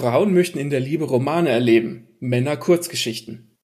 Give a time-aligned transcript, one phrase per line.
[0.00, 3.58] Frauen möchten in der Liebe Romane erleben, Männer Kurzgeschichten.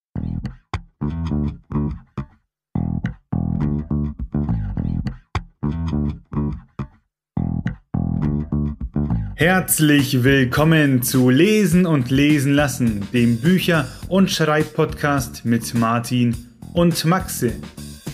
[9.37, 16.37] Herzlich willkommen zu Lesen und Lesen lassen, dem Bücher- und Schreibpodcast mit Martin
[16.75, 17.53] und Maxe.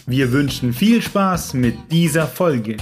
[0.07, 2.77] Wir wünschen viel Spaß mit dieser Folge.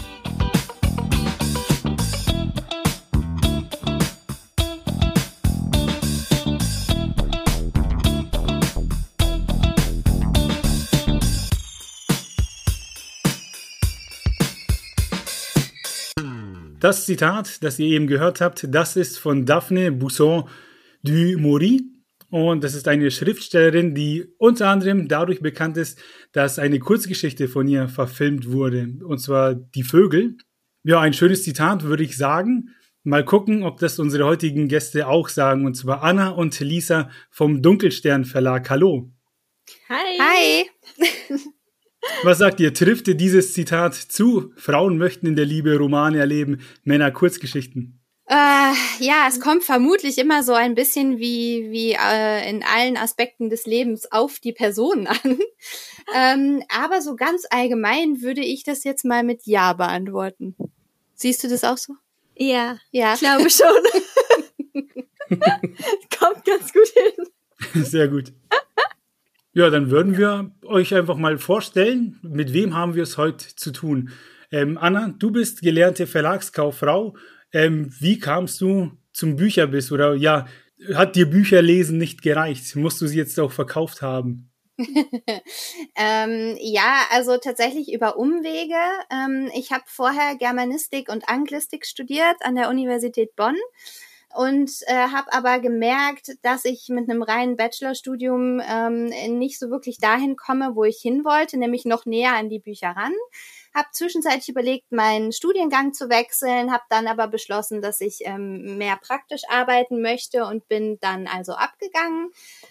[16.81, 20.49] Das Zitat, das ihr eben gehört habt, das ist von Daphne Bousson
[21.03, 21.85] du Maurice.
[22.31, 25.99] Und das ist eine Schriftstellerin, die unter anderem dadurch bekannt ist,
[26.33, 28.95] dass eine Kurzgeschichte von ihr verfilmt wurde.
[29.05, 30.39] Und zwar Die Vögel.
[30.83, 32.71] Ja, ein schönes Zitat, würde ich sagen.
[33.03, 35.67] Mal gucken, ob das unsere heutigen Gäste auch sagen.
[35.67, 38.71] Und zwar Anna und Lisa vom Dunkelstern Verlag.
[38.71, 39.11] Hallo.
[39.91, 40.19] Hi.
[40.19, 40.71] Hi.
[42.23, 42.75] Was sagt ihr?
[42.75, 44.53] Trifft ihr dieses Zitat zu?
[44.57, 48.01] Frauen möchten in der Liebe Romane erleben, Männer Kurzgeschichten.
[48.27, 53.51] Äh, ja, es kommt vermutlich immer so ein bisschen wie, wie äh, in allen Aspekten
[53.51, 55.39] des Lebens auf die Person an.
[56.15, 60.55] ähm, aber so ganz allgemein würde ich das jetzt mal mit Ja beantworten.
[61.15, 61.95] Siehst du das auch so?
[62.37, 63.15] Ja, ja.
[63.15, 63.67] ich glaube schon.
[66.19, 67.83] kommt ganz gut hin.
[67.85, 68.33] Sehr gut.
[69.53, 73.73] Ja, dann würden wir euch einfach mal vorstellen, mit wem haben wir es heute zu
[73.73, 74.11] tun.
[74.53, 77.17] Ähm, Anna, du bist gelernte Verlagskauffrau.
[77.53, 80.47] Ähm, wie kamst du zum Bücherbiss oder ja,
[80.95, 82.77] hat dir Bücherlesen nicht gereicht?
[82.77, 84.51] Musst du sie jetzt auch verkauft haben?
[85.97, 88.79] ähm, ja, also tatsächlich über Umwege.
[89.11, 93.57] Ähm, ich habe vorher Germanistik und Anglistik studiert an der Universität Bonn
[94.35, 99.07] und äh, habe aber gemerkt, dass ich mit einem reinen Bachelorstudium ähm,
[99.39, 102.91] nicht so wirklich dahin komme, wo ich hin wollte, nämlich noch näher an die Bücher
[102.91, 103.13] ran.
[103.75, 108.97] Habe zwischenzeitlich überlegt, meinen Studiengang zu wechseln, habe dann aber beschlossen, dass ich ähm, mehr
[108.97, 112.31] praktisch arbeiten möchte und bin dann also abgegangen.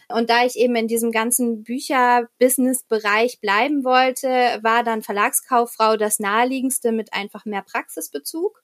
[0.10, 4.28] Und da ich eben in diesem ganzen Bücher-Business-Bereich bleiben wollte,
[4.62, 8.62] war dann Verlagskauffrau das naheliegendste mit einfach mehr Praxisbezug.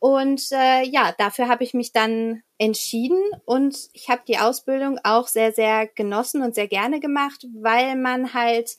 [0.00, 5.28] Und äh, ja, dafür habe ich mich dann entschieden und ich habe die Ausbildung auch
[5.28, 8.76] sehr, sehr genossen und sehr gerne gemacht, weil man halt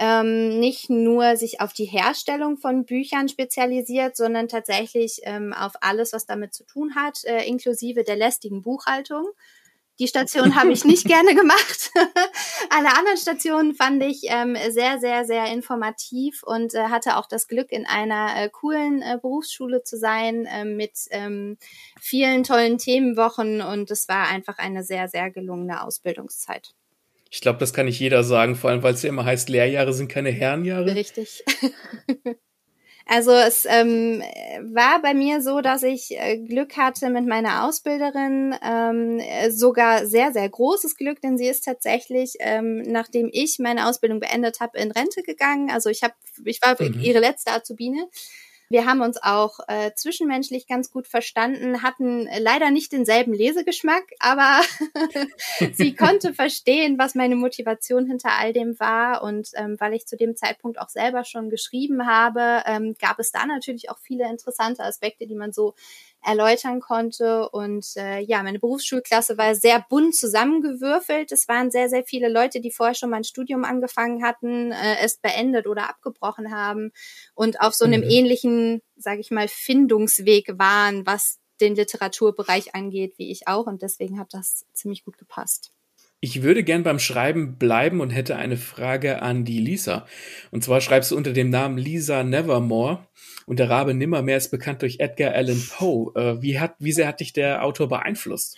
[0.00, 6.12] ähm, nicht nur sich auf die Herstellung von Büchern spezialisiert, sondern tatsächlich ähm, auf alles,
[6.12, 9.28] was damit zu tun hat, äh, inklusive der lästigen Buchhaltung.
[9.98, 11.90] Die Station habe ich nicht gerne gemacht.
[12.70, 17.48] Alle anderen Stationen fand ich ähm, sehr, sehr, sehr informativ und äh, hatte auch das
[17.48, 21.56] Glück, in einer äh, coolen äh, Berufsschule zu sein äh, mit ähm,
[22.00, 26.74] vielen tollen Themenwochen und es war einfach eine sehr, sehr gelungene Ausbildungszeit.
[27.30, 29.92] Ich glaube, das kann nicht jeder sagen, vor allem weil es ja immer heißt, Lehrjahre
[29.92, 30.94] sind keine Herrenjahre.
[30.94, 31.44] Richtig.
[33.08, 34.20] Also es ähm,
[34.62, 40.32] war bei mir so, dass ich äh, Glück hatte mit meiner Ausbilderin, ähm, sogar sehr,
[40.32, 44.90] sehr großes Glück, denn sie ist tatsächlich, ähm, nachdem ich meine Ausbildung beendet habe, in
[44.90, 45.70] Rente gegangen.
[45.70, 47.00] Also ich habe, ich war mhm.
[47.00, 48.08] ihre letzte Azubine.
[48.68, 54.60] Wir haben uns auch äh, zwischenmenschlich ganz gut verstanden, hatten leider nicht denselben Lesegeschmack, aber
[55.72, 59.22] sie konnte verstehen, was meine Motivation hinter all dem war.
[59.22, 63.30] Und ähm, weil ich zu dem Zeitpunkt auch selber schon geschrieben habe, ähm, gab es
[63.30, 65.74] da natürlich auch viele interessante Aspekte, die man so
[66.26, 67.48] erläutern konnte.
[67.48, 71.32] Und äh, ja, meine Berufsschulklasse war sehr bunt zusammengewürfelt.
[71.32, 74.96] Es waren sehr, sehr viele Leute, die vorher schon mal ein Studium angefangen hatten, äh,
[75.02, 76.92] es beendet oder abgebrochen haben
[77.34, 78.10] und auf so einem mhm.
[78.10, 83.66] ähnlichen, sage ich mal, Findungsweg waren, was den Literaturbereich angeht, wie ich auch.
[83.66, 85.75] Und deswegen hat das ziemlich gut gepasst.
[86.20, 90.06] Ich würde gern beim Schreiben bleiben und hätte eine Frage an die Lisa.
[90.50, 93.06] Und zwar schreibst du unter dem Namen Lisa Nevermore
[93.46, 96.12] und der Rabe Nimmermehr ist bekannt durch Edgar Allan Poe.
[96.14, 98.56] Äh, wie, hat, wie sehr hat dich der Autor beeinflusst?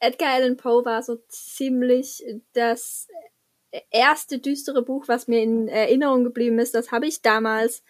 [0.00, 3.08] Edgar Allan Poe war so ziemlich das
[3.90, 6.74] erste düstere Buch, was mir in Erinnerung geblieben ist.
[6.74, 7.82] Das habe ich damals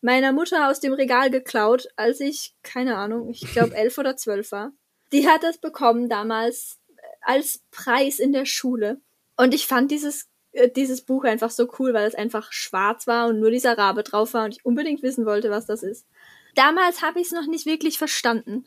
[0.00, 4.52] meiner Mutter aus dem Regal geklaut, als ich, keine Ahnung, ich glaube elf oder zwölf
[4.52, 4.72] war.
[5.12, 6.80] Die hat das bekommen damals
[7.26, 9.00] als Preis in der Schule.
[9.36, 13.28] Und ich fand dieses, äh, dieses Buch einfach so cool, weil es einfach schwarz war
[13.28, 16.06] und nur dieser Rabe drauf war und ich unbedingt wissen wollte, was das ist.
[16.54, 18.64] Damals habe ich es noch nicht wirklich verstanden.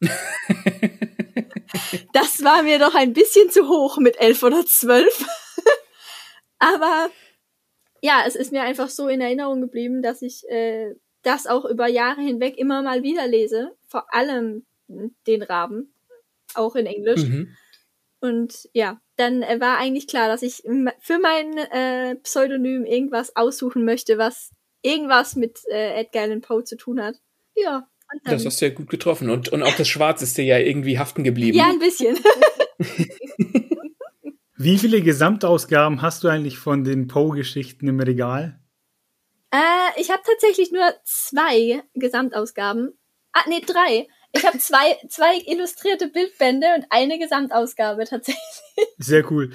[2.12, 5.24] das war mir doch ein bisschen zu hoch mit elf oder zwölf.
[6.58, 7.10] Aber
[8.00, 11.86] ja, es ist mir einfach so in Erinnerung geblieben, dass ich äh, das auch über
[11.86, 13.76] Jahre hinweg immer mal wieder lese.
[13.86, 15.93] Vor allem den Raben.
[16.56, 17.22] Auch in Englisch.
[17.22, 17.56] Mhm.
[18.20, 20.62] Und ja, dann äh, war eigentlich klar, dass ich
[21.00, 24.50] für mein äh, Pseudonym irgendwas aussuchen möchte, was
[24.82, 27.16] irgendwas mit äh, Edgar Allan Poe zu tun hat.
[27.54, 27.88] Ja.
[28.24, 29.30] Das hast du ja gut getroffen.
[29.30, 31.56] Und, und auch das Schwarz ist dir ja irgendwie haften geblieben.
[31.56, 32.18] ja, ein bisschen.
[34.56, 38.60] Wie viele Gesamtausgaben hast du eigentlich von den Poe-Geschichten im Regal?
[39.50, 42.96] Äh, ich habe tatsächlich nur zwei Gesamtausgaben.
[43.32, 44.06] Ah, nee, drei.
[44.36, 48.42] Ich habe zwei, zwei illustrierte Bildbände und eine Gesamtausgabe tatsächlich.
[48.98, 49.50] Sehr cool.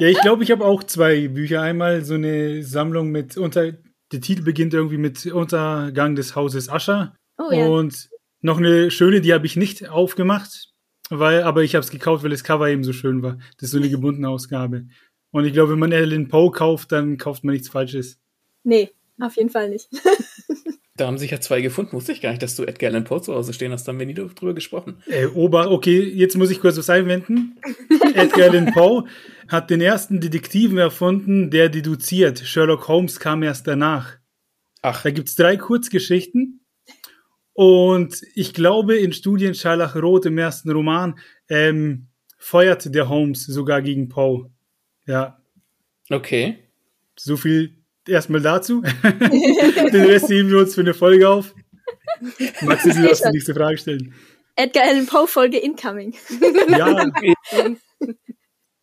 [0.00, 1.62] Ja, ich glaube, ich habe auch zwei Bücher.
[1.62, 3.72] Einmal so eine Sammlung mit unter.
[4.12, 7.14] Der Titel beginnt irgendwie mit Untergang des Hauses Ascher.
[7.38, 7.66] Oh ja.
[7.66, 8.10] Und
[8.40, 10.72] noch eine schöne, die habe ich nicht aufgemacht,
[11.10, 13.38] weil, aber ich habe es gekauft, weil das Cover eben so schön war.
[13.56, 14.86] Das ist so eine gebundene Ausgabe.
[15.30, 18.20] Und ich glaube, wenn man Alan Poe kauft, dann kauft man nichts Falsches.
[18.62, 18.90] Nee,
[19.20, 19.88] auf jeden Fall nicht.
[20.96, 21.92] Da haben sich ja zwei gefunden.
[21.92, 23.84] Wusste ich gar nicht, dass du Edgar Allan Poe zu Hause stehen hast.
[23.84, 25.02] Da haben wir nie drüber gesprochen.
[25.06, 27.58] Äh, Ober, okay, jetzt muss ich kurz was einwenden.
[28.14, 29.04] Edgar Allan Poe
[29.48, 32.38] hat den ersten Detektiven erfunden, der deduziert.
[32.38, 34.18] Sherlock Holmes kam erst danach.
[34.82, 36.60] Ach, Da gibt's drei Kurzgeschichten.
[37.54, 41.18] Und ich glaube, in Studien Scharlachrot im ersten Roman
[41.48, 42.08] ähm,
[42.38, 44.50] feuert der Holmes sogar gegen Poe.
[45.06, 45.40] Ja,
[46.10, 46.58] okay.
[47.16, 48.82] so viel erstmal dazu.
[49.02, 51.54] Den Rest heben wir uns für eine Folge auf.
[52.62, 54.14] Maxi, du darfst die nächste Frage stellen.
[54.56, 56.14] Edgar Allan Poe Folge incoming.
[56.68, 57.10] Ja,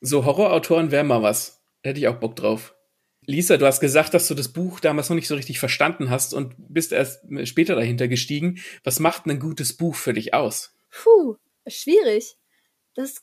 [0.02, 1.62] So, Horrorautoren wäre mal was.
[1.84, 2.74] Hätte ich auch Bock drauf.
[3.26, 6.34] Lisa, du hast gesagt, dass du das Buch damals noch nicht so richtig verstanden hast
[6.34, 8.60] und bist erst später dahinter gestiegen.
[8.84, 10.74] Was macht ein gutes Buch für dich aus?
[10.90, 11.36] Puh,
[11.68, 12.38] schwierig.
[12.96, 13.22] Das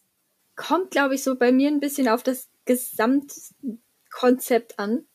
[0.55, 5.08] kommt, glaube ich, so bei mir ein bisschen auf das Gesamtkonzept an.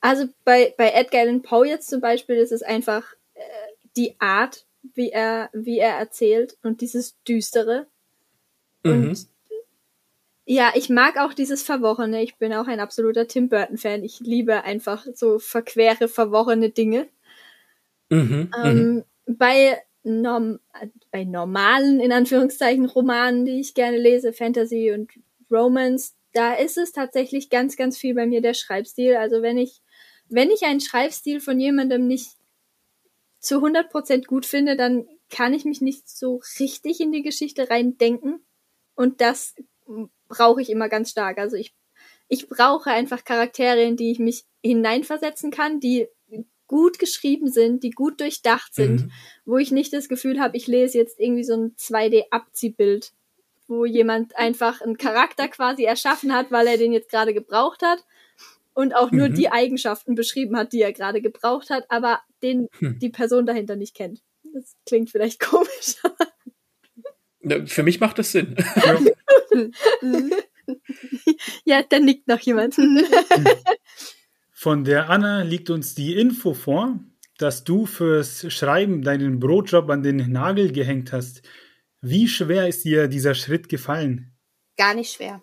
[0.00, 3.04] Also bei, bei Edgar Allan Poe jetzt zum Beispiel ist es einfach
[3.34, 3.40] äh,
[3.96, 4.64] die Art,
[4.94, 7.86] wie er, wie er erzählt und dieses Düstere.
[8.82, 8.92] Mhm.
[8.92, 9.26] Und
[10.46, 12.22] ja, ich mag auch dieses Verworrene.
[12.22, 14.02] Ich bin auch ein absoluter Tim Burton-Fan.
[14.02, 17.08] Ich liebe einfach so verquere, verworrene Dinge.
[18.08, 18.18] Mhm.
[18.18, 18.50] mhm.
[18.64, 20.58] Ähm, bei, norm
[21.12, 25.10] bei normalen, in Anführungszeichen, Romanen, die ich gerne lese, Fantasy und
[25.50, 29.16] Romance, da ist es tatsächlich ganz, ganz viel bei mir der Schreibstil.
[29.16, 29.82] Also wenn ich,
[30.30, 32.30] wenn ich einen Schreibstil von jemandem nicht
[33.40, 38.44] zu 100% gut finde, dann kann ich mich nicht so richtig in die Geschichte reindenken.
[38.94, 39.54] Und das
[40.28, 41.38] brauche ich immer ganz stark.
[41.38, 41.74] Also ich,
[42.28, 46.08] ich brauche einfach Charaktere, in die ich mich hineinversetzen kann, die
[46.66, 49.12] gut geschrieben sind, die gut durchdacht sind, Mhm.
[49.44, 53.12] wo ich nicht das Gefühl habe, ich lese jetzt irgendwie so ein 2D-Abziehbild,
[53.66, 58.04] wo jemand einfach einen Charakter quasi erschaffen hat, weil er den jetzt gerade gebraucht hat
[58.74, 59.34] und auch nur Mhm.
[59.34, 62.98] die Eigenschaften beschrieben hat, die er gerade gebraucht hat, aber den Hm.
[62.98, 64.20] die Person dahinter nicht kennt.
[64.54, 65.96] Das klingt vielleicht komisch.
[67.66, 68.54] Für mich macht das Sinn.
[71.64, 72.76] ja, da nickt noch jemand.
[74.52, 76.98] Von der Anna liegt uns die Info vor,
[77.38, 81.42] dass du fürs Schreiben deinen Brotjob an den Nagel gehängt hast.
[82.02, 84.32] Wie schwer ist dir dieser Schritt gefallen?
[84.76, 85.42] Gar nicht schwer.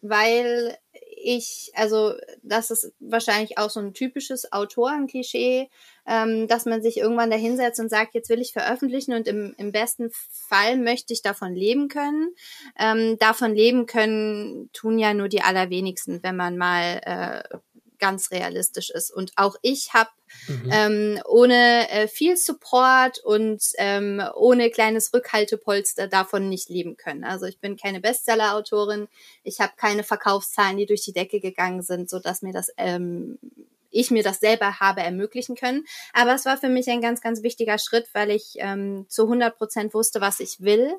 [0.00, 0.76] Weil
[1.22, 5.68] ich, also das ist wahrscheinlich auch so ein typisches Autorenklischee,
[6.06, 9.54] ähm, dass man sich irgendwann da hinsetzt und sagt, jetzt will ich veröffentlichen und im,
[9.56, 12.34] im besten Fall möchte ich davon leben können.
[12.78, 17.58] Ähm, davon leben können tun ja nur die allerwenigsten, wenn man mal äh,
[18.02, 19.10] ganz realistisch ist.
[19.12, 20.10] Und auch ich habe
[20.48, 20.70] Mhm.
[20.72, 27.22] ähm, ohne äh, viel Support und ähm, ohne kleines Rückhaltepolster davon nicht leben können.
[27.22, 29.08] Also ich bin keine Bestseller-Autorin,
[29.44, 33.38] ich habe keine Verkaufszahlen, die durch die Decke gegangen sind, so dass mir das ähm,
[33.94, 35.84] ich mir das selber habe ermöglichen können.
[36.14, 39.56] Aber es war für mich ein ganz, ganz wichtiger Schritt, weil ich ähm, zu 100
[39.56, 40.94] Prozent wusste, was ich will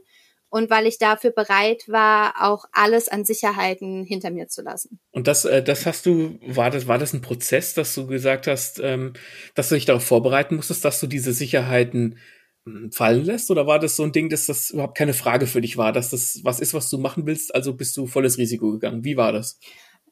[0.54, 5.00] und weil ich dafür bereit war, auch alles an Sicherheiten hinter mir zu lassen.
[5.10, 8.46] Und das, äh, das hast du, war das, war das ein Prozess, dass du gesagt
[8.46, 9.14] hast, ähm,
[9.56, 12.20] dass du dich darauf vorbereiten musstest, dass du diese Sicherheiten
[12.66, 13.50] mh, fallen lässt?
[13.50, 16.12] Oder war das so ein Ding, dass das überhaupt keine Frage für dich war, dass
[16.12, 19.04] das was ist, was du machen willst, also bist du volles Risiko gegangen?
[19.04, 19.58] Wie war das?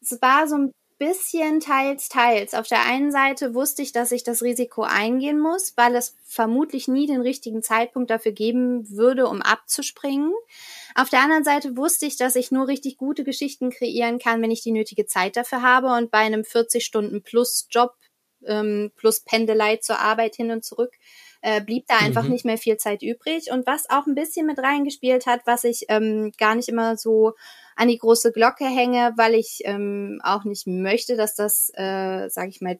[0.01, 2.53] Es war so ein bisschen teils, teils.
[2.53, 6.87] Auf der einen Seite wusste ich, dass ich das Risiko eingehen muss, weil es vermutlich
[6.87, 10.31] nie den richtigen Zeitpunkt dafür geben würde, um abzuspringen.
[10.93, 14.51] Auf der anderen Seite wusste ich, dass ich nur richtig gute Geschichten kreieren kann, wenn
[14.51, 17.95] ich die nötige Zeit dafür habe und bei einem 40 Stunden plus Job
[18.45, 20.93] ähm, plus Pendelei zur Arbeit hin und zurück
[21.41, 22.31] äh, blieb da einfach Mhm.
[22.31, 23.51] nicht mehr viel Zeit übrig.
[23.51, 27.33] Und was auch ein bisschen mit reingespielt hat, was ich ähm, gar nicht immer so
[27.75, 32.49] an die große Glocke hänge, weil ich ähm, auch nicht möchte, dass das, äh, sage
[32.49, 32.77] ich mal,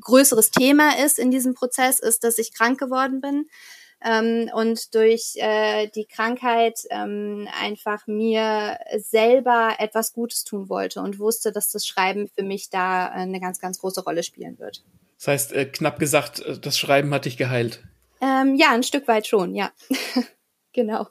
[0.00, 3.48] größeres Thema ist in diesem Prozess, ist, dass ich krank geworden bin.
[4.02, 11.18] ähm, und durch äh, die Krankheit ähm, einfach mir selber etwas Gutes tun wollte und
[11.18, 14.82] wusste, dass das Schreiben für mich da äh, eine ganz, ganz große Rolle spielen wird.
[15.20, 17.84] Das heißt, äh, knapp gesagt, äh, das Schreiben hat dich geheilt.
[18.22, 19.70] Ähm, ja, ein Stück weit schon, ja.
[20.72, 21.08] genau.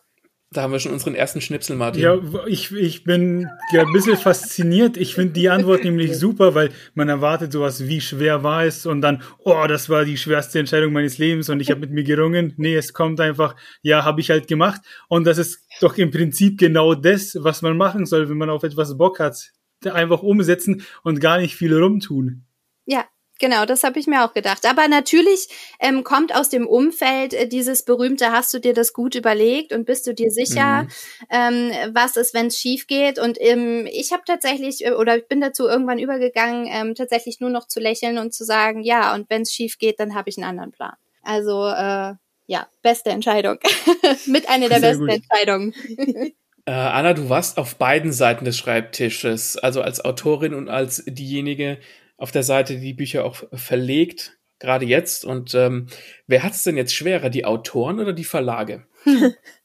[0.51, 2.01] Da haben wir schon unseren ersten Schnipsel, Martin.
[2.01, 4.97] Ja, ich, ich bin ja ein bisschen fasziniert.
[4.97, 9.01] Ich finde die Antwort nämlich super, weil man erwartet sowas, wie schwer war es und
[9.01, 12.55] dann, oh, das war die schwerste Entscheidung meines Lebens und ich habe mit mir gerungen.
[12.57, 14.81] Nee, es kommt einfach, ja, habe ich halt gemacht.
[15.07, 18.63] Und das ist doch im Prinzip genau das, was man machen soll, wenn man auf
[18.63, 19.51] etwas Bock hat.
[19.85, 22.45] Einfach umsetzen und gar nicht viel rumtun.
[22.87, 23.05] Ja,
[23.39, 24.65] Genau, das habe ich mir auch gedacht.
[24.65, 25.47] Aber natürlich
[25.79, 29.85] ähm, kommt aus dem Umfeld äh, dieses berühmte, hast du dir das gut überlegt und
[29.85, 30.89] bist du dir sicher, mhm.
[31.29, 33.17] ähm, was ist, wenn es schief geht?
[33.17, 37.49] Und ähm, ich habe tatsächlich, äh, oder ich bin dazu irgendwann übergegangen, ähm, tatsächlich nur
[37.49, 40.37] noch zu lächeln und zu sagen, ja, und wenn es schief geht, dann habe ich
[40.37, 40.93] einen anderen Plan.
[41.23, 42.15] Also äh,
[42.47, 43.59] ja, beste Entscheidung.
[44.25, 45.15] Mit einer der Sehr besten gut.
[45.15, 45.73] Entscheidungen.
[46.65, 51.79] Äh, Anna, du warst auf beiden Seiten des Schreibtisches, also als Autorin und als diejenige,
[52.19, 55.25] auf der Seite die Bücher auch verlegt, gerade jetzt.
[55.25, 55.87] Und ähm,
[56.27, 58.85] wer hat es denn jetzt schwerer, die Autoren oder die Verlage?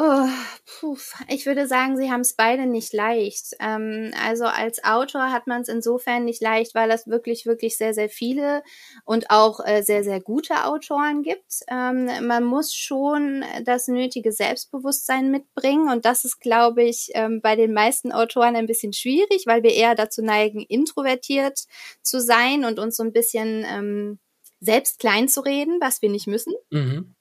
[0.00, 0.28] Oh,
[0.64, 3.56] puh, ich würde sagen, sie haben es beide nicht leicht.
[3.58, 7.94] Ähm, also als Autor hat man es insofern nicht leicht, weil es wirklich, wirklich sehr,
[7.94, 8.62] sehr viele
[9.04, 11.64] und auch äh, sehr, sehr gute Autoren gibt.
[11.68, 17.56] Ähm, man muss schon das nötige Selbstbewusstsein mitbringen und das ist, glaube ich, ähm, bei
[17.56, 21.64] den meisten Autoren ein bisschen schwierig, weil wir eher dazu neigen, introvertiert
[22.02, 24.20] zu sein und uns so ein bisschen ähm,
[24.60, 26.54] selbst klein zu reden, was wir nicht müssen.
[26.70, 27.16] Mhm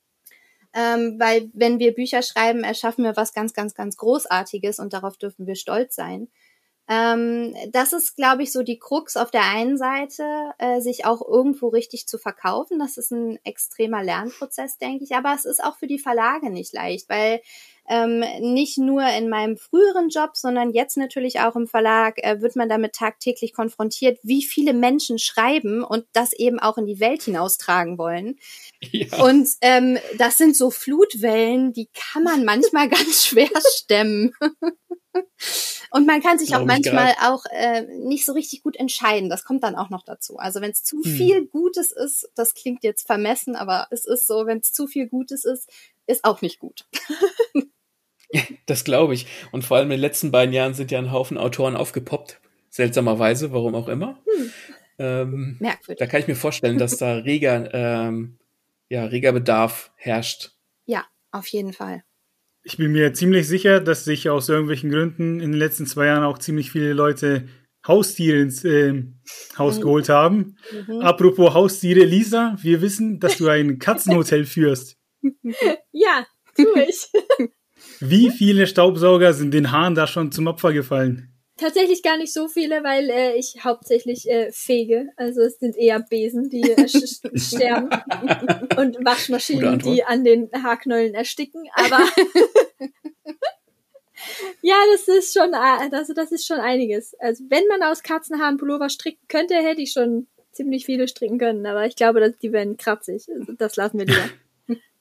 [0.77, 5.17] ähm, weil wenn wir Bücher schreiben, erschaffen wir was ganz, ganz, ganz Großartiges und darauf
[5.17, 6.27] dürfen wir stolz sein.
[6.87, 10.23] Ähm, das ist, glaube ich, so die Krux auf der einen Seite,
[10.59, 12.77] äh, sich auch irgendwo richtig zu verkaufen.
[12.77, 15.15] Das ist ein extremer Lernprozess, denke ich.
[15.15, 17.41] Aber es ist auch für die Verlage nicht leicht, weil
[17.87, 22.55] ähm, nicht nur in meinem früheren Job, sondern jetzt natürlich auch im Verlag äh, wird
[22.55, 27.23] man damit tagtäglich konfrontiert, wie viele Menschen schreiben und das eben auch in die Welt
[27.23, 28.37] hinaustragen wollen.
[28.91, 29.23] Ja.
[29.23, 34.33] Und ähm, das sind so Flutwellen, die kann man manchmal ganz schwer stemmen.
[35.91, 39.29] Und man kann sich auch manchmal auch äh, nicht so richtig gut entscheiden.
[39.29, 40.37] Das kommt dann auch noch dazu.
[40.37, 41.11] Also wenn es zu hm.
[41.15, 45.07] viel Gutes ist, das klingt jetzt vermessen, aber es ist so, wenn es zu viel
[45.07, 45.69] Gutes ist,
[46.05, 46.85] ist auch nicht gut.
[48.65, 49.27] Das glaube ich.
[49.51, 52.41] Und vor allem in den letzten beiden Jahren sind ja ein Haufen Autoren aufgepoppt.
[52.69, 54.19] Seltsamerweise, warum auch immer.
[54.25, 54.51] Hm.
[54.99, 55.99] Ähm, Merkwürdig.
[55.99, 58.37] Da kann ich mir vorstellen, dass da reger, ähm,
[58.89, 60.51] ja, reger Bedarf herrscht.
[60.85, 62.03] Ja, auf jeden Fall.
[62.63, 66.23] Ich bin mir ziemlich sicher, dass sich aus irgendwelchen Gründen in den letzten zwei Jahren
[66.23, 67.47] auch ziemlich viele Leute
[67.87, 69.03] Haustiere ins äh,
[69.57, 69.81] Haus mhm.
[69.81, 70.57] geholt haben.
[70.87, 71.01] Mhm.
[71.01, 74.97] Apropos Haustiere, Lisa, wir wissen, dass du ein Katzenhotel führst.
[75.91, 77.07] Ja, tue ich.
[77.99, 81.33] Wie viele Staubsauger sind den Haaren da schon zum Opfer gefallen?
[81.57, 85.07] Tatsächlich gar nicht so viele, weil äh, ich hauptsächlich äh, fege.
[85.17, 86.87] Also es sind eher Besen, die äh,
[87.37, 87.89] sterben
[88.77, 91.63] und Waschmaschinen, die an den Haarknäulen ersticken.
[91.73, 91.97] Aber
[94.61, 97.15] ja, das ist schon, also das ist schon einiges.
[97.19, 101.65] Also wenn man aus Katzenhaaren Pullover stricken könnte, hätte ich schon ziemlich viele stricken können.
[101.65, 103.27] Aber ich glaube, dass die werden kratzig.
[103.33, 104.29] Also das lassen wir lieber.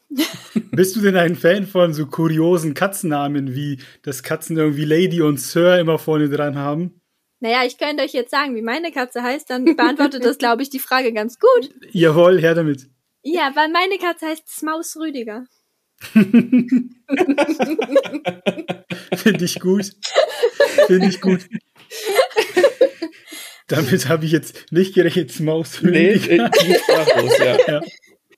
[0.71, 5.41] Bist du denn ein Fan von so kuriosen Katzennamen, wie das Katzen irgendwie Lady und
[5.41, 7.01] Sir immer vorne dran haben?
[7.41, 10.71] Naja, ich könnte euch jetzt sagen, wie meine Katze heißt, dann beantwortet das, glaube ich,
[10.71, 11.71] die Frage ganz gut.
[11.91, 12.89] Jawohl, her damit.
[13.23, 15.45] Ja, weil meine Katze heißt Smaus Rüdiger.
[19.17, 19.93] Finde ich gut.
[20.87, 21.47] Finde ich gut.
[23.67, 25.99] Damit habe ich jetzt nicht gerechnet, Smaus Rüdiger.
[25.99, 27.57] Nee, ich, sprachlos, ja.
[27.67, 27.83] ja.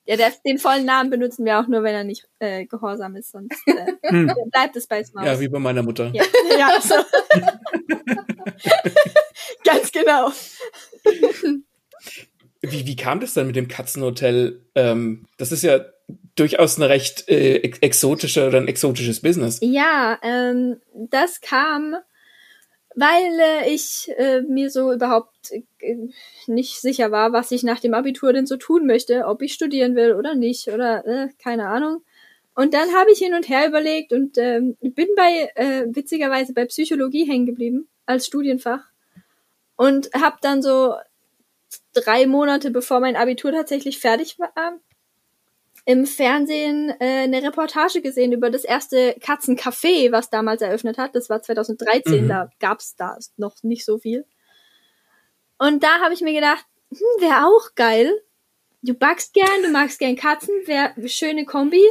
[0.09, 3.29] Ja, der, den vollen Namen benutzen wir auch nur, wenn er nicht äh, gehorsam ist,
[3.29, 4.33] sonst äh, hm.
[4.51, 5.23] bleibt es bei Smaus.
[5.23, 6.09] Ja, wie bei meiner Mutter.
[6.15, 6.23] Ja,
[6.57, 6.95] ja so.
[9.63, 10.31] Ganz genau.
[12.61, 14.65] Wie, wie kam das denn mit dem Katzenhotel?
[14.73, 15.85] Ähm, das ist ja
[16.35, 19.59] durchaus eine recht äh, exotische oder ein exotisches Business.
[19.61, 21.95] Ja, ähm, das kam
[22.99, 25.95] weil äh, ich äh, mir so überhaupt äh,
[26.47, 29.95] nicht sicher war, was ich nach dem Abitur denn so tun möchte, ob ich studieren
[29.95, 32.03] will oder nicht oder äh, keine Ahnung.
[32.55, 36.65] Und dann habe ich hin und her überlegt und ähm, bin bei äh, witzigerweise bei
[36.65, 38.83] Psychologie hängen geblieben als Studienfach
[39.77, 40.95] und habe dann so
[41.93, 44.51] drei Monate bevor mein Abitur tatsächlich fertig war,
[45.89, 51.15] im Fernsehen äh, eine Reportage gesehen über das erste Katzencafé, was damals eröffnet hat.
[51.15, 52.27] Das war 2013, mhm.
[52.27, 54.23] da gab's da noch nicht so viel.
[55.57, 58.13] Und da habe ich mir gedacht, hm, wäre auch geil.
[58.83, 61.81] du backst gern, du magst gern Katzen, wäre schöne Kombi.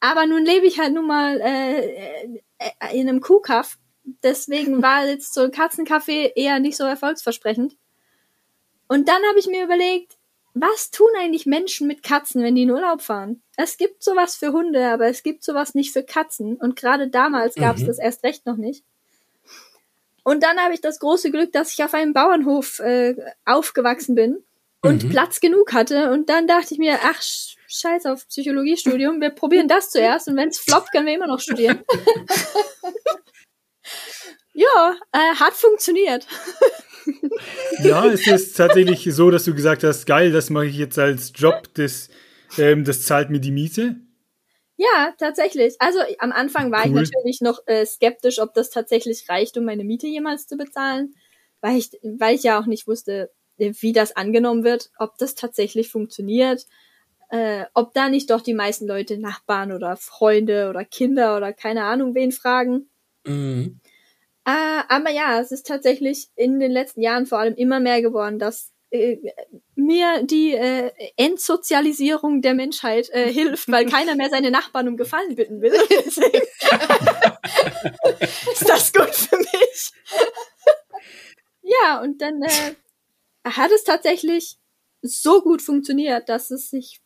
[0.00, 2.24] Aber nun lebe ich halt nun mal äh,
[2.58, 3.78] äh, in einem Kuhkaff.
[4.22, 7.78] Deswegen war jetzt so ein Katzenkaffee eher nicht so erfolgsversprechend.
[8.86, 10.18] Und dann habe ich mir überlegt,
[10.54, 13.42] was tun eigentlich Menschen mit Katzen, wenn die in Urlaub fahren?
[13.56, 16.56] Es gibt sowas für Hunde, aber es gibt sowas nicht für Katzen.
[16.56, 17.86] Und gerade damals gab es mhm.
[17.86, 18.84] das erst recht noch nicht.
[20.22, 23.14] Und dann habe ich das große Glück, dass ich auf einem Bauernhof äh,
[23.44, 24.44] aufgewachsen bin
[24.82, 25.10] und mhm.
[25.10, 26.10] Platz genug hatte.
[26.10, 30.48] Und dann dachte ich mir, ach, scheiß auf Psychologiestudium, wir probieren das zuerst und wenn
[30.48, 31.84] es floppt, können wir immer noch studieren.
[34.60, 36.26] ja, äh, hat funktioniert.
[37.82, 41.32] ja, es ist tatsächlich so, dass du gesagt hast, geil, das mache ich jetzt als
[41.34, 42.10] Job, das,
[42.58, 43.96] ähm, das zahlt mir die Miete.
[44.76, 45.76] Ja, tatsächlich.
[45.78, 47.02] Also am Anfang war cool.
[47.02, 51.14] ich natürlich noch äh, skeptisch, ob das tatsächlich reicht, um meine Miete jemals zu bezahlen,
[51.60, 55.90] weil ich, weil ich ja auch nicht wusste, wie das angenommen wird, ob das tatsächlich
[55.90, 56.66] funktioniert,
[57.28, 61.84] äh, ob da nicht doch die meisten Leute Nachbarn oder Freunde oder Kinder oder keine
[61.84, 62.88] Ahnung wen fragen.
[63.26, 63.80] Mhm.
[64.50, 68.40] Äh, aber ja, es ist tatsächlich in den letzten Jahren vor allem immer mehr geworden,
[68.40, 69.18] dass äh,
[69.76, 75.36] mir die äh, Entsozialisierung der Menschheit äh, hilft, weil keiner mehr seine Nachbarn um Gefallen
[75.36, 75.70] bitten will.
[78.52, 79.92] ist das gut für mich?
[81.62, 82.74] ja, und dann äh,
[83.44, 84.58] hat es tatsächlich
[85.00, 87.00] so gut funktioniert, dass es sich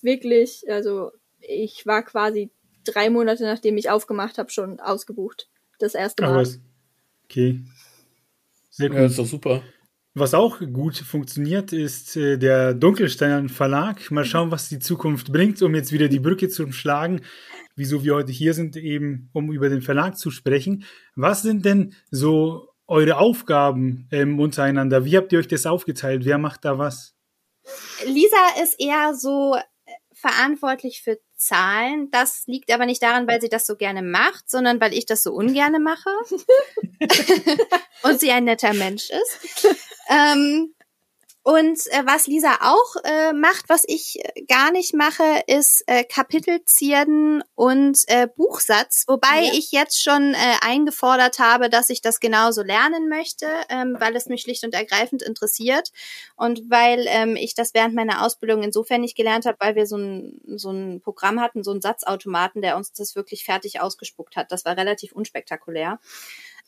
[0.00, 1.10] wirklich, also
[1.40, 2.52] ich war quasi
[2.84, 5.48] drei Monate nachdem ich aufgemacht habe, schon ausgebucht.
[5.80, 6.46] Das erste Mal.
[7.34, 7.60] Okay.
[8.70, 8.98] Sehr gut.
[8.98, 9.62] Ja, ist doch super.
[10.14, 14.10] Was auch gut funktioniert, ist äh, der Dunkelstein Verlag.
[14.12, 17.22] Mal schauen, was die Zukunft bringt, um jetzt wieder die Brücke zu schlagen,
[17.74, 20.84] wieso wir heute hier sind, eben um über den Verlag zu sprechen.
[21.16, 25.04] Was sind denn so eure Aufgaben ähm, untereinander?
[25.04, 26.24] Wie habt ihr euch das aufgeteilt?
[26.24, 27.14] Wer macht da was?
[28.06, 29.56] Lisa ist eher so
[30.12, 32.10] verantwortlich für Zahlen.
[32.10, 35.22] Das liegt aber nicht daran, weil sie das so gerne macht, sondern weil ich das
[35.22, 36.10] so ungerne mache
[38.02, 39.66] und sie ein netter Mensch ist.
[40.08, 40.74] Ähm,
[41.44, 46.02] und äh, was Lisa auch äh, macht, was ich äh, gar nicht mache, ist äh,
[46.02, 49.04] Kapitelzierden und äh, Buchsatz.
[49.08, 49.52] Wobei ja.
[49.52, 54.24] ich jetzt schon äh, eingefordert habe, dass ich das genauso lernen möchte, ähm, weil es
[54.24, 55.90] mich schlicht und ergreifend interessiert
[56.34, 59.98] und weil ähm, ich das während meiner Ausbildung insofern nicht gelernt habe, weil wir so
[59.98, 64.50] ein, so ein Programm hatten, so einen Satzautomaten, der uns das wirklich fertig ausgespuckt hat.
[64.50, 66.00] Das war relativ unspektakulär.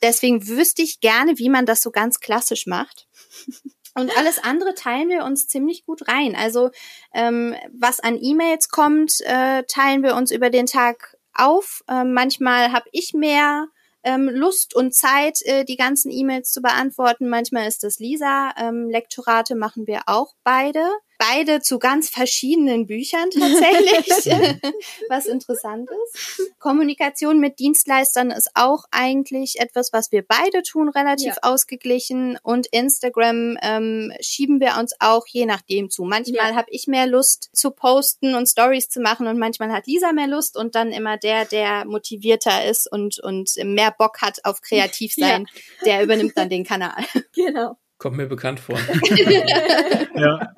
[0.03, 3.09] Deswegen wüsste ich gerne, wie man das so ganz klassisch macht.
[3.97, 6.37] Und alles andere teilen wir uns ziemlich gut rein.
[6.37, 6.71] Also
[7.15, 11.83] ähm, was an E-Mails kommt, äh, teilen wir uns über den Tag auf.
[11.89, 13.69] Ähm, manchmal habe ich mehr
[14.03, 17.31] ähm, Lust und Zeit, äh, die ganzen E-Mails zu beantworten.
[17.31, 18.53] Manchmal ist das Lisa.
[18.59, 20.87] Ähm, Lektorate machen wir auch beide
[21.19, 24.63] beide zu ganz verschiedenen Büchern tatsächlich,
[25.09, 26.41] was interessant ist.
[26.59, 31.39] Kommunikation mit Dienstleistern ist auch eigentlich etwas, was wir beide tun, relativ ja.
[31.43, 32.39] ausgeglichen.
[32.43, 36.05] Und Instagram ähm, schieben wir uns auch je nachdem zu.
[36.05, 36.57] Manchmal ja.
[36.57, 40.27] habe ich mehr Lust zu posten und Stories zu machen und manchmal hat Lisa mehr
[40.27, 45.15] Lust und dann immer der, der motivierter ist und, und mehr Bock hat auf kreativ
[45.17, 45.47] sein,
[45.81, 45.85] ja.
[45.85, 47.05] der übernimmt dann den Kanal.
[47.35, 47.77] Genau.
[47.99, 48.79] Kommt mir bekannt vor.
[50.15, 50.55] ja.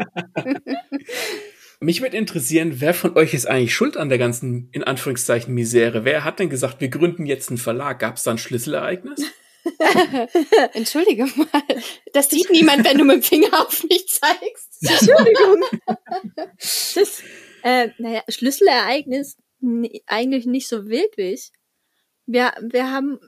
[1.81, 6.05] Mich würde interessieren, wer von euch ist eigentlich schuld an der ganzen, in Anführungszeichen, Misere?
[6.05, 8.01] Wer hat denn gesagt, wir gründen jetzt einen Verlag?
[8.01, 9.23] Gab es da ein Schlüsselereignis?
[10.73, 11.63] Entschuldige mal.
[12.13, 14.83] Das sieht niemand, wenn du mit dem Finger auf mich zeigst.
[14.83, 15.63] Entschuldigung.
[16.67, 17.23] Das,
[17.63, 19.37] äh, naja, Schlüsselereignis
[20.07, 21.53] eigentlich nicht so wirklich.
[22.27, 23.19] Wir, wir haben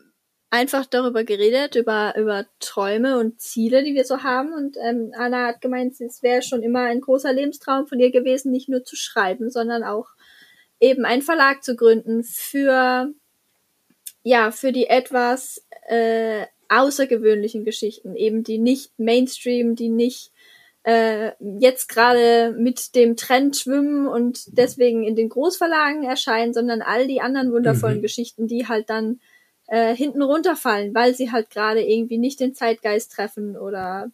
[0.51, 4.53] einfach darüber geredet, über, über Träume und Ziele, die wir so haben.
[4.53, 8.51] Und ähm, Anna hat gemeint, es wäre schon immer ein großer Lebenstraum von ihr gewesen,
[8.51, 10.09] nicht nur zu schreiben, sondern auch
[10.81, 13.13] eben einen Verlag zu gründen für,
[14.25, 20.33] ja, für die etwas äh, außergewöhnlichen Geschichten, eben die nicht Mainstream, die nicht
[20.83, 27.07] äh, jetzt gerade mit dem Trend schwimmen und deswegen in den Großverlagen erscheinen, sondern all
[27.07, 28.03] die anderen wundervollen mhm.
[28.03, 29.21] Geschichten, die halt dann
[29.71, 34.11] äh, hinten runterfallen, weil sie halt gerade irgendwie nicht den Zeitgeist treffen oder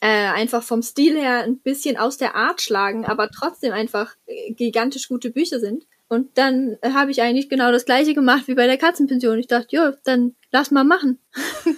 [0.00, 4.14] äh, einfach vom Stil her ein bisschen aus der Art schlagen, aber trotzdem einfach
[4.50, 5.86] gigantisch gute Bücher sind.
[6.08, 9.38] Und dann äh, habe ich eigentlich genau das gleiche gemacht wie bei der Katzenpension.
[9.38, 11.18] Ich dachte, ja, dann lass mal machen.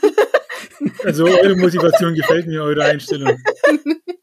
[1.04, 3.36] Also eure Motivation gefällt mir, eure Einstellung.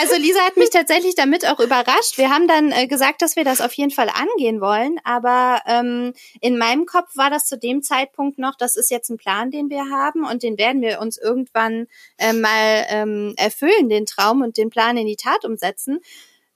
[0.00, 2.18] also Lisa hat mich tatsächlich damit auch überrascht.
[2.18, 6.12] Wir haben dann äh, gesagt, dass wir das auf jeden Fall angehen wollen, aber ähm,
[6.40, 9.70] in meinem Kopf war das zu dem Zeitpunkt noch, das ist jetzt ein Plan, den
[9.70, 11.86] wir haben und den werden wir uns irgendwann
[12.18, 16.00] äh, mal ähm, erfüllen, den Traum und den Plan in die Tat umsetzen.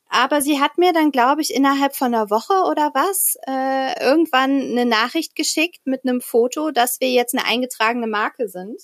[0.08, 4.50] Aber sie hat mir dann, glaube ich, innerhalb von einer Woche oder was äh, irgendwann
[4.62, 8.80] eine Nachricht geschickt mit einem Foto, dass wir jetzt eine eingetragene Marke sind.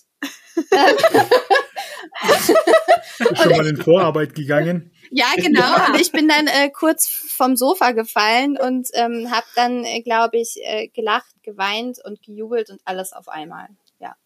[3.36, 4.90] Schon mal in Vorarbeit gegangen.
[5.10, 5.60] Ja, genau.
[5.60, 5.88] Ja.
[5.88, 10.38] Und ich bin dann äh, kurz vom Sofa gefallen und ähm, habe dann, äh, glaube
[10.38, 13.68] ich, äh, gelacht, geweint und gejubelt und alles auf einmal.
[13.98, 14.16] Ja.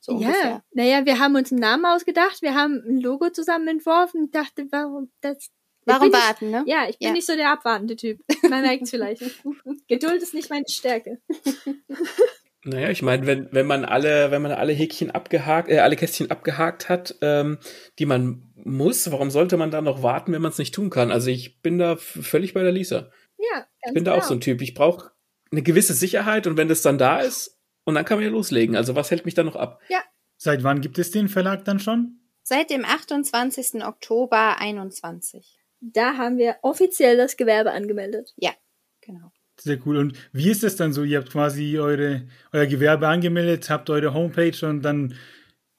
[0.00, 0.64] So ja, ungefähr.
[0.72, 4.66] naja, wir haben uns einen Namen ausgedacht, wir haben ein Logo zusammen entworfen und dachte,
[4.70, 5.50] warum das.
[5.84, 6.64] Warum warten, ich, ne?
[6.66, 7.14] Ja, ich bin ja.
[7.14, 8.20] nicht so der abwartende Typ.
[8.42, 9.22] Man merkt es vielleicht.
[9.88, 11.20] Geduld ist nicht meine Stärke.
[12.64, 16.30] Naja, ich meine, wenn, wenn man alle, wenn man alle Häkchen abgehakt, äh, alle Kästchen
[16.30, 17.58] abgehakt hat, ähm,
[17.98, 21.10] die man muss, warum sollte man dann noch warten, wenn man es nicht tun kann?
[21.10, 23.10] Also ich bin da völlig bei der Lisa.
[23.38, 24.62] Ja, ganz Ich bin da auch so ein Typ.
[24.62, 25.10] Ich brauche
[25.50, 28.76] eine gewisse Sicherheit und wenn das dann da ist, und dann kann man ja loslegen.
[28.76, 29.80] Also was hält mich da noch ab?
[29.88, 30.02] Ja.
[30.36, 32.20] Seit wann gibt es den Verlag dann schon?
[32.42, 33.84] Seit dem 28.
[33.84, 35.58] Oktober 21.
[35.80, 38.32] Da haben wir offiziell das Gewerbe angemeldet.
[38.36, 38.52] Ja,
[39.00, 39.32] genau.
[39.62, 39.96] Sehr cool.
[39.96, 41.04] Und wie ist es dann so?
[41.04, 42.22] Ihr habt quasi eure,
[42.52, 45.14] euer Gewerbe angemeldet, habt eure Homepage und dann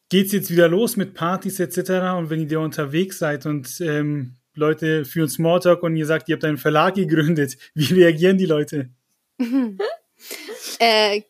[0.10, 2.15] geht's jetzt wieder los mit Partys etc.
[2.17, 6.46] Und wenn ihr unterwegs seid und ähm, Leute führen Smalltalk und ihr sagt, ihr habt
[6.46, 8.89] einen Verlag gegründet, wie reagieren die Leute?
[10.80, 11.22] äh,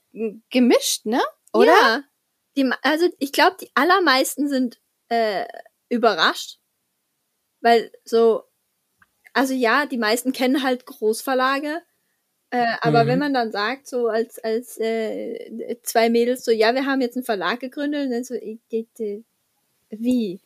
[0.52, 1.22] gemischt, ne?
[1.54, 1.72] Oder?
[1.72, 2.04] Ja.
[2.56, 5.46] Die, also ich glaube, die allermeisten sind äh,
[5.90, 6.60] überrascht,
[7.62, 8.44] weil so,
[9.34, 11.82] also ja, die meisten kennen halt Großverlage,
[12.54, 13.08] äh, aber mhm.
[13.08, 17.18] wenn man dann sagt, so als, als äh, zwei Mädels, so, ja, wir haben jetzt
[17.18, 18.88] einen Verlag gegründet, und dann so, ich, ich,
[19.90, 20.40] wie?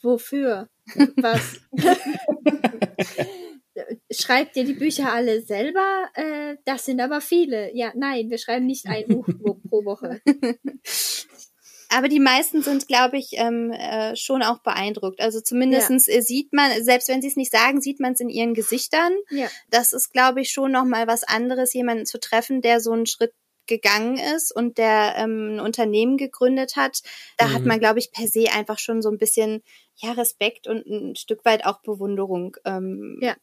[0.00, 0.68] Wofür?
[1.16, 1.60] Was?
[4.10, 6.08] Schreibt ihr die Bücher alle selber?
[6.14, 7.74] Äh, das sind aber viele.
[7.74, 9.26] Ja, nein, wir schreiben nicht ein Buch
[9.68, 10.20] pro Woche.
[11.90, 15.20] Aber die meisten sind, glaube ich, ähm, äh, schon auch beeindruckt.
[15.20, 16.14] Also zumindestens ja.
[16.14, 19.12] Äh, sieht man, selbst wenn sie es nicht sagen, sieht man es in ihren Gesichtern.
[19.30, 19.48] Ja.
[19.70, 23.32] Das ist, glaube ich, schon nochmal was anderes, jemanden zu treffen, der so einen Schritt
[23.66, 27.02] gegangen ist und der ähm, ein Unternehmen gegründet hat,
[27.36, 27.52] da mhm.
[27.54, 29.62] hat man, glaube ich, per se einfach schon so ein bisschen
[29.96, 33.36] ja Respekt und ein Stück weit auch Bewunderung ähm, ja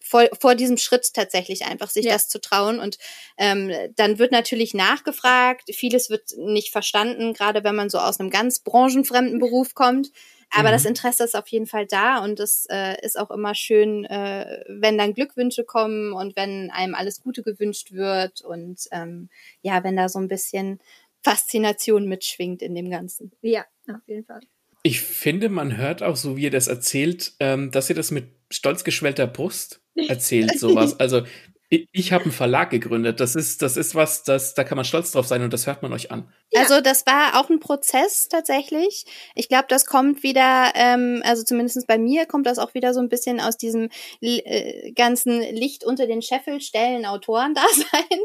[0.00, 2.12] vor, vor diesem Schritt tatsächlich einfach, sich ja.
[2.12, 2.80] das zu trauen.
[2.80, 2.98] Und
[3.36, 8.30] ähm, dann wird natürlich nachgefragt, vieles wird nicht verstanden, gerade wenn man so aus einem
[8.30, 10.10] ganz branchenfremden Beruf kommt.
[10.50, 10.72] Aber mhm.
[10.72, 14.64] das Interesse ist auf jeden Fall da und es äh, ist auch immer schön, äh,
[14.68, 19.28] wenn dann Glückwünsche kommen und wenn einem alles Gute gewünscht wird und ähm,
[19.60, 20.80] ja, wenn da so ein bisschen
[21.22, 23.32] Faszination mitschwingt in dem Ganzen.
[23.42, 24.40] Ja, auf jeden Fall.
[24.82, 28.37] Ich finde, man hört auch, so wie ihr das erzählt, ähm, dass ihr das mit
[28.50, 30.96] stolz geschwellter Brust erzählt, sowas.
[30.98, 31.22] Also
[31.70, 33.20] ich, ich habe einen Verlag gegründet.
[33.20, 35.82] Das ist, das ist was, das, da kann man stolz drauf sein und das hört
[35.82, 36.32] man euch an.
[36.50, 36.62] Ja.
[36.62, 39.04] Also das war auch ein Prozess tatsächlich.
[39.34, 43.00] Ich glaube, das kommt wieder, ähm, also zumindest bei mir kommt das auch wieder so
[43.00, 43.90] ein bisschen aus diesem
[44.22, 48.18] äh, ganzen Licht unter den Scheffel stellen Autoren da sein,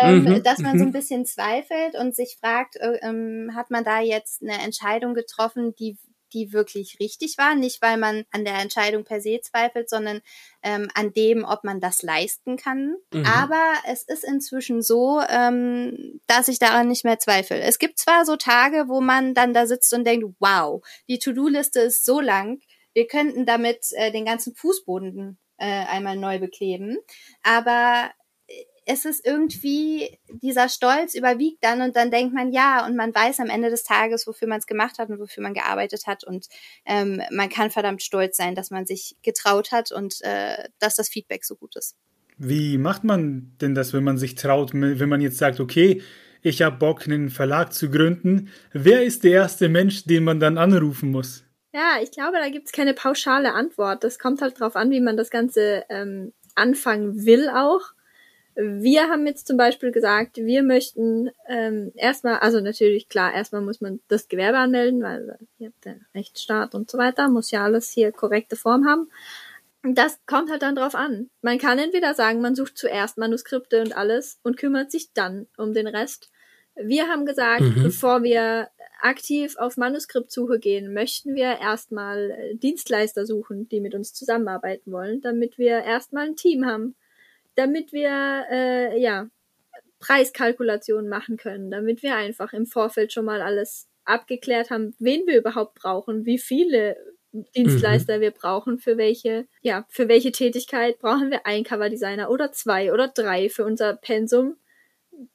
[0.02, 0.42] ähm, mhm.
[0.42, 0.92] dass man so ein mhm.
[0.92, 5.96] bisschen zweifelt und sich fragt, äh, ähm, hat man da jetzt eine Entscheidung getroffen, die
[6.34, 7.54] die wirklich richtig war.
[7.54, 10.20] Nicht, weil man an der Entscheidung per se zweifelt, sondern
[10.62, 12.96] ähm, an dem, ob man das leisten kann.
[13.12, 13.24] Mhm.
[13.24, 17.60] Aber es ist inzwischen so, ähm, dass ich daran nicht mehr zweifle.
[17.60, 21.80] Es gibt zwar so Tage, wo man dann da sitzt und denkt, wow, die To-Do-Liste
[21.80, 22.60] ist so lang,
[22.92, 26.98] wir könnten damit äh, den ganzen Fußboden äh, einmal neu bekleben.
[27.42, 28.10] Aber
[28.86, 33.40] es ist irgendwie, dieser Stolz überwiegt dann und dann denkt man, ja, und man weiß
[33.40, 36.46] am Ende des Tages, wofür man es gemacht hat und wofür man gearbeitet hat und
[36.84, 41.08] ähm, man kann verdammt stolz sein, dass man sich getraut hat und äh, dass das
[41.08, 41.96] Feedback so gut ist.
[42.36, 46.02] Wie macht man denn das, wenn man sich traut, wenn man jetzt sagt, okay,
[46.42, 50.58] ich habe Bock, einen Verlag zu gründen, wer ist der erste Mensch, den man dann
[50.58, 51.44] anrufen muss?
[51.72, 54.04] Ja, ich glaube, da gibt es keine pauschale Antwort.
[54.04, 57.94] Das kommt halt drauf an, wie man das Ganze ähm, anfangen will auch.
[58.56, 63.80] Wir haben jetzt zum Beispiel gesagt, wir möchten ähm, erstmal, also natürlich klar, erstmal muss
[63.80, 67.90] man das Gewerbe anmelden, weil ihr habt den Rechtsstaat und so weiter, muss ja alles
[67.90, 69.10] hier korrekte Form haben.
[69.82, 71.30] Das kommt halt dann drauf an.
[71.42, 75.74] Man kann entweder sagen, man sucht zuerst Manuskripte und alles und kümmert sich dann um
[75.74, 76.30] den Rest.
[76.76, 77.82] Wir haben gesagt, mhm.
[77.82, 78.68] bevor wir
[79.00, 85.58] aktiv auf Manuskriptsuche gehen, möchten wir erstmal Dienstleister suchen, die mit uns zusammenarbeiten wollen, damit
[85.58, 86.94] wir erstmal ein Team haben
[87.56, 89.28] damit wir äh, ja
[90.00, 95.38] Preiskalkulationen machen können, damit wir einfach im Vorfeld schon mal alles abgeklärt haben, wen wir
[95.38, 96.96] überhaupt brauchen, wie viele
[97.56, 98.20] Dienstleister mhm.
[98.20, 103.08] wir brauchen, für welche, ja, für welche Tätigkeit brauchen wir einen Coverdesigner oder zwei oder
[103.08, 104.56] drei für unser Pensum.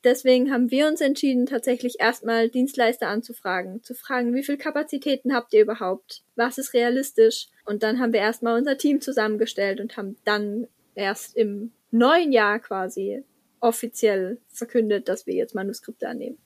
[0.03, 5.53] Deswegen haben wir uns entschieden, tatsächlich erstmal Dienstleister anzufragen, zu fragen, wie viel Kapazitäten habt
[5.53, 6.23] ihr überhaupt?
[6.35, 7.47] Was ist realistisch?
[7.65, 12.59] Und dann haben wir erstmal unser Team zusammengestellt und haben dann erst im neuen Jahr
[12.59, 13.23] quasi
[13.59, 16.37] offiziell verkündet, dass wir jetzt Manuskripte annehmen.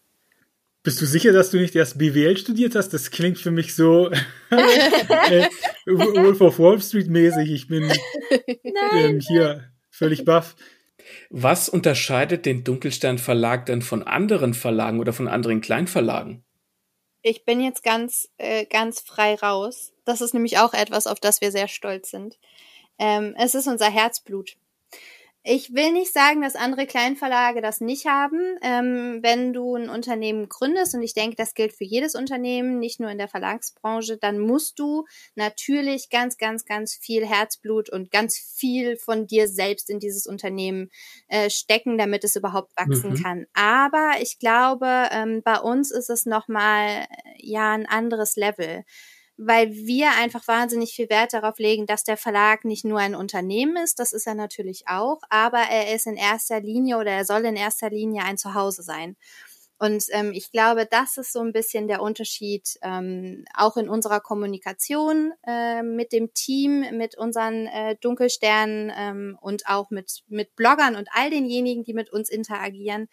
[0.83, 2.89] Bist du sicher, dass du nicht erst BWL studiert hast?
[2.89, 4.09] Das klingt für mich so
[4.49, 5.47] äh,
[5.85, 7.51] Wolf of Wall Street mäßig.
[7.51, 7.89] Ich bin
[8.93, 10.55] ähm, hier völlig baff.
[11.29, 16.43] Was unterscheidet den Dunkelstern Verlag denn von anderen Verlagen oder von anderen Kleinverlagen?
[17.21, 19.93] Ich bin jetzt ganz, äh, ganz frei raus.
[20.03, 22.37] Das ist nämlich auch etwas, auf das wir sehr stolz sind.
[22.99, 24.57] Ähm, es ist unser Herzblut.
[25.45, 28.39] Ich will nicht sagen, dass andere Kleinverlage das nicht haben.
[28.61, 33.01] Ähm, wenn du ein Unternehmen gründest, und ich denke, das gilt für jedes Unternehmen, nicht
[33.01, 35.03] nur in der Verlagsbranche, dann musst du
[35.35, 40.89] natürlich ganz, ganz, ganz viel Herzblut und ganz viel von dir selbst in dieses Unternehmen
[41.27, 43.21] äh, stecken, damit es überhaupt wachsen mhm.
[43.21, 43.45] kann.
[43.53, 47.05] Aber ich glaube, ähm, bei uns ist es nochmal
[47.37, 48.85] ja ein anderes Level
[49.37, 53.77] weil wir einfach wahnsinnig viel Wert darauf legen, dass der Verlag nicht nur ein Unternehmen
[53.77, 57.45] ist, das ist er natürlich auch, aber er ist in erster Linie oder er soll
[57.45, 59.15] in erster Linie ein Zuhause sein.
[59.79, 64.21] Und ähm, ich glaube, das ist so ein bisschen der Unterschied, ähm, auch in unserer
[64.21, 70.95] Kommunikation äh, mit dem Team, mit unseren äh, Dunkelsternen ähm, und auch mit, mit Bloggern
[70.95, 73.09] und all denjenigen, die mit uns interagieren,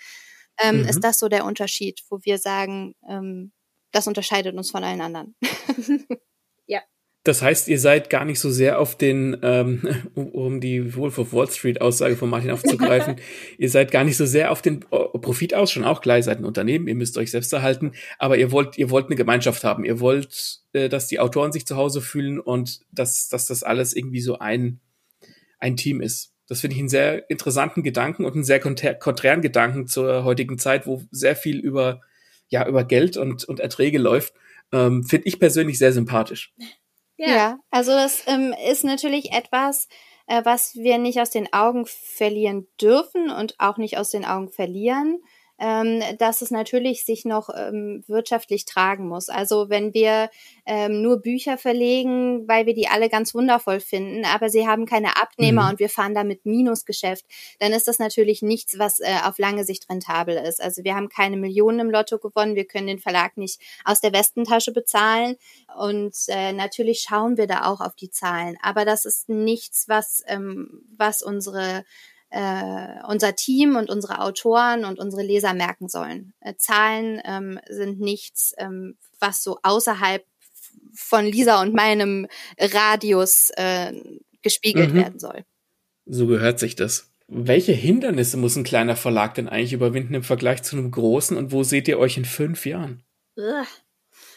[0.58, 0.88] ähm, mhm.
[0.88, 3.50] ist das so der Unterschied, wo wir sagen, ähm,
[3.92, 5.34] das unterscheidet uns von allen anderen.
[6.66, 6.80] ja.
[7.22, 9.82] Das heißt, ihr seid gar nicht so sehr auf den, ähm,
[10.14, 13.16] um die Wolf of Wall Street Aussage von Martin aufzugreifen,
[13.58, 16.38] ihr seid gar nicht so sehr auf den äh, Profit aus, schon auch ihr seid
[16.38, 19.84] ein Unternehmen, ihr müsst euch selbst erhalten, aber ihr wollt, ihr wollt eine Gemeinschaft haben,
[19.84, 23.94] ihr wollt, äh, dass die Autoren sich zu Hause fühlen und dass, dass das alles
[23.94, 24.80] irgendwie so ein,
[25.58, 26.32] ein Team ist.
[26.48, 30.84] Das finde ich einen sehr interessanten Gedanken und einen sehr konträren Gedanken zur heutigen Zeit,
[30.84, 32.00] wo sehr viel über
[32.50, 34.34] ja über Geld und, und Erträge läuft,
[34.72, 36.54] ähm, finde ich persönlich sehr sympathisch.
[37.16, 39.88] Ja, ja also das ähm, ist natürlich etwas,
[40.26, 44.50] äh, was wir nicht aus den Augen verlieren dürfen und auch nicht aus den Augen
[44.50, 45.20] verlieren
[45.60, 49.28] ähm, dass es natürlich sich noch ähm, wirtschaftlich tragen muss.
[49.28, 50.30] Also wenn wir
[50.64, 55.20] ähm, nur Bücher verlegen, weil wir die alle ganz wundervoll finden, aber sie haben keine
[55.20, 55.70] Abnehmer mhm.
[55.70, 57.26] und wir fahren damit Minusgeschäft,
[57.58, 60.62] dann ist das natürlich nichts, was äh, auf lange Sicht rentabel ist.
[60.62, 64.14] Also wir haben keine Millionen im Lotto gewonnen, wir können den Verlag nicht aus der
[64.14, 65.36] Westentasche bezahlen
[65.76, 70.22] und äh, natürlich schauen wir da auch auf die Zahlen, aber das ist nichts, was
[70.26, 71.84] ähm, was unsere
[72.30, 76.32] äh, unser Team und unsere Autoren und unsere Leser merken sollen.
[76.40, 80.24] Äh, Zahlen ähm, sind nichts, ähm, was so außerhalb
[80.94, 82.26] von Lisa und meinem
[82.58, 83.92] Radius äh,
[84.42, 84.98] gespiegelt mhm.
[84.98, 85.44] werden soll.
[86.06, 87.10] So gehört sich das.
[87.28, 91.52] Welche Hindernisse muss ein kleiner Verlag denn eigentlich überwinden im Vergleich zu einem großen und
[91.52, 93.04] wo seht ihr euch in fünf Jahren?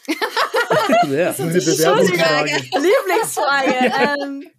[0.06, 1.26] Ja.
[1.26, 2.50] Das ist eine Bewerbungsfrage.
[2.72, 4.22] Lieblingsfrage.
[4.22, 4.50] ähm.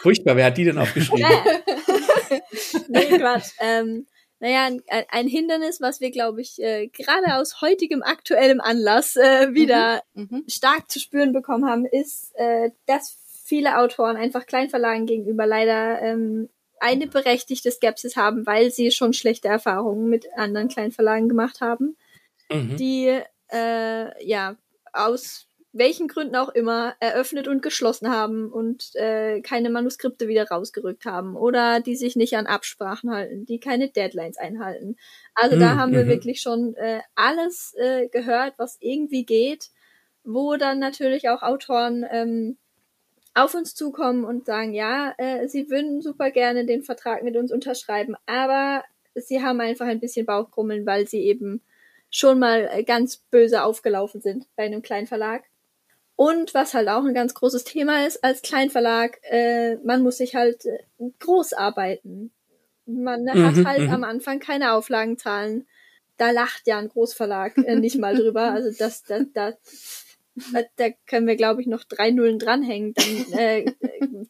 [0.00, 1.30] Furchtbar, wer hat die denn aufgeschrieben?
[2.88, 3.52] nee, Quatsch.
[3.60, 4.06] Ähm,
[4.40, 9.54] naja, ein, ein Hindernis, was wir, glaube ich, äh, gerade aus heutigem aktuellem Anlass äh,
[9.54, 10.44] wieder mhm, mhm.
[10.48, 16.48] stark zu spüren bekommen haben, ist, äh, dass viele Autoren einfach Kleinverlagen gegenüber leider ähm,
[16.80, 21.96] eine berechtigte Skepsis haben, weil sie schon schlechte Erfahrungen mit anderen Kleinverlagen gemacht haben,
[22.50, 22.76] mhm.
[22.76, 23.20] die
[23.52, 24.56] äh, ja
[24.92, 31.06] aus welchen Gründen auch immer eröffnet und geschlossen haben und äh, keine Manuskripte wieder rausgerückt
[31.06, 34.96] haben oder die sich nicht an Absprachen halten, die keine Deadlines einhalten.
[35.34, 35.60] Also mhm.
[35.60, 36.08] da haben wir mhm.
[36.08, 39.70] wirklich schon äh, alles äh, gehört, was irgendwie geht,
[40.24, 42.58] wo dann natürlich auch Autoren ähm,
[43.34, 47.50] auf uns zukommen und sagen, ja, äh, sie würden super gerne den Vertrag mit uns
[47.50, 51.62] unterschreiben, aber sie haben einfach ein bisschen Bauchkrummeln, weil sie eben
[52.12, 55.42] schon mal äh, ganz böse aufgelaufen sind bei einem kleinen Verlag
[56.16, 60.36] und was halt auch ein ganz großes Thema ist als Kleinverlag, äh, man muss sich
[60.36, 60.78] halt äh,
[61.18, 62.30] groß arbeiten.
[62.86, 63.90] Man mhm, hat halt mhm.
[63.90, 65.66] am Anfang keine Auflagenzahlen.
[66.18, 68.52] Da lacht ja ein Großverlag äh, nicht mal drüber.
[68.52, 70.04] Also das, das, das
[70.76, 72.94] da können wir, glaube ich, noch drei Nullen dranhängen.
[72.94, 73.72] Dann äh,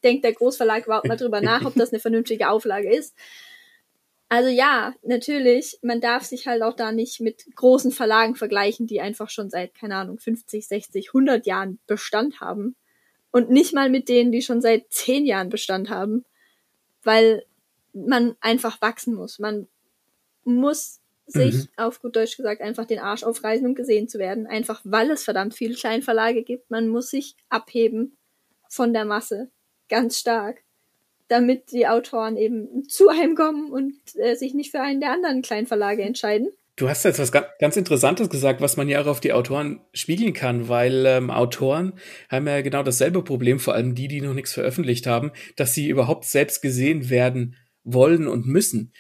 [0.03, 3.15] denkt der Großverlag überhaupt mal drüber nach, ob das eine vernünftige Auflage ist.
[4.33, 9.03] Also ja, natürlich, man darf sich halt auch da nicht mit großen Verlagen vergleichen, die
[9.03, 12.75] einfach schon seit, keine Ahnung, 50, 60, 100 Jahren Bestand haben.
[13.31, 16.25] Und nicht mal mit denen, die schon seit 10 Jahren Bestand haben.
[17.03, 17.45] Weil
[17.93, 19.39] man einfach wachsen muss.
[19.39, 19.69] Man
[20.45, 21.69] muss sich, mhm.
[21.77, 24.47] auf gut Deutsch gesagt, einfach den Arsch aufreißen, um gesehen zu werden.
[24.47, 26.71] Einfach weil es verdammt viele Kleinverlage gibt.
[26.71, 28.17] Man muss sich abheben
[28.71, 29.51] von der Masse.
[29.91, 30.63] Ganz stark.
[31.29, 35.43] Damit die Autoren eben zu einem kommen und äh, sich nicht für einen der anderen
[35.43, 36.49] kleinen Verlage entscheiden.
[36.77, 40.33] Du hast jetzt was ganz Interessantes gesagt, was man ja auch auf die Autoren spiegeln
[40.33, 41.93] kann, weil ähm, Autoren
[42.31, 45.89] haben ja genau dasselbe Problem, vor allem die, die noch nichts veröffentlicht haben, dass sie
[45.89, 48.93] überhaupt selbst gesehen werden wollen und müssen.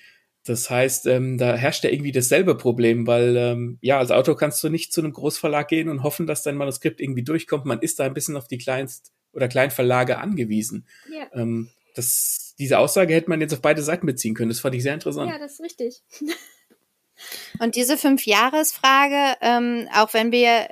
[0.44, 4.62] Das heißt, ähm, da herrscht ja irgendwie dasselbe Problem, weil ähm, ja, als Autor kannst
[4.62, 7.64] du nicht zu einem Großverlag gehen und hoffen, dass dein Manuskript irgendwie durchkommt.
[7.64, 10.86] Man ist da ein bisschen auf die Kleinst- oder Kleinverlage angewiesen.
[11.10, 11.40] Ja.
[11.40, 14.50] Ähm, das, diese Aussage hätte man jetzt auf beide Seiten beziehen können.
[14.50, 15.30] Das fand ich sehr interessant.
[15.30, 16.02] Ja, das ist richtig.
[17.60, 20.68] Und diese Fünf-Jahres-Frage, ähm, auch wenn wir,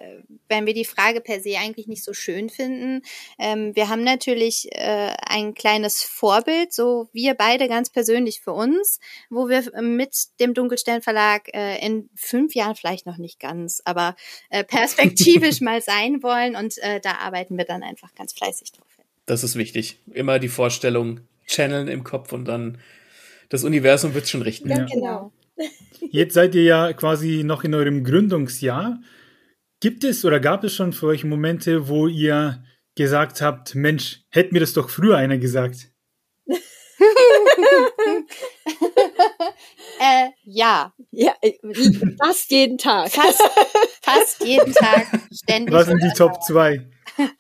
[0.49, 3.03] wenn wir die Frage per se eigentlich nicht so schön finden,
[3.39, 8.99] ähm, wir haben natürlich äh, ein kleines Vorbild, so wir beide ganz persönlich für uns,
[9.29, 14.17] wo wir mit dem Dunkelstern Verlag äh, in fünf Jahren vielleicht noch nicht ganz, aber
[14.49, 18.90] äh, perspektivisch mal sein wollen und äh, da arbeiten wir dann einfach ganz fleißig drauf.
[19.31, 20.01] Das ist wichtig.
[20.13, 22.79] Immer die Vorstellung channeln im Kopf und dann
[23.49, 24.69] das Universum wird schon richten.
[24.69, 25.33] Ja, genau.
[26.11, 29.01] Jetzt seid ihr ja quasi noch in eurem Gründungsjahr.
[29.79, 32.65] Gibt es oder gab es schon für euch Momente, wo ihr
[32.97, 35.93] gesagt habt, Mensch, hätte mir das doch früher einer gesagt?
[36.49, 36.57] äh,
[40.43, 40.93] ja.
[41.13, 41.53] Ja, äh,
[42.21, 43.13] fast jeden Tag.
[43.13, 43.43] Fast,
[44.03, 45.73] fast jeden Tag ständig.
[45.73, 46.85] Was sind die Top 2?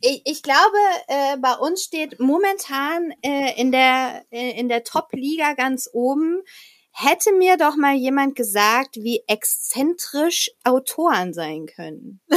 [0.00, 0.76] Ich, ich glaube,
[1.08, 6.42] äh, bei uns steht momentan äh, in der äh, in der Top-Liga ganz oben
[6.92, 12.20] hätte mir doch mal jemand gesagt, wie exzentrisch Autoren sein können.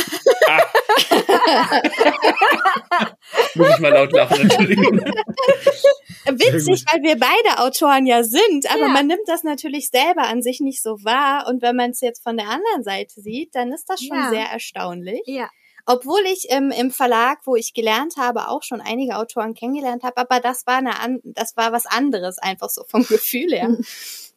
[3.55, 4.99] Muss ich mal laut lachen, Entschuldigung.
[6.25, 8.87] Witzig, weil wir beide Autoren ja sind, aber Ja.
[8.89, 11.47] man nimmt das natürlich selber an sich nicht so wahr.
[11.47, 14.29] Und wenn man es jetzt von der anderen Seite sieht, dann ist das schon Ja.
[14.29, 15.21] sehr erstaunlich.
[15.25, 15.49] Ja.
[15.85, 20.17] Obwohl ich ähm, im Verlag, wo ich gelernt habe, auch schon einige Autoren kennengelernt habe,
[20.17, 23.77] aber das war eine an das war was anderes, einfach so vom Gefühl her.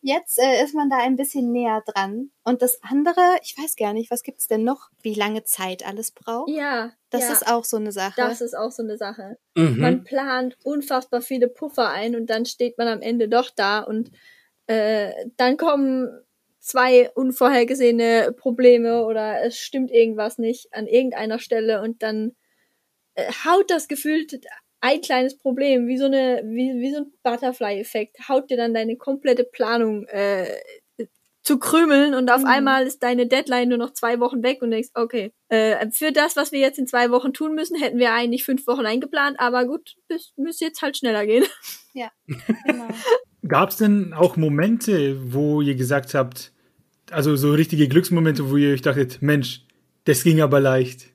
[0.03, 2.31] Jetzt äh, ist man da ein bisschen näher dran.
[2.45, 4.89] Und das andere, ich weiß gar nicht, was gibt's denn noch?
[5.03, 6.51] Wie lange Zeit alles braucht?
[6.51, 6.93] Ja.
[7.11, 7.33] Das ja.
[7.33, 8.15] ist auch so eine Sache.
[8.17, 9.39] Das ist auch so eine Sache.
[9.57, 9.81] Mhm.
[9.81, 14.11] Man plant unfassbar viele Puffer ein und dann steht man am Ende doch da und
[14.67, 16.09] äh, dann kommen
[16.67, 22.33] zwei unvorhergesehene Probleme oder es stimmt irgendwas nicht an irgendeiner Stelle und dann
[23.15, 24.41] äh, haut das gefühlt
[24.81, 28.97] ein kleines Problem, wie so eine, wie, wie so ein Butterfly-Effekt, haut dir dann deine
[28.97, 30.49] komplette Planung äh,
[31.45, 32.49] zu krümeln und auf Mhm.
[32.49, 36.35] einmal ist deine Deadline nur noch zwei Wochen weg und denkst, okay, äh, für das,
[36.35, 39.67] was wir jetzt in zwei Wochen tun müssen, hätten wir eigentlich fünf Wochen eingeplant, aber
[39.67, 41.45] gut, das müsste jetzt halt schneller gehen.
[42.65, 42.89] genau.
[43.47, 46.53] Gab es denn auch Momente, wo ihr gesagt habt,
[47.11, 49.63] also so richtige Glücksmomente, wo ihr euch dachtet, Mensch,
[50.05, 51.07] das ging aber leicht.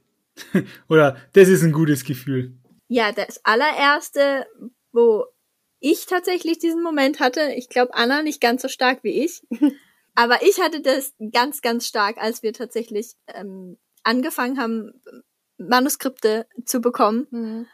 [0.89, 2.53] Oder das ist ein gutes Gefühl.
[2.87, 4.45] Ja, das allererste,
[4.91, 5.25] wo
[5.79, 9.41] ich tatsächlich diesen Moment hatte, ich glaube Anna nicht ganz so stark wie ich,
[10.15, 15.01] aber ich hatte das ganz, ganz stark, als wir tatsächlich ähm, angefangen haben,
[15.57, 17.67] Manuskripte zu bekommen Mhm.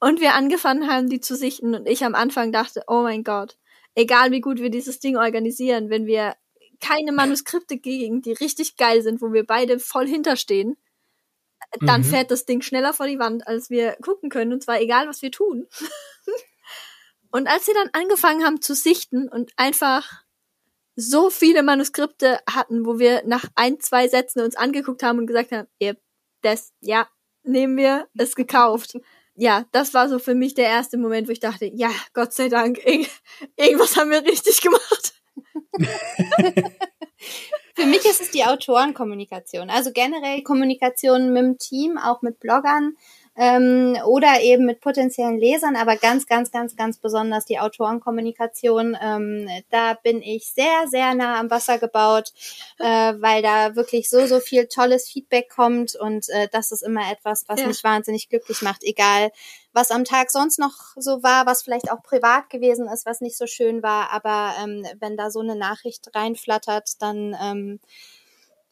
[0.00, 3.58] und wir angefangen haben, die zu sichten und ich am Anfang dachte, oh mein Gott,
[3.94, 6.34] egal wie gut wir dieses Ding organisieren, wenn wir
[6.80, 10.76] keine Manuskripte kriegen, die richtig geil sind, wo wir beide voll hinterstehen,
[11.80, 12.04] dann Mhm.
[12.04, 15.22] fährt das Ding schneller vor die Wand, als wir gucken können, und zwar egal, was
[15.22, 15.66] wir tun.
[17.30, 20.24] und als wir dann angefangen haben zu sichten und einfach
[20.96, 25.50] so viele Manuskripte hatten, wo wir nach ein, zwei Sätzen uns angeguckt haben und gesagt
[25.52, 26.00] haben, yep,
[26.42, 27.08] das, ja,
[27.42, 28.96] nehmen wir, ist gekauft.
[29.34, 32.48] Ja, das war so für mich der erste Moment, wo ich dachte, ja, Gott sei
[32.48, 33.08] Dank, irg
[33.56, 35.03] irgendwas haben wir richtig gemacht.
[37.74, 39.68] Für mich ist es die Autorenkommunikation.
[39.70, 42.96] Also generell Kommunikation mit dem Team, auch mit Bloggern
[43.36, 48.96] ähm, oder eben mit potenziellen Lesern, aber ganz, ganz, ganz, ganz besonders die Autorenkommunikation.
[49.00, 52.32] Ähm, da bin ich sehr, sehr nah am Wasser gebaut,
[52.78, 52.84] äh,
[53.18, 57.44] weil da wirklich so, so viel tolles Feedback kommt und äh, das ist immer etwas,
[57.48, 57.66] was Ja.
[57.66, 59.30] mich wahnsinnig glücklich macht, egal
[59.72, 63.36] was am Tag sonst noch so war, was vielleicht auch privat gewesen ist, was nicht
[63.36, 67.80] so schön war, aber ähm, wenn da so eine Nachricht reinflattert, dann ähm,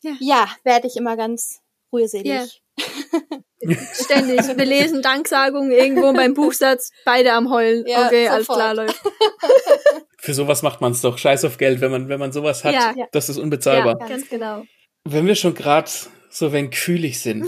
[0.03, 0.13] Ja.
[0.21, 1.61] ja, werde ich immer ganz
[1.93, 2.63] rührselig.
[3.93, 4.41] Ständig.
[4.41, 7.87] Wir lesen Danksagungen irgendwo beim Buchsatz, beide am Heulen.
[7.87, 8.59] Ja, okay, alles sofort.
[8.59, 9.01] klar läuft.
[10.19, 11.19] Für sowas macht man es doch.
[11.19, 12.75] Scheiß auf Geld, wenn man, wenn man sowas hat.
[12.75, 12.95] Ja.
[13.13, 13.99] Das ist unbezahlbar.
[14.01, 14.65] Ja, ganz genau.
[15.05, 15.91] Wenn wir schon gerade
[16.31, 17.47] so wenn gefühlig sind,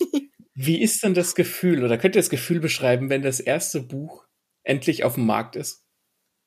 [0.54, 4.24] wie ist denn das Gefühl oder könnt ihr das Gefühl beschreiben, wenn das erste Buch
[4.64, 5.84] endlich auf dem Markt ist?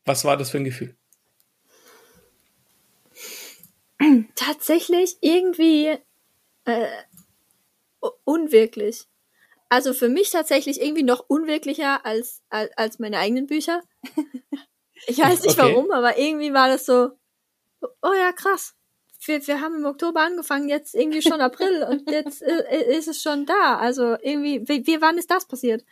[0.05, 0.95] Was war das für ein Gefühl?
[4.35, 5.97] Tatsächlich irgendwie
[6.65, 6.87] äh,
[8.23, 9.07] unwirklich.
[9.71, 13.81] Also für mich tatsächlich irgendwie noch unwirklicher als, als, als meine eigenen Bücher.
[15.07, 15.73] Ich weiß nicht Okay.
[15.73, 17.09] warum, aber irgendwie war das so,
[17.81, 18.75] oh ja, krass.
[19.25, 23.19] Wir, wir haben im Oktober angefangen, jetzt irgendwie schon April und jetzt äh, ist es
[23.19, 23.79] schon da.
[23.79, 25.83] Also irgendwie, wie, wie wann ist das passiert?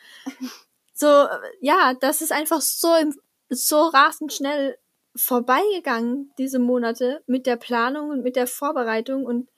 [0.94, 3.20] So, äh, ja, das ist einfach so, im,
[3.50, 4.78] so rasend schnell
[5.16, 9.50] vorbeigegangen, diese Monate, mit der Planung und mit der Vorbereitung und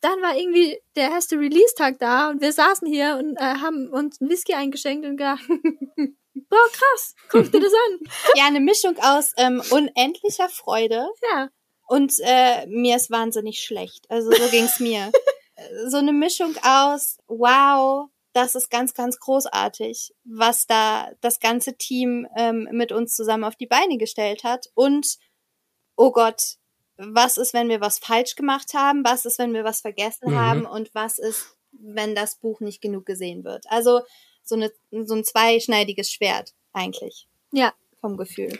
[0.00, 4.20] dann war irgendwie der erste Release-Tag da und wir saßen hier und äh, haben uns
[4.20, 5.42] einen Whisky eingeschenkt und gedacht,
[6.34, 8.00] boah, krass, guck dir das an.
[8.36, 11.48] Ja, eine Mischung aus ähm, unendlicher Freude Ja,
[11.88, 14.04] und äh, mir ist wahnsinnig schlecht.
[14.10, 15.10] Also so ging's mir.
[15.88, 22.28] So eine Mischung aus, wow, das ist ganz, ganz großartig, was da das ganze Team
[22.36, 24.66] ähm, mit uns zusammen auf die Beine gestellt hat.
[24.74, 25.16] Und,
[25.96, 26.58] oh Gott,
[26.98, 29.04] was ist, wenn wir was falsch gemacht haben?
[29.04, 30.36] Was ist, wenn wir was vergessen Mhm.
[30.38, 30.66] haben?
[30.66, 33.64] Und was ist, wenn das Buch nicht genug gesehen wird?
[33.68, 34.02] Also
[34.42, 37.72] so, eine, so ein zweischneidiges Schwert eigentlich ja.
[38.00, 38.58] vom Gefühl.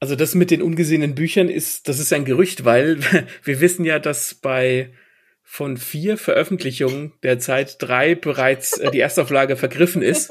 [0.00, 2.98] Also das mit den ungesehenen Büchern ist, das ist ein Gerücht, weil
[3.44, 4.92] wir wissen ja, dass bei
[5.46, 10.30] von vier Veröffentlichungen derzeit drei bereits äh, die Erstauflage vergriffen ist.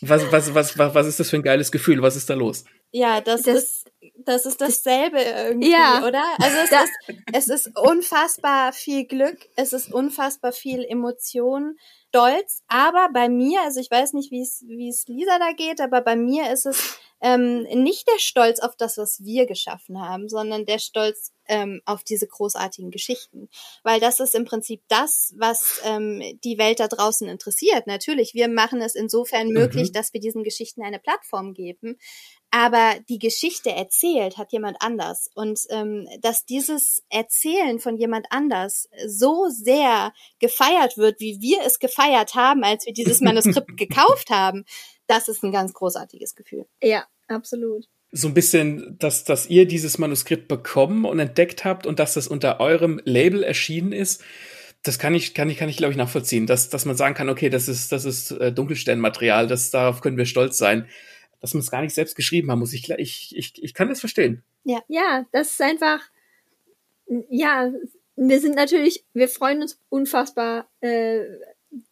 [0.00, 2.00] Was, was, was, was, was ist das für ein geiles Gefühl?
[2.02, 2.64] Was ist da los?
[2.92, 3.84] Ja, das, Das- ist
[4.24, 6.04] das ist dasselbe irgendwie, Ja.
[6.06, 6.22] oder?
[6.38, 11.76] Also es ist es ist unfassbar viel Glück, es ist unfassbar viel Emotion,
[12.14, 15.80] Stolz, aber bei mir, also ich weiß nicht, wie es wie es Lisa da geht,
[15.80, 20.28] aber bei mir ist es ähm, nicht der Stolz auf das, was wir geschaffen haben,
[20.28, 23.48] sondern der Stolz ähm, auf diese großartigen Geschichten,
[23.82, 27.86] weil das ist im Prinzip das, was ähm, die Welt da draußen interessiert.
[27.86, 29.92] Natürlich, wir machen es insofern möglich, Mhm.
[29.92, 31.98] dass wir diesen Geschichten eine Plattform geben,
[32.50, 35.30] aber die Geschichte erzählt hat jemand anders.
[35.34, 41.78] Und ähm, dass dieses Erzählen von jemand anders so sehr gefeiert wird, wie wir es
[41.78, 44.64] gefeiert haben, als wir dieses Manuskript gekauft haben,
[45.06, 46.66] das ist ein ganz großartiges Gefühl.
[46.82, 47.86] Ja, absolut.
[48.12, 52.28] So ein bisschen, dass, dass ihr dieses Manuskript bekommen und entdeckt habt und dass das
[52.28, 54.22] unter eurem Label erschienen ist.
[54.82, 57.28] Das kann ich, kann ich, kann ich, glaube ich, nachvollziehen, dass, dass man sagen kann,
[57.28, 60.86] okay, das ist, das ist äh, Dunkelsternmaterial, das, darauf können wir stolz sein.
[61.40, 62.72] Dass man es gar nicht selbst geschrieben haben muss.
[62.72, 64.42] Ich, ich, ich, ich kann das verstehen.
[64.64, 66.00] Ja, das ist einfach,
[67.30, 67.72] ja,
[68.16, 71.20] wir sind natürlich, wir freuen uns unfassbar, äh,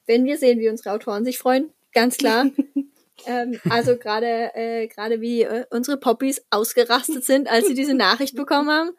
[0.07, 2.51] wenn wir sehen, wie unsere Autoren sich freuen, ganz klar.
[3.27, 8.35] ähm, also gerade äh, gerade wie äh, unsere Poppys ausgerastet sind, als sie diese Nachricht
[8.35, 8.91] bekommen haben.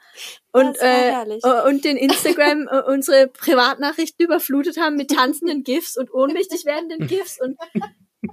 [0.52, 5.98] Und Das äh, äh, und den Instagram äh, unsere Privatnachrichten überflutet haben mit tanzenden GIFs
[5.98, 7.58] und ohnmächtig werdenden GIFs und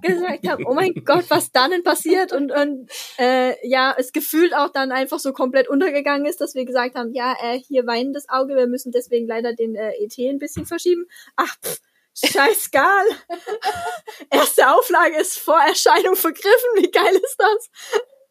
[0.02, 2.32] gesagt haben, oh mein Gott, was dann denn passiert?
[2.32, 6.64] Und, und äh, ja, es gefühlt auch dann einfach so komplett untergegangen ist, dass wir
[6.64, 10.38] gesagt haben, ja, äh, hier weinendes Auge, wir müssen deswegen leider den äh, ET ein
[10.38, 11.06] bisschen verschieben.
[11.36, 11.80] Ach, pff,
[12.24, 13.04] scheißegal.
[14.30, 17.70] Erste Auflage ist vor Erscheinung vergriffen, wie geil ist das?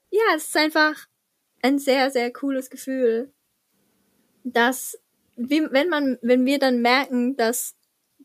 [0.10, 0.96] Ja, es ist einfach
[1.62, 3.34] ein sehr, sehr cooles Gefühl,
[4.44, 5.00] dass,
[5.36, 7.76] wenn man, wenn wir dann merken, dass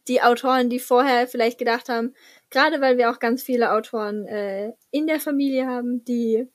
[0.08, 2.14] die Autoren, die vorher vielleicht gedacht haben,
[2.50, 6.48] gerade weil wir auch ganz viele Autoren äh, in der Familie haben, die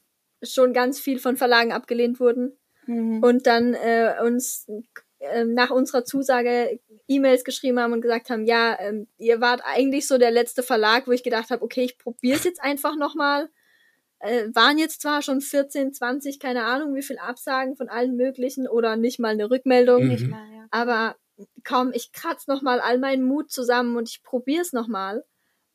[0.43, 3.21] schon ganz viel von Verlagen abgelehnt wurden Mhm.
[3.21, 4.65] und dann äh, uns
[5.31, 10.07] äh, nach unserer Zusage E-Mails geschrieben haben und gesagt haben, ja, ähm, ihr wart eigentlich
[10.07, 13.49] so der letzte Verlag, wo ich gedacht habe, okay, ich probiere es jetzt einfach nochmal.
[14.19, 18.67] Äh, waren jetzt zwar schon 14, 20, keine Ahnung, wie viel Absagen von allen möglichen
[18.67, 20.09] oder nicht mal eine Rückmeldung, Mhm.
[20.09, 20.67] Nicht mal, ja.
[20.71, 21.15] aber
[21.63, 25.23] komm, ich kratz noch mal all meinen Mut zusammen und ich probier's noch mal.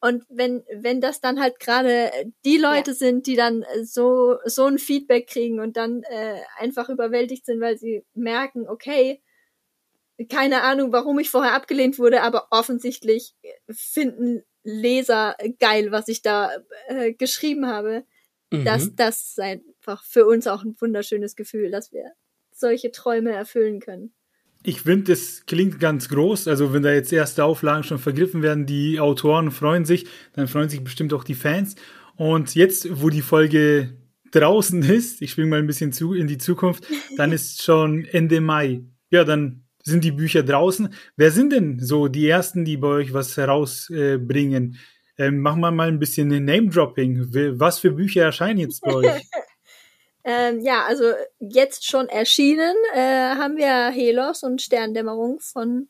[0.00, 2.10] Und wenn wenn das dann halt gerade
[2.44, 6.88] die Leute sind, die dann äh, so so ein Feedback kriegen und dann äh, einfach
[6.88, 9.22] überwältigt sind, weil sie merken, okay,
[10.28, 13.34] keine Ahnung, warum ich vorher abgelehnt wurde, aber offensichtlich
[13.70, 16.50] finden Leser geil, was ich da
[16.88, 18.04] äh, geschrieben habe.
[18.50, 18.64] Mhm.
[18.64, 22.12] Das das ist einfach für uns auch ein wunderschönes Gefühl, dass wir
[22.52, 24.14] solche Träume erfüllen können.
[24.64, 26.46] Ich finde, das klingt ganz groß.
[26.46, 30.68] Also, wenn da jetzt erste Auflagen schon vergriffen werden, die Autoren freuen sich, dann freuen
[30.68, 31.74] sich bestimmt auch die Fans.
[32.16, 33.96] Und jetzt, wo die Folge
[34.30, 36.86] draußen ist, ich springe mal ein bisschen zu in die Zukunft,
[37.16, 38.84] dann ist schon Ende Mai.
[39.10, 40.94] Ja, dann sind die Bücher draußen.
[41.16, 44.78] Wer sind denn so die ersten, die bei euch was herausbringen?
[45.16, 47.58] Äh, ähm, machen wir mal ein bisschen Name-Dropping.
[47.58, 49.06] Was für Bücher erscheinen jetzt bei euch?
[50.24, 51.02] Ähm, ja, also
[51.40, 55.88] jetzt schon erschienen äh, haben wir Helos und Sterndämmerung von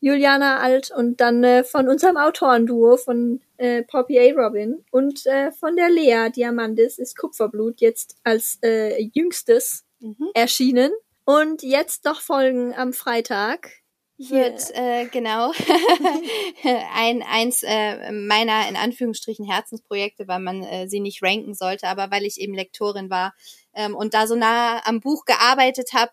[0.00, 4.34] Juliana Alt und dann äh, von unserem Autorenduo von äh, Poppy A.
[4.34, 10.30] Robin und äh, von der Lea Diamandis ist Kupferblut jetzt als äh, jüngstes Mhm.
[10.34, 10.90] erschienen.
[11.24, 13.70] Und jetzt noch folgen am Freitag
[14.18, 15.52] wird äh, genau
[16.94, 22.10] ein eins äh, meiner in Anführungsstrichen Herzensprojekte, weil man äh, sie nicht ranken sollte, aber
[22.10, 23.34] weil ich eben Lektorin war
[23.74, 26.12] ähm, und da so nah am Buch gearbeitet habe.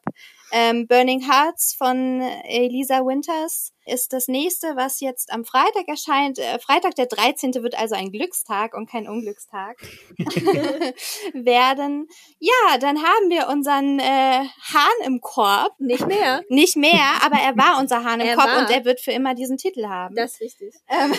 [0.51, 6.39] Ähm, Burning Hearts von Elisa Winters ist das nächste, was jetzt am Freitag erscheint.
[6.39, 7.53] Äh, Freitag der 13.
[7.55, 9.77] wird also ein Glückstag und kein Unglückstag
[11.33, 12.07] werden.
[12.39, 14.03] Ja, dann haben wir unseren äh,
[14.73, 15.73] Hahn im Korb.
[15.79, 16.41] Nicht mehr.
[16.49, 18.59] Nicht mehr, aber er war unser Hahn im Er Korb war.
[18.59, 20.15] und er wird für immer diesen Titel haben.
[20.15, 20.73] Das ist richtig.
[20.89, 21.13] ähm,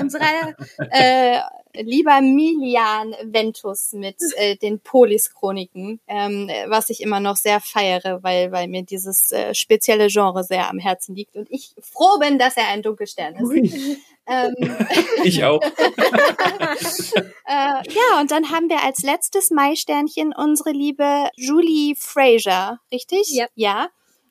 [0.00, 0.56] unsere
[0.90, 1.40] äh,
[1.74, 8.22] lieber Milian Ventus mit äh, den Polis-Chroniken, ähm, äh, was ich immer noch sehr feiere,
[8.22, 12.38] weil, weil mir dieses äh, spezielle Genre sehr am Herzen liegt und ich froh bin,
[12.38, 13.98] dass er ein Dunkelstern ist.
[14.26, 14.54] Ähm,
[15.24, 15.60] Ich auch.
[15.62, 23.28] äh, ja, und dann haben wir als letztes Maisternchen unsere liebe Julie Fraser, richtig?
[23.30, 23.46] Ja.
[23.54, 23.88] Ja.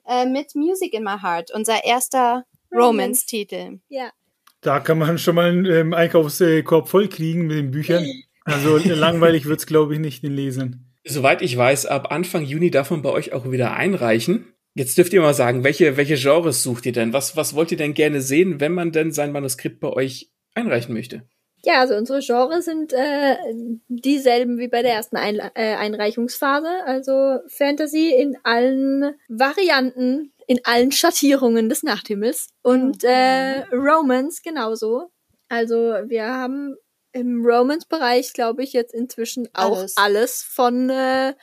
[0.07, 3.25] Äh, mit Music in My Heart, unser erster Romance.
[3.25, 3.79] Romance-Titel.
[3.89, 4.11] Ja.
[4.61, 8.05] Da kann man schon mal einen ähm, Einkaufskorb voll kriegen mit den Büchern.
[8.43, 10.85] Also langweilig wird's glaube ich, nicht den Lesern.
[11.05, 14.53] Soweit ich weiß, ab Anfang Juni darf man bei euch auch wieder einreichen.
[14.79, 17.11] Jetzt dürft ihr mal sagen, welche, welche Genres sucht ihr denn?
[17.11, 20.93] Was, was wollt ihr denn gerne sehen, wenn man denn sein Manuskript bei euch einreichen
[20.93, 21.23] möchte?
[21.65, 23.35] Ja, also unsere Genres sind äh,
[23.89, 26.69] dieselben wie bei der ersten Ein äh, Einreichungsphase.
[26.85, 32.47] Also Fantasy in allen Varianten, in allen Schattierungen des Nachthimmels.
[32.61, 35.11] Und äh, Romance genauso.
[35.49, 35.75] Also
[36.05, 36.77] wir haben
[37.11, 39.97] im Romance-Bereich, glaube ich, jetzt inzwischen auch Alles.
[39.97, 41.33] alles, von äh,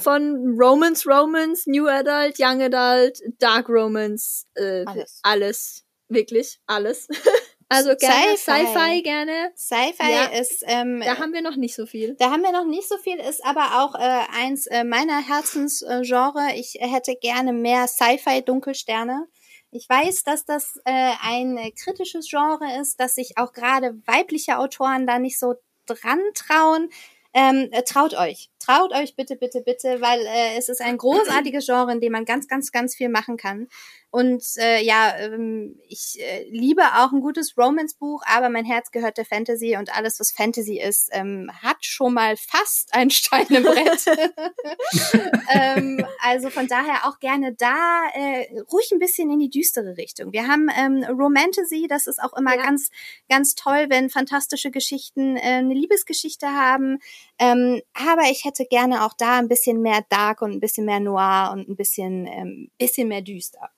[0.00, 5.20] von Romance, Romance, New Adult, Young Adult, Dark Romance, äh, Alles.
[5.22, 7.08] alles, wirklich alles.
[7.68, 8.66] also gerne Sci-Fi.
[8.66, 9.52] Sci-Fi, gerne.
[9.56, 10.24] Sci-Fi Ja.
[10.40, 12.14] ist, ähm, Da haben wir noch nicht so viel.
[12.18, 16.54] da haben wir noch nicht so viel, ist aber auch äh, eins äh, meiner Herzensgenre.
[16.56, 19.26] Ich hätte gerne mehr Sci-Fi-Dunkelsterne.
[19.70, 24.58] Ich weiß, dass das äh, ein äh, kritisches Genre ist, dass sich auch gerade weibliche
[24.58, 25.54] Autoren da nicht so
[25.86, 26.90] dran trauen.
[27.36, 28.50] Ähm, äh, traut euch.
[28.64, 32.24] Traut euch bitte, bitte, bitte, weil äh, es ist ein großartiges Genre, in dem man
[32.24, 33.68] ganz, ganz, ganz viel machen kann.
[34.10, 39.18] Und äh, ja, ähm, ich äh, liebe auch ein gutes Romance-Buch, aber mein Herz gehört
[39.18, 43.64] der Fantasy und alles, was Fantasy ist, ähm, hat schon mal fast ein Stein im
[43.64, 44.04] Brett.
[45.52, 50.32] ähm, also von daher auch gerne da äh, ruhig ein bisschen in die düstere Richtung.
[50.32, 52.62] Wir haben ähm, Romantasy, das ist auch immer Ja.
[52.62, 52.90] ganz,
[53.28, 57.00] ganz toll, wenn fantastische Geschichten äh, eine Liebesgeschichte haben.
[57.40, 61.00] Ähm, aber ich hätte gerne auch da ein bisschen mehr Dark und ein bisschen mehr
[61.00, 63.70] Noir und ein bisschen, ähm, bisschen mehr düster.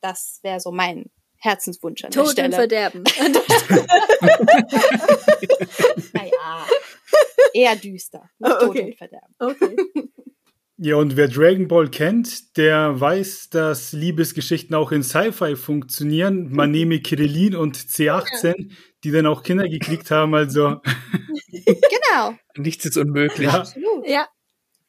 [0.00, 2.54] Das wäre so mein Herzenswunsch an der Tod und Stelle.
[2.54, 3.04] Verderben.
[6.12, 6.66] Naja,
[7.52, 8.28] eher düster.
[8.38, 8.82] Nicht Oh, Tod okay.
[8.84, 9.34] und Verderben.
[9.38, 9.76] okay.
[10.80, 16.48] Ja, und wer Dragon Ball kennt, der weiß, dass Liebesgeschichten auch in Sci-Fi funktionieren.
[16.52, 18.70] Man nehme Kirillin und C18,
[19.04, 20.34] die dann auch Kinder gekriegt haben.
[20.34, 20.80] Also,
[21.50, 22.34] Genau.
[22.56, 23.46] Nichts ist unmöglich.
[23.48, 24.06] ja, Absolut.
[24.08, 24.28] Ja,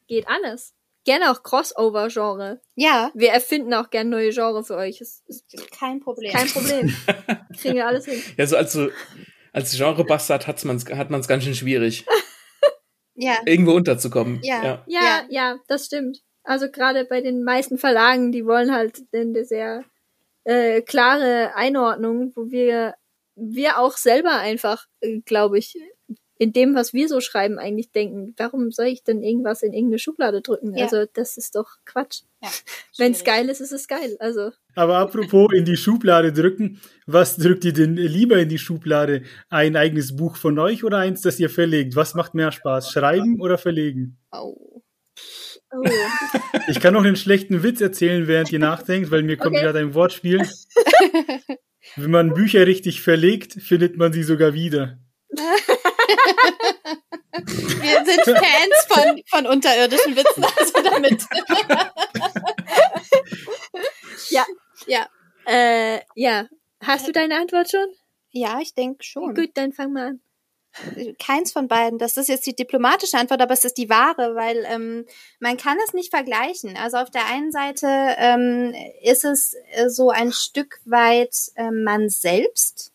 [0.07, 0.73] geht alles.
[1.05, 2.59] Gerne auch Crossover-Genre.
[2.75, 4.99] Ja, Wir erfinden auch gerne neue Genre für euch.
[4.99, 5.45] Das ist
[5.77, 6.31] kein Problem.
[6.33, 6.93] kein Problem.
[7.59, 8.21] Kriegen wir alles hin.
[8.37, 8.89] Ja, so als, so,
[9.53, 12.05] als Genre-Bastard hat's man's, hat man es ganz schön schwierig,
[13.15, 14.39] Ja, irgendwo unterzukommen.
[14.43, 14.63] Ja.
[14.63, 14.83] ja.
[14.87, 15.25] Ja, Ja.
[15.29, 16.19] ja, das stimmt.
[16.43, 19.83] Also gerade bei den meisten Verlagen, die wollen halt eine sehr
[20.45, 22.95] äh, klare Einordnung, wo wir
[23.39, 25.75] wir auch selber einfach, äh, glaube ich,
[26.41, 29.99] in dem, was wir so schreiben, eigentlich denken, warum soll ich denn irgendwas in irgendeine
[29.99, 30.73] Schublade drücken?
[30.73, 30.85] Ja.
[30.85, 32.21] Also das ist doch Quatsch.
[32.41, 32.49] ja.
[32.97, 34.15] Wenn es geil ist, ist es geil.
[34.19, 39.23] Also aber apropos in die Schublade drücken, was drückt ihr denn lieber in die Schublade?
[39.49, 41.97] Ein eigenes Buch von euch oder eins, das ihr verlegt?
[41.97, 42.89] Was macht mehr Spaß?
[42.89, 44.17] Schreiben oder verlegen?
[44.31, 44.81] Oh.
[45.73, 45.83] oh.
[46.69, 49.65] Ich kann noch einen schlechten Witz erzählen, während ihr nachdenkt, weil mir kommt Okay.
[49.65, 50.47] gerade ein Wortspiel.
[51.95, 54.99] Wenn man Bücher richtig verlegt, findet man sie sogar wieder.
[57.81, 61.25] Wir sind Fans von, von unterirdischen Witzen, also damit.
[64.29, 64.45] Ja.
[64.87, 65.07] Ja.
[65.45, 66.47] äh, ja.
[66.81, 67.87] Hast du deine Antwort schon?
[68.31, 69.33] Ja, ich denke schon.
[69.33, 70.21] Gut, dann fang mal an.
[71.17, 71.99] Keins von beiden.
[71.99, 75.05] Das ist jetzt die diplomatische Antwort, aber es ist die wahre, weil ähm,
[75.39, 76.77] man kann es nicht vergleichen.
[76.77, 82.09] Also auf der einen Seite ähm, ist es äh, so ein Stück weit äh, man
[82.09, 82.91] selbst.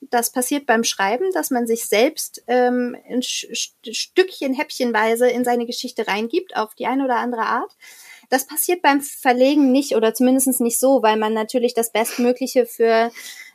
[0.00, 6.06] Das passiert beim Schreiben, dass man sich selbst ähm, ein Stückchen, häppchenweise in seine Geschichte
[6.06, 7.74] reingibt, auf die eine oder andere Art.
[8.30, 13.10] Das passiert beim Verlegen nicht oder zumindest nicht so, weil man natürlich das Bestmögliche für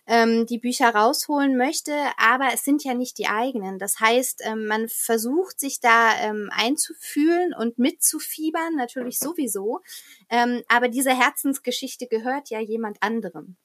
[0.05, 3.79] ähm, die Bücher rausholen möchte, aber es sind ja nicht die eigenen.
[3.79, 9.81] Das heißt, ähm, man versucht sich da ähm, einzufühlen und mitzufiebern, natürlich sowieso,
[10.29, 13.55] ähm, aber diese Herzensgeschichte gehört ja jemand anderem.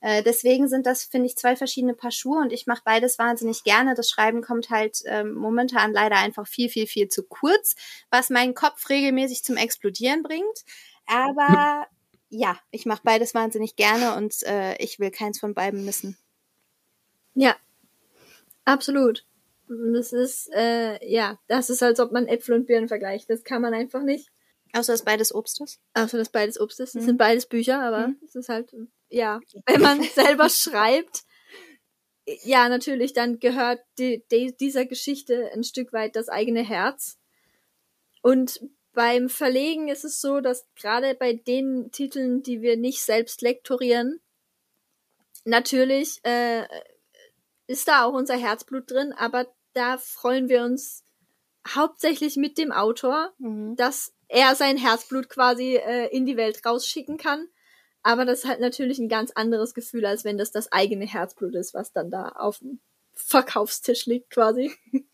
[0.00, 3.62] Äh, deswegen sind das, finde ich, zwei verschiedene Paar Schuhe und ich mache beides wahnsinnig
[3.62, 3.94] gerne.
[3.94, 7.76] Das Schreiben kommt halt ähm, momentan leider einfach viel, viel, viel zu kurz,
[8.10, 10.64] was meinen Kopf regelmäßig zum Explodieren bringt.
[11.06, 11.86] Aber
[12.34, 16.16] ja, ich mache beides wahnsinnig gerne und äh, ich will keins von beiden missen.
[17.34, 17.56] Ja,
[18.64, 19.26] absolut.
[19.68, 23.28] Das ist, äh, ja, das ist, als ob man Äpfel und Birnen vergleicht.
[23.28, 24.30] Das kann man einfach nicht.
[24.74, 25.78] Außer dass beides Obst ist.
[25.94, 26.94] Außer dass beides Obst ist.
[26.94, 27.06] Das Mhm.
[27.06, 28.18] sind beides Bücher, aber Mhm.
[28.24, 28.74] es ist halt,
[29.10, 30.00] ja, wenn man
[30.36, 31.24] selber schreibt,
[32.44, 37.18] ja, natürlich, dann gehört die, die, dieser Geschichte ein Stück weit das eigene Herz.
[38.22, 38.60] Und
[38.94, 44.20] beim Verlegen ist es so, dass gerade bei den Titeln, die wir nicht selbst lektorieren,
[45.44, 46.66] natürlich äh,
[47.66, 51.04] ist da auch unser Herzblut drin, aber da freuen wir uns
[51.68, 53.76] hauptsächlich mit dem Autor, Mhm.
[53.76, 57.48] dass er sein Herzblut quasi äh, in die Welt rausschicken kann.
[58.02, 61.54] Aber das ist halt natürlich ein ganz anderes Gefühl, als wenn das das eigene Herzblut
[61.54, 62.80] ist, was dann da auf dem
[63.14, 64.72] Verkaufstisch liegt quasi.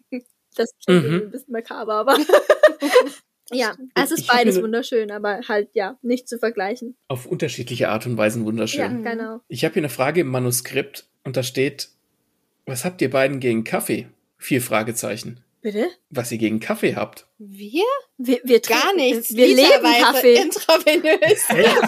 [0.56, 1.10] Das klingt Mhm.
[1.12, 2.16] irgendwie ein bisschen makaber, aber
[3.52, 6.96] ja, es ist Ich mir beides ne- wunderschön, aber halt ja, nicht zu vergleichen.
[7.08, 8.80] Auf unterschiedliche Art und Weisen wunderschön.
[8.80, 9.04] Ja, Mhm.
[9.04, 9.40] genau.
[9.48, 11.88] Ich habe hier eine Frage im Manuskript und da steht,
[12.66, 14.08] was habt ihr beiden gegen Kaffee?
[14.36, 15.40] Vier Fragezeichen.
[15.60, 15.86] Bitte?
[16.10, 17.26] Was ihr gegen Kaffee habt?
[17.38, 17.82] Wir?
[18.16, 19.34] Wir, wir Gar nichts.
[19.34, 20.36] Wir leben Kaffee.
[20.36, 21.48] Intravenös.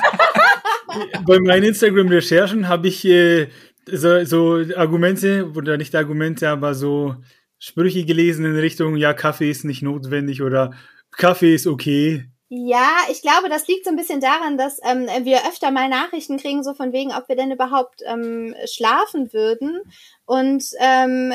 [1.27, 3.49] Bei meinen Instagram-Recherchen habe ich äh,
[3.87, 7.17] so, so Argumente, oder nicht Argumente, aber so
[7.59, 10.73] Sprüche gelesen in Richtung, ja, Kaffee ist nicht notwendig oder
[11.13, 12.25] Kaffee ist okay.
[12.53, 16.37] Ja, ich glaube, das liegt so ein bisschen daran, dass ähm, wir öfter mal Nachrichten
[16.37, 19.83] kriegen, so von wegen, ob wir denn überhaupt ähm, schlafen würden
[20.31, 21.33] und ähm,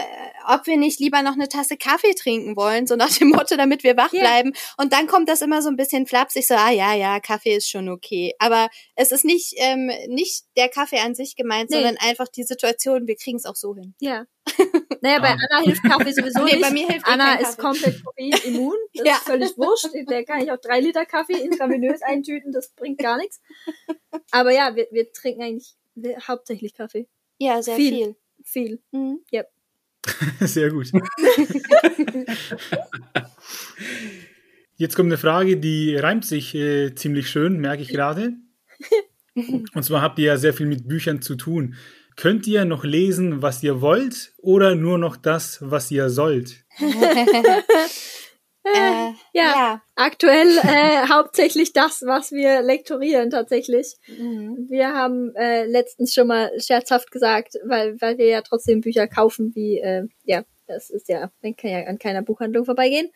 [0.48, 3.84] ob wir nicht lieber noch eine Tasse Kaffee trinken wollen, so nach dem Motto, damit
[3.84, 4.22] wir wach Ja.
[4.22, 4.54] bleiben.
[4.78, 7.70] Und dann kommt das immer so ein bisschen flapsig, so, ah ja, ja, Kaffee ist
[7.70, 8.34] schon okay.
[8.40, 11.76] Aber es ist nicht, ähm, nicht der Kaffee an sich gemeint, Nee.
[11.78, 13.96] sondern einfach die Situation, wir kriegen es auch so hin.
[14.00, 14.26] Ja.
[15.02, 15.38] Naja, bei Ah.
[15.50, 16.62] Anna hilft Kaffee sowieso Nee, nicht.
[16.62, 17.62] bei mir hilft eh Anna ist Kaffee.
[17.62, 18.76] komplett koffeinimmun.
[18.96, 19.14] Das Ja.
[19.16, 19.90] ist völlig wurscht.
[20.10, 22.54] Der kann ich auch drei Liter Kaffee intravenös eintüten.
[22.54, 23.42] Das bringt gar nichts.
[24.32, 25.76] Aber ja, wir, wir trinken eigentlich
[26.28, 27.08] hauptsächlich Kaffee.
[27.40, 27.94] Ja, sehr Viel.
[27.94, 28.16] viel.
[28.46, 28.80] Viel.
[28.92, 29.20] Mhm.
[30.40, 30.92] Sehr gut.
[34.78, 38.34] Jetzt kommt eine Frage, die reimt sich äh, ziemlich schön, merke ich gerade.
[39.74, 41.76] Und zwar habt ihr ja sehr viel mit Büchern zu tun.
[42.16, 46.64] Könnt ihr noch lesen, was ihr wollt oder nur noch das, was ihr sollt?
[48.66, 49.44] Äh, Ja.
[49.54, 49.82] ja.
[49.96, 53.96] Aktuell äh, hauptsächlich das, was wir lektorieren tatsächlich.
[54.08, 54.68] Mhm.
[54.70, 59.54] Wir haben äh, letztens schon mal scherzhaft gesagt, weil, weil wir ja trotzdem Bücher kaufen,
[59.56, 63.10] wie, äh, ja, das ist ja, man kann ja an keiner Buchhandlung vorbeigehen.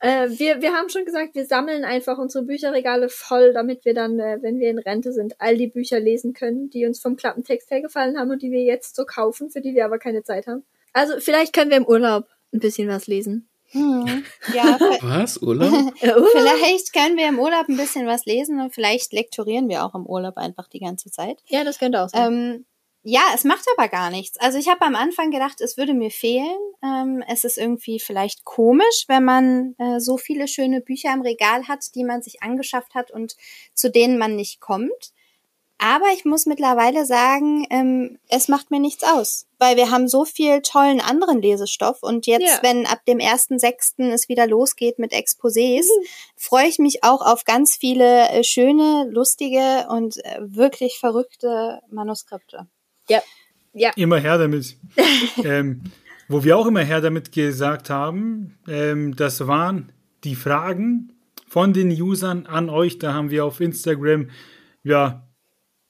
[0.00, 4.18] Äh, wir, wir haben schon gesagt, wir sammeln einfach unsere Bücherregale voll, damit wir dann,
[4.18, 7.70] äh, wenn wir in Rente sind, all die Bücher lesen können, die uns vom Klappentext
[7.70, 10.46] her gefallen haben und die wir jetzt so kaufen, für die wir aber keine Zeit
[10.46, 10.64] haben.
[10.92, 13.48] Also vielleicht können wir im Urlaub ein bisschen was lesen.
[13.74, 14.24] Mhm.
[14.54, 15.42] Ja, Was?
[15.42, 15.72] Urlaub?
[16.02, 16.28] Urlaub?
[16.32, 20.06] Vielleicht können wir im Urlaub ein bisschen was lesen und vielleicht lektorieren wir auch im
[20.06, 21.42] Urlaub einfach die ganze Zeit.
[21.48, 22.32] Ja, das könnte auch sein.
[22.32, 22.66] Ähm,
[23.06, 24.38] ja, es macht aber gar nichts.
[24.40, 26.56] Also ich habe am Anfang gedacht, es würde mir fehlen.
[26.82, 31.68] Ähm, es ist irgendwie vielleicht komisch, wenn man äh, so viele schöne Bücher im Regal
[31.68, 33.36] hat, die man sich angeschafft hat und
[33.74, 35.12] zu denen man nicht kommt.
[35.84, 40.24] Aber ich muss mittlerweile sagen, ähm, es macht mir nichts aus, weil wir haben so
[40.24, 42.58] viel tollen anderen Lesestoff und jetzt, Ja.
[42.62, 44.10] wenn ab dem 1.6.
[44.10, 45.84] es wieder losgeht mit Exposés,
[46.38, 52.66] freue ich mich auch auf ganz viele äh, schöne, lustige und äh, wirklich verrückte Manuskripte.
[53.94, 54.78] Immer her damit.
[55.44, 55.82] ähm,
[56.28, 59.92] wo wir auch immer her damit gesagt haben, ähm, das waren
[60.24, 61.12] die Fragen
[61.46, 62.98] von den Usern an euch.
[62.98, 64.30] Da haben wir auf Instagram
[64.82, 65.28] ja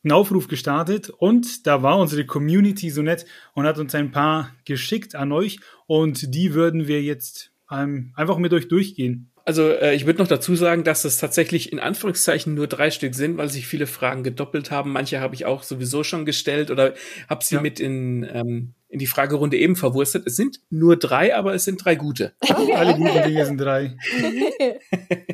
[0.05, 3.25] einen Aufruf gestartet und da war unsere Community so nett
[3.55, 8.39] und hat uns ein paar geschickt an euch und die würden wir jetzt ähm, einfach
[8.39, 9.31] mit euch durchgehen.
[9.47, 13.15] Also äh, ich würde noch dazu sagen, dass es tatsächlich in Anführungszeichen nur drei Stück
[13.15, 14.91] sind, weil sich viele Fragen gedoppelt haben.
[14.93, 16.95] Manche habe ich auch sowieso schon gestellt oder
[17.29, 17.61] habe sie Ja.
[17.61, 20.27] mit in, ähm, in die Fragerunde eben verwurstet.
[20.27, 22.33] Es sind nur drei, aber es sind drei gute.
[22.75, 23.97] Alle guten Dinge sind drei.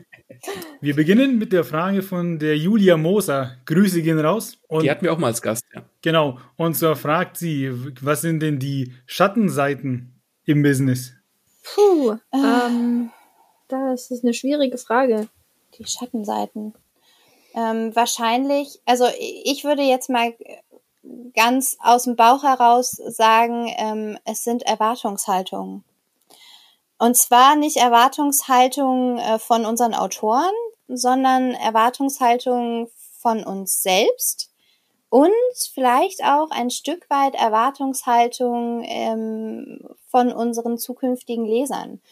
[0.80, 3.56] Wir beginnen mit der Frage von der Julia Moser.
[3.66, 4.58] Grüße gehen raus.
[4.68, 5.64] Und Die hatten wir auch mal als Gast.
[5.74, 5.82] Ja.
[6.02, 6.38] Genau.
[6.56, 7.70] Und zwar fragt sie,
[8.00, 11.12] was sind denn die Schattenseiten im Business?
[11.62, 13.10] Puh, ähm,
[13.68, 15.28] das ist eine schwierige Frage.
[15.78, 16.74] Die Schattenseiten.
[17.54, 20.34] Ähm, wahrscheinlich, also ich würde jetzt mal
[21.34, 25.84] ganz aus dem Bauch heraus sagen, ähm, es sind Erwartungshaltungen.
[27.00, 30.52] Und zwar nicht Erwartungshaltungen äh, von unseren Autoren,
[30.86, 32.88] sondern Erwartungshaltungen
[33.18, 34.50] von uns selbst
[35.08, 35.32] und
[35.72, 42.02] vielleicht auch ein Stück weit Erwartungshaltung ähm, von unseren zukünftigen Lesern.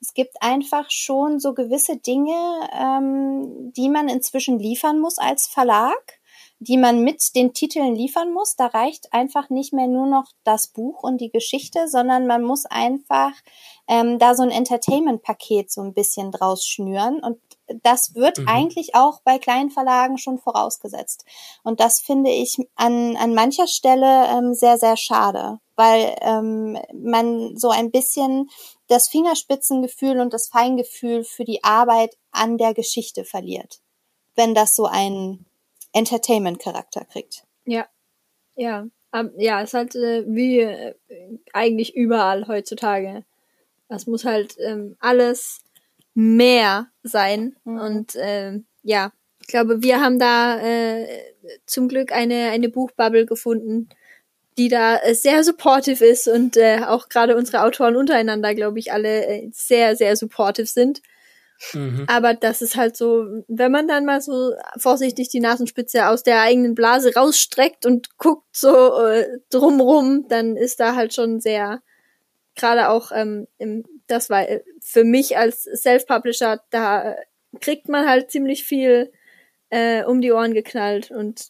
[0.00, 2.34] Es gibt einfach schon so gewisse Dinge,
[2.72, 6.17] ähm, die man inzwischen liefern muss als Verlag,
[6.60, 8.56] die man mit den Titeln liefern muss.
[8.56, 12.66] Da reicht einfach nicht mehr nur noch das Buch und die Geschichte, sondern man muss
[12.66, 13.32] einfach
[13.86, 17.20] ähm, da so ein Entertainment-Paket so ein bisschen draus schnüren.
[17.20, 17.38] Und
[17.82, 18.48] das wird mhm.
[18.48, 21.24] eigentlich auch bei kleinen Verlagen schon vorausgesetzt.
[21.62, 27.56] Und das finde ich an, an mancher Stelle ähm, sehr, sehr schade, weil ähm, man
[27.56, 28.50] so ein bisschen
[28.88, 33.78] das Fingerspitzengefühl und das Feingefühl für die Arbeit an der Geschichte verliert,
[34.34, 35.47] wenn das so einen
[35.92, 37.44] Entertainment-Charakter kriegt.
[37.64, 37.86] Ja,
[38.56, 40.94] ja, um, ja, es ist halt äh, wie äh,
[41.52, 43.24] eigentlich überall heutzutage.
[43.88, 45.60] Es muss halt ähm, alles
[46.14, 47.78] mehr sein mhm.
[47.78, 51.06] und äh, ja, ich glaube, wir haben da äh,
[51.64, 53.88] zum Glück eine eine Buchbubble gefunden,
[54.58, 58.92] die da äh, sehr supportive ist und äh, auch gerade unsere Autoren untereinander, glaube ich,
[58.92, 61.00] alle äh, sehr, sehr supportive sind.
[61.72, 62.04] Mhm.
[62.08, 66.40] Aber das ist halt so, wenn man dann mal so vorsichtig die Nasenspitze aus der
[66.40, 71.82] eigenen Blase rausstreckt und guckt so äh, drumrum, dann ist da halt schon sehr,
[72.54, 77.16] gerade auch ähm, im, das war äh, für mich als Self-Publisher, da
[77.60, 79.12] kriegt man halt ziemlich viel
[79.70, 81.48] äh, um die Ohren geknallt und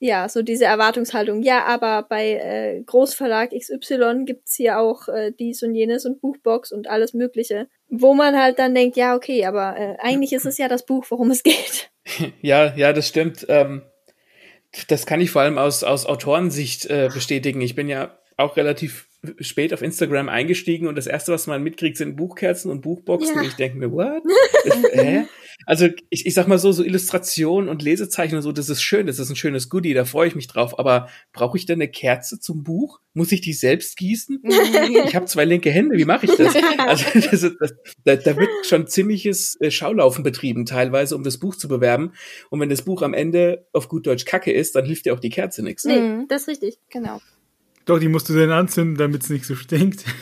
[0.00, 1.42] ja, so diese Erwartungshaltung.
[1.42, 6.72] Ja, aber bei äh, Großverlag XY gibt's hier auch äh, dies und jenes und Buchbox
[6.72, 7.68] und alles Mögliche.
[7.88, 11.06] Wo man halt dann denkt, ja, okay, aber äh, eigentlich ist es ja das Buch,
[11.08, 11.90] worum es geht.
[12.40, 13.44] Ja, ja, das stimmt.
[13.50, 13.82] Ähm,
[14.88, 17.60] das kann ich vor allem aus, aus Autorensicht äh, bestätigen.
[17.60, 19.08] Ich bin ja auch relativ
[19.40, 23.34] spät auf Instagram eingestiegen und das erste, was man mitkriegt, sind Buchkerzen und Buchboxen.
[23.34, 23.40] Ja.
[23.42, 24.22] Und ich denke mir, what?
[24.92, 25.26] Hä?
[25.68, 29.06] Also ich, ich sag mal so, so Illustration und Lesezeichen und so, das ist schön,
[29.06, 30.78] das ist ein schönes Goodie, da freue ich mich drauf.
[30.78, 33.00] Aber brauche ich denn eine Kerze zum Buch?
[33.12, 34.40] Muss ich die selbst gießen?
[35.04, 36.56] ich habe zwei linke Hände, wie mache ich das?
[36.78, 41.36] Also das, ist, das, da, da wird schon ziemliches äh, Schaulaufen betrieben, teilweise, um das
[41.36, 42.12] Buch zu bewerben.
[42.48, 45.20] Und wenn das Buch am Ende auf gut Deutsch Kacke ist, dann hilft dir auch
[45.20, 45.84] die Kerze nichts.
[45.84, 46.28] Nee, mhm.
[46.28, 46.78] das ist richtig.
[46.88, 47.20] Genau.
[47.84, 50.02] Doch, die musst du dann anzünden, damit es nicht so stinkt.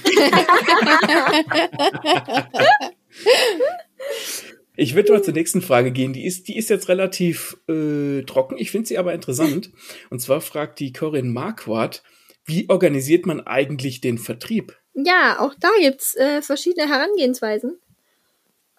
[4.77, 6.12] Ich würde mal zur nächsten Frage gehen.
[6.12, 8.57] Die ist, die ist jetzt relativ äh, trocken.
[8.59, 9.70] Ich finde sie aber interessant.
[10.11, 12.03] Und zwar fragt die Corinne Marquardt,
[12.45, 14.77] wie organisiert man eigentlich den Vertrieb?
[14.95, 17.79] Ja, auch da gibt's äh, verschiedene Herangehensweisen.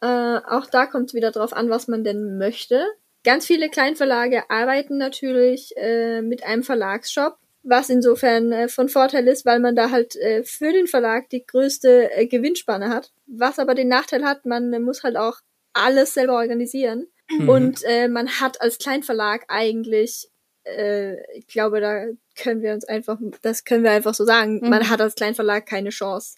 [0.02, 0.06] Äh,
[0.48, 2.86] auch da kommt es wieder drauf an, was man denn möchte.
[3.24, 7.38] Ganz viele Kleinverlage arbeiten natürlich äh, mit einem Verlagsshop
[7.68, 11.46] was insofern äh, von Vorteil ist, weil man da halt äh, für den Verlag die
[11.46, 13.12] größte äh, Gewinnspanne hat.
[13.28, 15.40] Was aber den Nachteil hat, man muss halt auch
[15.78, 17.08] alles selber organisieren.
[17.30, 17.50] Mhm.
[17.50, 20.30] Und äh, man hat als Kleinverlag eigentlich,
[20.66, 22.06] äh, ich glaube, da
[22.36, 24.70] können wir uns einfach, das können wir einfach so sagen, mhm.
[24.70, 26.38] man hat als Kleinverlag keine Chance,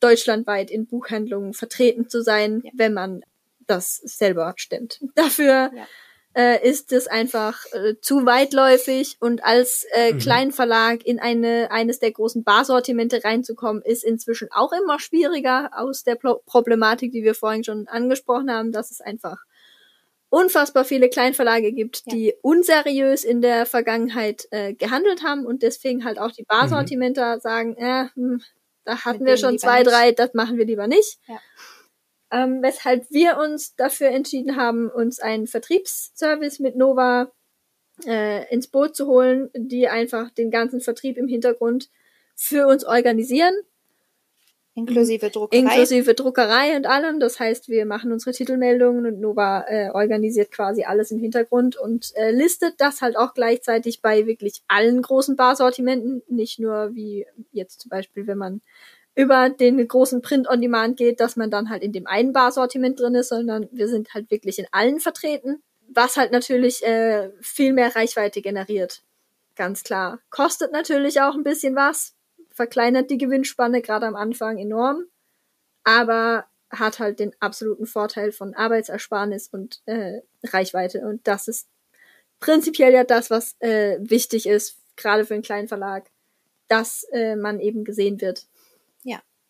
[0.00, 2.70] deutschlandweit in Buchhandlungen vertreten zu sein, ja.
[2.74, 3.24] wenn man
[3.66, 5.00] das selber stemmt.
[5.14, 5.86] Dafür ja
[6.34, 10.18] äh, ist es einfach äh, zu weitläufig und als äh, mhm.
[10.18, 16.16] Kleinverlag in eine eines der großen Barsortimente reinzukommen, ist inzwischen auch immer schwieriger aus der
[16.16, 19.38] Pro Problematik, die wir vorhin schon angesprochen haben, dass es einfach
[20.28, 22.14] unfassbar viele Kleinverlage gibt, ja.
[22.14, 27.40] die unseriös in der Vergangenheit äh, gehandelt haben und deswegen halt auch die Barsortimenter mhm.
[27.40, 28.42] sagen, äh, hm,
[28.84, 29.92] da hatten Mit wir schon zwei, nicht.
[29.92, 31.18] drei, das machen wir lieber nicht.
[31.28, 31.38] Ja
[32.30, 37.30] ähm, weshalb wir uns dafür entschieden haben, uns einen Vertriebsservice mit Nova
[38.06, 41.90] äh, ins Boot zu holen, die einfach den ganzen Vertrieb im Hintergrund
[42.34, 43.54] für uns organisieren.
[44.76, 45.60] Inklusive Druckerei.
[45.60, 47.20] Inklusive Druckerei und allem.
[47.20, 52.10] Das heißt, wir machen unsere Titelmeldungen und Nova äh, organisiert quasi alles im Hintergrund und
[52.16, 56.22] äh, listet das halt auch gleichzeitig bei wirklich allen großen Barsortimenten.
[56.28, 58.62] Nicht nur wie jetzt zum Beispiel, wenn man
[59.14, 62.98] über den großen Print on Demand geht, dass man dann halt in dem einen Barsortiment
[62.98, 67.72] drin ist, sondern wir sind halt wirklich in allen vertreten, was halt natürlich äh, viel
[67.72, 69.02] mehr Reichweite generiert.
[69.54, 70.18] Ganz klar.
[70.30, 72.14] Kostet natürlich auch ein bisschen was,
[72.50, 75.04] verkleinert die Gewinnspanne gerade am Anfang enorm,
[75.84, 81.00] aber hat halt den absoluten Vorteil von Arbeitsersparnis und äh, Reichweite.
[81.00, 81.68] Und das ist
[82.40, 86.10] prinzipiell ja das, was äh, wichtig ist, gerade für einen kleinen Verlag,
[86.66, 88.46] dass äh, man eben gesehen wird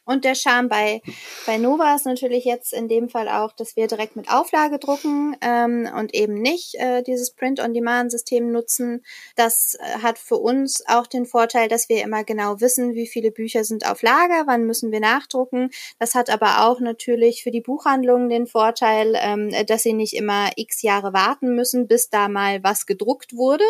[0.04, 1.00] Und der Charme bei,
[1.46, 5.36] bei Nova ist natürlich jetzt in dem Fall auch, dass wir direkt mit Auflage drucken
[5.40, 9.02] ähm, und eben nicht äh, dieses Print-on-Demand-System nutzen.
[9.34, 13.30] Das äh, hat für uns auch den Vorteil, dass wir immer genau wissen, wie viele
[13.30, 15.70] Bücher sind auf Lager, wann müssen wir nachdrucken.
[15.98, 20.50] Das hat aber auch natürlich für die Buchhandlungen den Vorteil, ähm, dass sie nicht immer
[20.56, 23.64] x Jahre warten müssen, bis da mal was gedruckt wurde,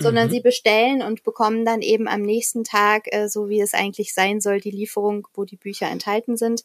[0.00, 0.32] sondern mhm.
[0.32, 4.40] sie bestellen und bekommen dann eben am nächsten Tag, äh, so wie es eigentlich sein
[4.40, 6.62] soll, die Lieferung, wo die Bücher enthalten sind.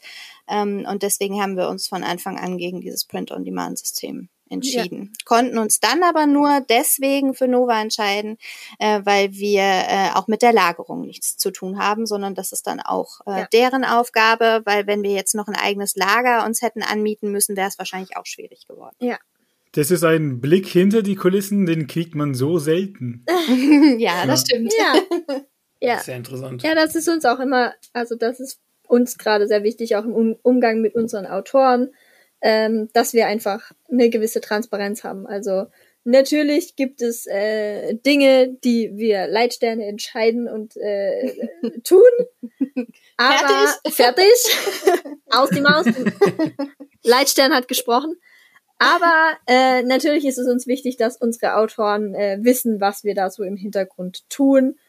[0.47, 5.11] Ähm, und deswegen haben wir uns von Anfang an gegen dieses Print-on-Demand-System entschieden.
[5.13, 5.25] Ja.
[5.25, 8.37] Konnten uns dann aber nur deswegen für Nova entscheiden,
[8.79, 12.67] äh, weil wir äh, auch mit der Lagerung nichts zu tun haben, sondern das ist
[12.67, 13.47] dann auch äh, ja.
[13.51, 17.69] deren Aufgabe, weil wenn wir jetzt noch ein eigenes Lager uns hätten anmieten müssen, wäre
[17.69, 18.95] es wahrscheinlich auch schwierig geworden.
[18.99, 19.17] Ja.
[19.73, 23.25] Das ist ein Blick hinter die Kulissen, den kriegt man so selten.
[23.97, 24.45] ja, das ja.
[24.45, 24.73] stimmt.
[24.77, 25.41] Ja.
[25.79, 25.99] ja.
[25.99, 26.61] Sehr interessant.
[26.61, 28.59] Ja, das ist uns auch immer, also das ist
[28.91, 31.93] uns gerade sehr wichtig, auch im Umgang mit unseren Autoren,
[32.41, 35.25] ähm, dass wir einfach eine gewisse Transparenz haben.
[35.25, 35.67] Also
[36.03, 41.49] natürlich gibt es äh, Dinge, die wir Leitsterne entscheiden und äh,
[41.83, 42.01] tun.
[43.15, 43.47] Aber
[43.83, 45.13] fertig, fertig.
[45.29, 45.85] aus die Maus.
[47.03, 48.17] Leitstern hat gesprochen.
[48.77, 53.29] Aber äh, natürlich ist es uns wichtig, dass unsere Autoren äh, wissen, was wir da
[53.29, 54.79] so im Hintergrund tun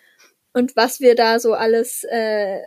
[0.54, 2.58] und was wir da so alles äh,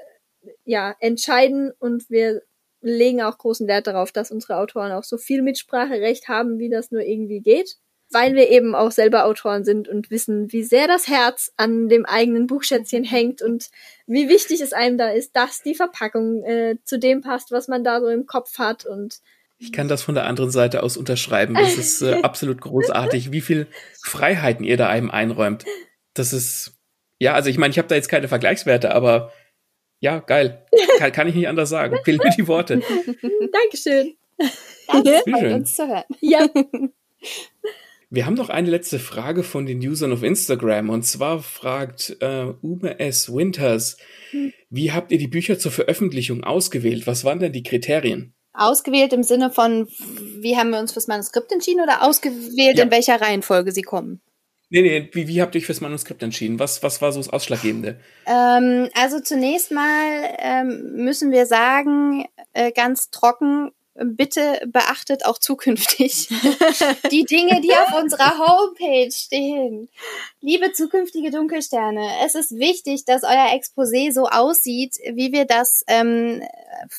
[0.64, 2.42] ja, entscheiden und wir
[2.82, 6.92] legen auch großen Wert darauf, dass unsere Autoren auch so viel Mitspracherecht haben, wie das
[6.92, 7.78] nur irgendwie geht,
[8.12, 12.06] weil wir eben auch selber Autoren sind und wissen, wie sehr das Herz an dem
[12.06, 13.70] eigenen Buchschätzchen hängt und
[14.06, 17.84] wie wichtig es einem da ist, dass die Verpackung äh, zu dem passt, was man
[17.84, 19.20] da so im Kopf hat und
[19.58, 21.54] ich kann das von der anderen Seite aus unterschreiben.
[21.56, 23.68] Das ist äh, absolut großartig, wie viel
[24.04, 25.64] Freiheiten ihr da einem einräumt.
[26.14, 26.74] Das ist,
[27.20, 29.32] ja, also ich meine, ich habe da jetzt keine Vergleichswerte, aber
[30.06, 30.64] ja, geil.
[31.00, 31.98] Kann, kann ich nicht anders sagen.
[32.04, 32.76] Fehlen mir die Worte.
[33.52, 34.16] Dankeschön.
[34.38, 36.04] Das freut uns zu hören.
[36.22, 36.48] Ja.
[38.12, 42.54] Wir haben noch eine letzte Frage von den Usern auf Instagram und zwar fragt äh,
[42.62, 43.34] Ume S.
[43.34, 43.98] Winters,
[44.70, 47.08] wie habt ihr die Bücher zur Veröffentlichung ausgewählt?
[47.08, 48.36] Was waren denn die Kriterien?
[48.54, 49.88] Ausgewählt im Sinne von,
[50.40, 52.84] wie haben wir uns fürs Manuskript entschieden oder ausgewählt, ja.
[52.84, 54.22] in welcher Reihenfolge sie kommen?
[54.70, 56.60] Nee, nee, wie, wie habt ihr euch fürs Manuskript entschieden?
[56.60, 58.00] Was, was war so das Ausschlaggebende?
[58.26, 66.28] Ähm, also zunächst mal ähm, müssen wir sagen, äh, ganz trocken, bitte beachtet auch zukünftig
[67.12, 69.90] die Dinge, die auf unserer Homepage stehen.
[70.46, 76.44] Liebe zukünftige Dunkelsterne, es ist wichtig, dass euer Exposé so aussieht, wie wir das ähm,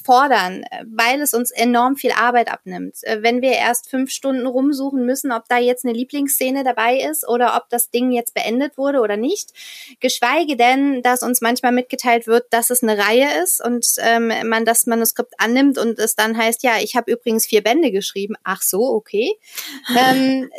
[0.05, 2.97] fordern, weil es uns enorm viel Arbeit abnimmt.
[3.03, 7.29] Äh, wenn wir erst fünf Stunden rumsuchen müssen, ob da jetzt eine Lieblingsszene dabei ist
[7.29, 9.53] oder ob das Ding jetzt beendet wurde oder nicht,
[10.01, 14.65] geschweige denn, dass uns manchmal mitgeteilt wird, dass es eine Reihe ist und ähm, man
[14.65, 18.35] das Manuskript annimmt und es dann heißt, ja, ich habe übrigens vier Bände geschrieben.
[18.43, 19.31] Ach so, okay.
[19.97, 20.51] ähm,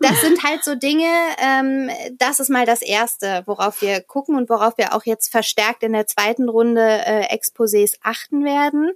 [0.00, 1.08] das sind halt so Dinge,
[1.38, 5.82] ähm, das ist mal das Erste, worauf wir gucken und worauf wir auch jetzt verstärkt
[5.82, 8.92] in der zweiten Runde äh, Exposés achten werden.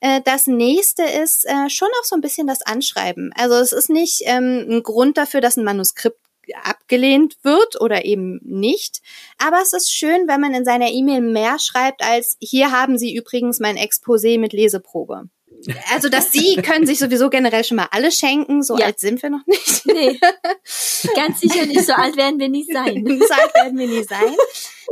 [0.00, 3.32] Äh, das nächste ist äh, schon auch so ein bisschen das Anschreiben.
[3.36, 6.18] Also es ist nicht ähm, ein Grund dafür, dass ein Manuskript
[6.64, 9.00] abgelehnt wird oder eben nicht.
[9.38, 13.14] Aber es ist schön, wenn man in seiner E-Mail mehr schreibt als hier haben Sie
[13.14, 15.28] übrigens mein Exposé mit Leseprobe.
[15.92, 18.86] Also das Sie können sich sowieso generell schon mal alle schenken, so ja.
[18.86, 19.86] alt sind wir noch nicht.
[19.86, 20.18] Nee,
[21.14, 23.04] ganz sicher nicht, so alt werden wir nie sein.
[23.28, 24.34] so alt werden wir nie sein.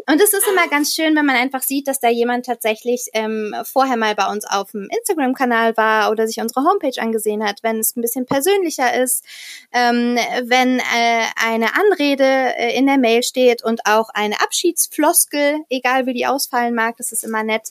[0.07, 3.55] Und es ist immer ganz schön, wenn man einfach sieht, dass da jemand tatsächlich ähm,
[3.64, 7.79] vorher mal bei uns auf dem Instagram-Kanal war oder sich unsere Homepage angesehen hat, wenn
[7.79, 9.25] es ein bisschen persönlicher ist,
[9.73, 16.07] ähm, wenn äh, eine Anrede äh, in der Mail steht und auch eine Abschiedsfloskel, egal
[16.07, 17.68] wie die ausfallen mag, das ist immer nett.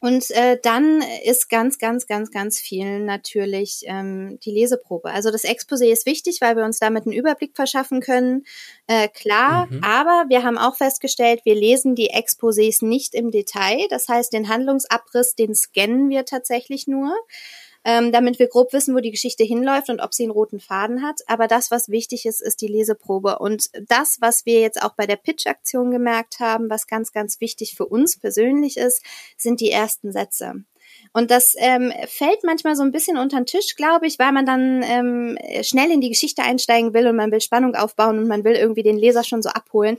[0.00, 5.10] Und äh, dann ist ganz, ganz, ganz, ganz viel natürlich ähm, die Leseprobe.
[5.10, 8.44] Also das Exposé ist wichtig, weil wir uns damit einen Überblick verschaffen können.
[8.86, 9.82] Äh, klar, mhm.
[9.82, 13.86] aber wir haben auch festgestellt, wir lesen die Exposés nicht im Detail.
[13.90, 17.12] Das heißt, den Handlungsabriss, den scannen wir tatsächlich nur
[17.84, 21.02] ähm, damit wir grob wissen, wo die Geschichte hinläuft und ob sie einen roten Faden
[21.02, 21.20] hat.
[21.26, 23.38] Aber das, was wichtig ist, ist die Leseprobe.
[23.38, 27.74] Und das, was wir jetzt auch bei der Pitch-Aktion gemerkt haben, was ganz, ganz wichtig
[27.76, 29.02] für uns persönlich ist,
[29.36, 30.64] sind die ersten Sätze.
[31.12, 34.46] Und das ähm, fällt manchmal so ein bisschen unter den Tisch, glaube ich, weil man
[34.46, 38.44] dann ähm, schnell in die Geschichte einsteigen will und man will Spannung aufbauen und man
[38.44, 39.98] will irgendwie den Leser schon so abholen.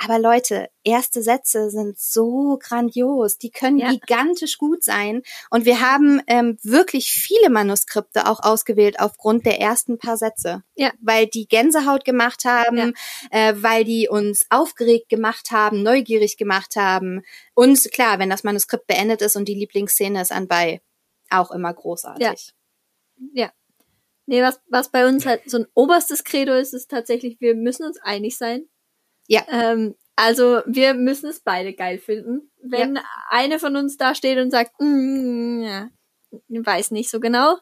[0.00, 3.36] Aber Leute, erste Sätze sind so grandios.
[3.38, 3.90] Die können Ja.
[3.90, 5.22] gigantisch gut sein.
[5.50, 10.62] Und wir haben ähm, wirklich viele Manuskripte auch ausgewählt aufgrund der ersten paar Sätze.
[10.76, 10.92] Ja.
[11.00, 12.94] Weil die Gänsehaut gemacht haben,
[13.30, 17.22] äh, weil die uns aufgeregt gemacht haben, neugierig gemacht haben.
[17.54, 20.80] Und klar, wenn das Manuskript beendet ist und die Lieblingsszene ist anbei,
[21.28, 22.54] auch immer großartig.
[23.32, 23.50] Ja.
[24.26, 27.84] Nee, was, was bei uns halt so ein oberstes Credo ist, ist tatsächlich, wir müssen
[27.84, 28.68] uns einig sein.
[29.28, 29.42] Ja.
[29.48, 32.50] Ähm, also wir müssen es beide geil finden.
[32.60, 32.98] Wenn
[33.30, 35.88] eine von uns da steht und sagt, mm, ja,
[36.48, 37.56] weiß nicht so genau,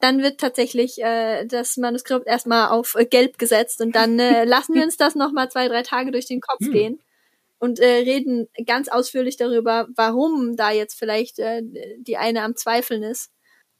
[0.00, 4.74] dann wird tatsächlich äh, das Manuskript erstmal auf äh, gelb gesetzt und dann äh, lassen
[4.74, 6.72] wir uns das nochmal zwei, drei Tage durch den Kopf Hm.
[6.72, 7.00] gehen
[7.58, 11.62] und äh, reden ganz ausführlich darüber, warum da jetzt vielleicht äh,
[11.98, 13.30] die eine am Zweifeln ist.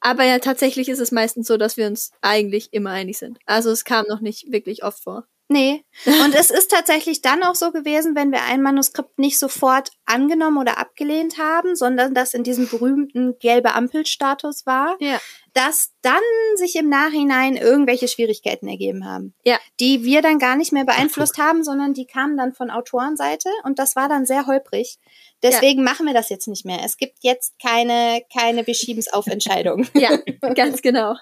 [0.00, 3.38] Aber ja, tatsächlich ist es meistens so, dass wir uns eigentlich immer einig sind.
[3.46, 5.26] Also es kam noch nicht wirklich oft vor.
[5.52, 5.84] Nee.
[6.24, 10.58] Und es ist tatsächlich dann auch so gewesen, wenn wir ein Manuskript nicht sofort angenommen
[10.58, 15.20] oder abgelehnt haben, sondern das in diesem berühmten gelbe Ampelstatus war, Ja.
[15.52, 16.20] dass dann
[16.54, 19.34] sich im Nachhinein irgendwelche Schwierigkeiten ergeben haben.
[19.44, 19.58] Ja.
[19.80, 23.80] Die wir dann gar nicht mehr beeinflusst haben, sondern die kamen dann von Autorenseite und
[23.80, 24.98] das war dann sehr holprig.
[25.42, 26.78] Deswegen machen wir das jetzt nicht mehr.
[26.84, 29.88] Es gibt jetzt keine, keine Wir schieben's auf Entscheidung.
[29.94, 30.16] Ja,
[30.54, 31.16] ganz genau.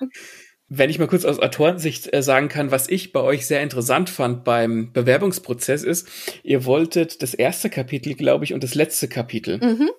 [0.69, 4.11] Wenn ich mal kurz aus Autorensicht äh, sagen kann, was ich bei euch sehr interessant
[4.11, 6.09] fand beim Bewerbungsprozess ist,
[6.43, 9.59] ihr wolltet das erste Kapitel, glaube ich, und das letzte Kapitel.
[9.59, 9.91] Mhm.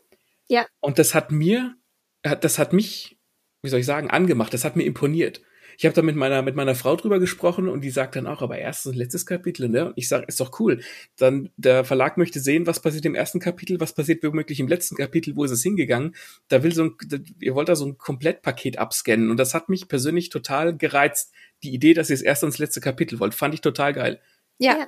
[0.79, 1.75] Und das hat mir,
[2.21, 3.17] das hat mich,
[3.61, 4.53] wie soll ich sagen, angemacht.
[4.53, 5.41] Das hat mir imponiert.
[5.79, 8.41] Ich habe da mit meiner mit meiner Frau drüber gesprochen und die sagt dann auch,
[8.41, 9.85] aber erstes und letztes Kapitel, ne?
[9.85, 10.81] Und ich sage, ist doch cool.
[11.15, 14.97] Dann der Verlag möchte sehen, was passiert im ersten Kapitel, was passiert womöglich im letzten
[14.97, 16.15] Kapitel, wo ist es hingegangen?
[16.49, 16.95] Da will so ein,
[17.39, 21.31] ihr wollt da so ein Komplettpaket abscannen und das hat mich persönlich total gereizt.
[21.63, 24.19] Die Idee, dass ihr das erste und das letzte Kapitel wollt, fand ich total geil.
[24.59, 24.77] Ja.
[24.77, 24.87] Ja.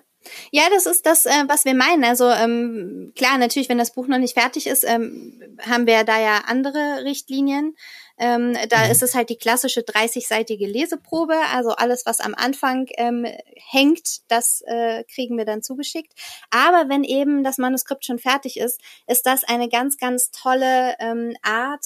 [0.52, 2.04] Ja, das ist das, äh, was wir meinen.
[2.04, 6.22] Also ähm, klar, natürlich, wenn das Buch noch nicht fertig ist, ähm, haben wir da
[6.22, 7.76] ja andere Richtlinien.
[8.20, 8.92] Ähm, da Mhm.
[8.92, 11.34] ist es halt die klassische 30-seitige Leseprobe.
[11.52, 16.14] Also alles, was am Anfang ähm, hängt, das äh, kriegen wir dann zugeschickt.
[16.52, 21.36] Aber wenn eben das Manuskript schon fertig ist, ist das eine ganz, ganz tolle ähm,
[21.42, 21.84] Art,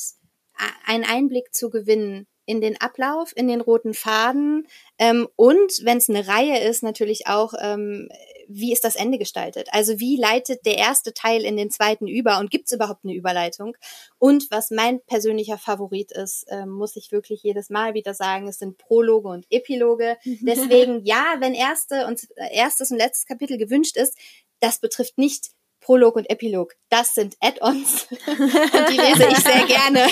[0.86, 4.68] einen Einblick zu gewinnen in den Ablauf, in den roten Faden
[4.98, 8.10] ähm, und wenn es eine Reihe ist, natürlich auch, ähm,
[8.48, 9.70] wie ist das Ende gestaltet?
[9.72, 13.14] Also wie leitet der erste Teil in den zweiten über und gibt es überhaupt eine
[13.14, 13.76] Überleitung?
[14.20, 18.60] Und was mein persönlicher Favorit ist, ähm, muss ich wirklich jedes Mal wieder sagen, es
[18.60, 20.18] sind Prologe und Epiloge.
[20.42, 24.18] Deswegen ja, wenn erste und äh, erstes und letztes Kapitel gewünscht ist,
[24.60, 25.52] das betrifft nicht
[25.86, 26.74] Prolog und Epilog.
[26.90, 30.08] Das sind Add-ons und die lese ich sehr gerne.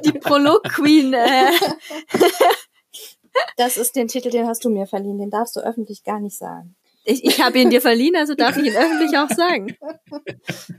[0.04, 1.12] Die Prolog-Queen.
[1.14, 1.50] Äh,
[3.56, 5.18] Das ist den Titel, den hast du mir verliehen.
[5.18, 6.76] Den darfst du öffentlich gar nicht sagen.
[7.04, 9.76] ich ich habe ihn dir verliehen, also darf ich ihn öffentlich auch sagen.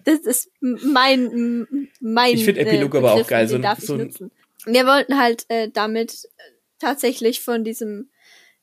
[0.05, 2.33] Das ist mein mein.
[2.35, 4.31] Ich find Epilog aber auch geil, Den so ein- darf ich so ein- nutzen.
[4.65, 6.41] Wir wollten halt äh, damit äh,
[6.79, 8.09] tatsächlich von diesem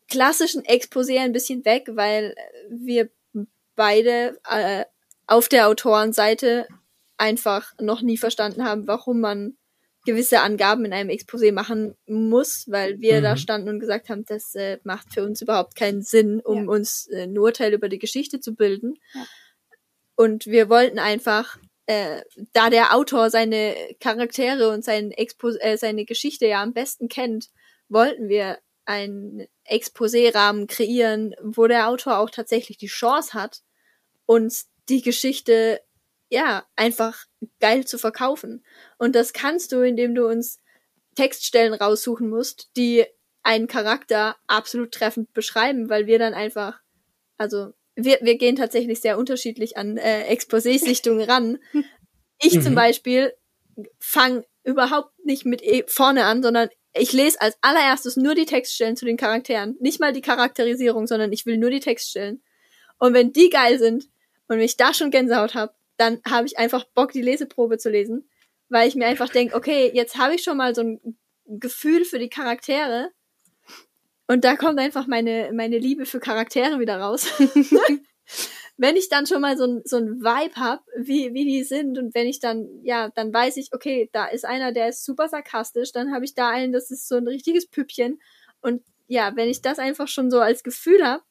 [0.08, 3.08] klassischen Exposé ein bisschen weg, weil äh, wir
[3.76, 4.84] beide äh,
[5.26, 6.66] auf der Autorenseite
[7.16, 9.56] einfach noch nie verstanden haben, warum man
[10.04, 13.22] gewisse Angaben in einem Exposé machen muss, weil wir Mhm.
[13.22, 16.70] da standen und gesagt haben, das äh, macht für uns überhaupt keinen Sinn, um Ja.
[16.70, 18.94] uns äh, ein Urteil über die Geschichte zu bilden.
[19.14, 19.26] Ja.
[20.14, 22.22] Und wir wollten einfach, äh,
[22.52, 27.50] da der Autor seine Charaktere und sein Expo äh, seine Geschichte ja am besten kennt,
[27.88, 33.62] wollten wir einen Exposé-Rahmen kreieren, wo der Autor auch tatsächlich die Chance hat,
[34.26, 35.80] uns die Geschichte
[36.28, 37.24] ja einfach
[37.60, 38.64] geil zu verkaufen.
[38.98, 40.60] Und das kannst du, indem du uns
[41.14, 43.04] Textstellen raussuchen musst, die
[43.42, 46.80] einen Charakter absolut treffend beschreiben, weil wir dann einfach,
[47.38, 51.58] also wir, wir gehen tatsächlich sehr unterschiedlich an äh, Exposé-Sichtungen ran.
[52.40, 52.76] Ich zum Mhm.
[52.76, 53.32] Beispiel
[53.98, 58.96] fange überhaupt nicht mit e vorne an, sondern ich lese als allererstes nur die Textstellen
[58.96, 59.76] zu den Charakteren.
[59.80, 62.42] Nicht mal die Charakterisierung, sondern ich will nur die Textstellen.
[62.98, 64.08] Und wenn die geil sind
[64.48, 68.28] und ich da schon Gänsehaut habe, dann habe ich einfach Bock, die Leseprobe zu lesen.
[68.68, 72.18] Weil ich mir einfach denke, okay, jetzt habe ich schon mal so ein Gefühl für
[72.18, 73.10] die Charaktere.
[74.26, 77.28] Und da kommt einfach meine, meine Liebe für Charaktere wieder raus.
[78.76, 81.96] wenn ich dann schon mal so ein, so ein Vibe hab, wie, wie die sind
[81.98, 85.28] und wenn ich dann, ja, dann weiß ich, okay, da ist einer, der ist super
[85.28, 88.20] sarkastisch, dann habe ich da einen, das ist so ein richtiges Püppchen.
[88.60, 91.22] Und ja, wenn ich das einfach schon so als Gefühl hab,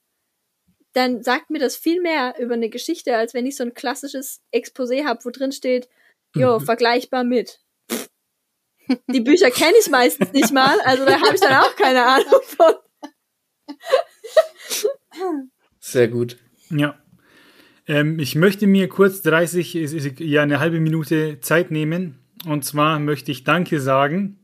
[0.96, 4.42] dann sagt mir das viel mehr über eine Geschichte, als wenn ich so ein klassisches
[4.54, 5.90] Exposé hab, wo drin steht,
[6.36, 6.66] jo, Mhm.
[6.66, 7.62] vergleichbar mit.
[7.92, 8.10] Pff.
[9.12, 12.42] Die Bücher kenne ich meistens nicht mal, also da habe ich dann auch keine Ahnung
[12.44, 12.74] von.
[15.80, 16.38] Sehr gut.
[16.70, 16.98] Ja.
[17.88, 19.74] Ähm, ich möchte mir kurz 30,
[20.20, 22.20] ja, eine halbe Minute Zeit nehmen.
[22.48, 24.40] Und zwar möchte ich Danke sagen.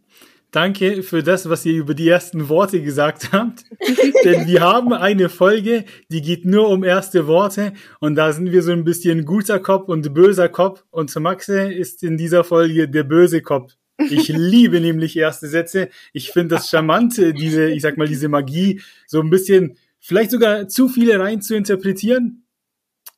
[0.52, 3.64] Danke für das, was ihr über die ersten Worte gesagt habt.
[4.26, 7.72] Denn wir haben eine Folge, die geht nur um erste Worte.
[8.02, 10.84] Und da sind wir so ein bisschen guter Kopf und böser Kopf.
[10.92, 13.78] Und Maxe ist in dieser Folge der böse Kopf.
[14.10, 15.88] Ich liebe nämlich erste Sätze.
[16.12, 20.68] Ich finde das charmante, diese, ich sag mal, diese Magie, so ein bisschen, vielleicht sogar
[20.68, 22.44] zu viele rein zu interpretieren.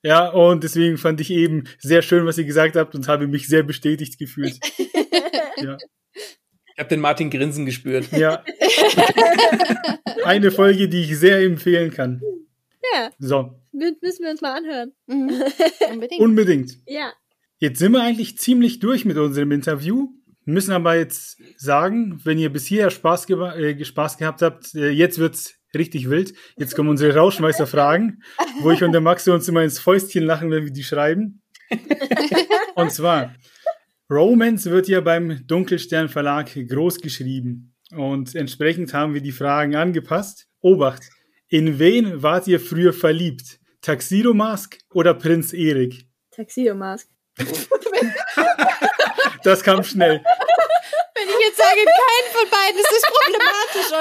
[0.04, 3.48] Ja, und deswegen fand ich eben sehr schön, was ihr gesagt habt und habe mich
[3.48, 4.60] sehr bestätigt gefühlt.
[5.58, 5.78] ja.
[6.74, 8.12] Ich habe den Martin Grinsen gespürt.
[8.12, 8.44] Ja.
[10.26, 12.22] Eine Folge, die ich sehr empfehlen kann.
[12.94, 13.12] Ja.
[13.20, 13.60] So.
[13.72, 14.92] Müssen wir uns mal anhören.
[15.08, 15.32] Mhm.
[15.92, 16.22] Unbedingt.
[16.22, 16.78] Unbedingt.
[16.88, 17.14] Ja.
[17.60, 20.10] Jetzt sind wir eigentlich ziemlich durch mit unserem Interview.
[20.46, 24.90] Müssen aber jetzt sagen, wenn ihr bis hierher Spaß, ge äh, Spaß gehabt habt, äh,
[24.90, 26.34] jetzt wird's richtig wild.
[26.58, 28.22] Jetzt kommen unsere Rauschmeister-Fragen,
[28.62, 31.42] wo ich und der Max uns immer ins Fäustchen lachen, wenn wir die schreiben.
[32.76, 33.34] und zwar,
[34.14, 37.76] Romance wird ja beim Dunkelstern Verlag groß geschrieben.
[37.96, 40.48] Und entsprechend haben wir die Fragen angepasst.
[40.62, 41.02] Obacht,
[41.48, 43.60] in wen wart ihr früher verliebt?
[43.82, 46.06] Taxido Mask oder Prinz Erik?
[46.32, 47.08] Taxido Mask.
[49.44, 50.24] Das kam schnell.
[51.16, 53.92] Wenn ich jetzt sage, keinen von beiden, ist das problematisch,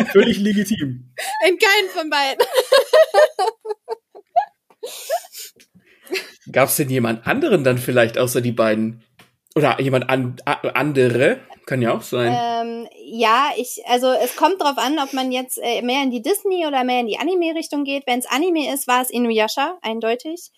[0.00, 0.06] oder?
[0.12, 1.12] Völlig legitim.
[1.46, 2.46] In keinen von beiden.
[6.50, 9.02] Gab es denn jemand anderen dann vielleicht außer die beiden?
[9.54, 11.40] Oder jemand an, andere?
[11.66, 12.34] Kann ja auch sein.
[12.34, 16.22] Ähm, ja, ich, also es kommt drauf an, ob man jetzt äh, mehr in die
[16.22, 18.02] Disney oder mehr in die Anime-Richtung geht.
[18.06, 20.50] Wenn es Anime ist, war es Inuyasha, eindeutig.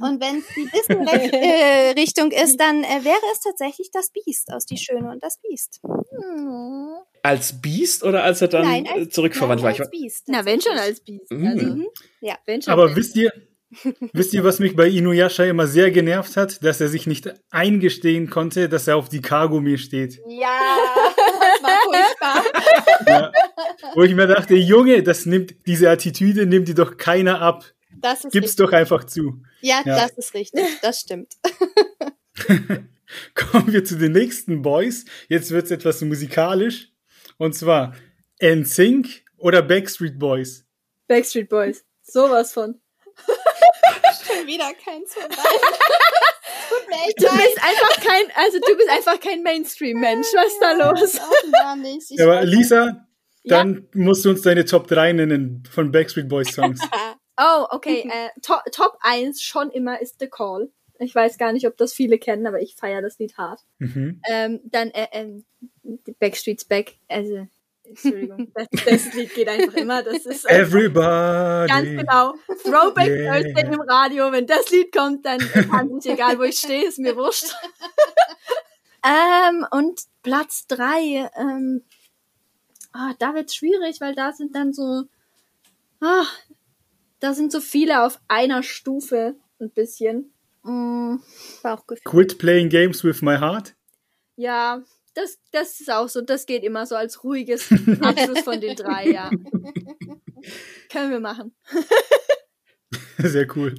[0.00, 4.76] Und wenn es die Disney-Richtung ist, dann äh, wäre es tatsächlich das Biest aus Die
[4.76, 5.80] Schöne und das Biest.
[5.82, 6.88] Hm.
[7.22, 9.80] Als Biest oder als er dann Nein, als, zurückverwandt nein, war?
[9.80, 10.24] als Biest.
[10.26, 11.30] Na, wenn schon als Biest.
[11.30, 11.46] Mhm.
[11.46, 11.86] Also, Mhm.
[12.20, 12.36] Ja.
[12.44, 12.72] wenn schon.
[12.72, 13.32] Aber wisst ihr,
[14.12, 16.62] wisst ihr, was mich bei Inuyasha immer sehr genervt hat?
[16.64, 20.20] Dass er sich nicht eingestehen konnte, dass er auf die Kagome steht.
[20.28, 20.58] Ja,
[21.16, 22.44] das war furchtbar.
[23.06, 23.32] Ja.
[23.94, 27.64] Wo ich mir dachte, Junge, das nimmt, diese Attitüde nimmt dir doch keiner ab.
[28.00, 28.66] Das ist Gib's richtig.
[28.66, 29.42] doch einfach zu.
[29.60, 29.96] Ja, Ja.
[29.96, 30.62] das ist richtig.
[30.82, 31.34] Das stimmt.
[33.34, 35.04] Kommen wir zu den nächsten Boys.
[35.28, 36.88] Jetzt wird's etwas musikalisch.
[37.38, 37.94] Und zwar
[38.42, 40.64] NSYNC oder Backstreet Boys.
[41.08, 41.84] Backstreet Boys.
[42.02, 42.80] Sowas von.
[44.36, 45.42] Schon wieder keins von beiden.
[47.16, 50.26] Du bist einfach kein, also du bist einfach kein Mainstream-Mensch.
[50.34, 51.20] Was ist da los?
[51.20, 52.10] Offenbar nicht.
[52.10, 53.06] Ich Aber Lisa,
[53.44, 56.80] dann musst du uns deine Top 3 nennen von Backstreet Boys Songs.
[57.38, 58.08] Oh, okay.
[58.12, 60.70] Äh, to Top 1 schon immer ist The Call.
[60.98, 63.60] Ich weiß gar nicht, ob das viele kennen, aber ich feiere das Lied hart.
[63.78, 64.20] Mhm.
[64.30, 65.44] Ähm, dann äh, ähm,
[66.20, 66.98] Backstreet's Back.
[67.08, 67.48] Also,
[67.84, 70.02] Entschuldigung, das, das Lied geht einfach immer.
[70.02, 71.68] Das ist Everybody.
[71.68, 72.34] ganz genau.
[72.62, 73.42] Throwback Yeah.
[73.42, 74.32] Thursday im Radio.
[74.32, 77.54] Wenn das Lied kommt, dann kann ich egal, wo ich stehe, ist mir wurscht.
[79.04, 81.30] ähm, und Platz 3.
[81.36, 81.82] Ähm,
[82.92, 85.04] ah, da wird's schwierig, weil da sind dann so.
[86.00, 86.24] Ah,
[87.20, 90.32] da sind so viele auf einer Stufe ein bisschen.
[90.62, 91.16] Mm,
[91.62, 92.04] Bauchgefühl.
[92.04, 93.74] Quit playing games with my heart.
[94.36, 94.82] ja,
[95.14, 96.20] das, das ist auch so.
[96.20, 99.30] Das geht immer so als ruhiges Abschluss von den drei, ja.
[100.90, 101.54] Können wir machen.
[103.18, 103.74] Sehr cool.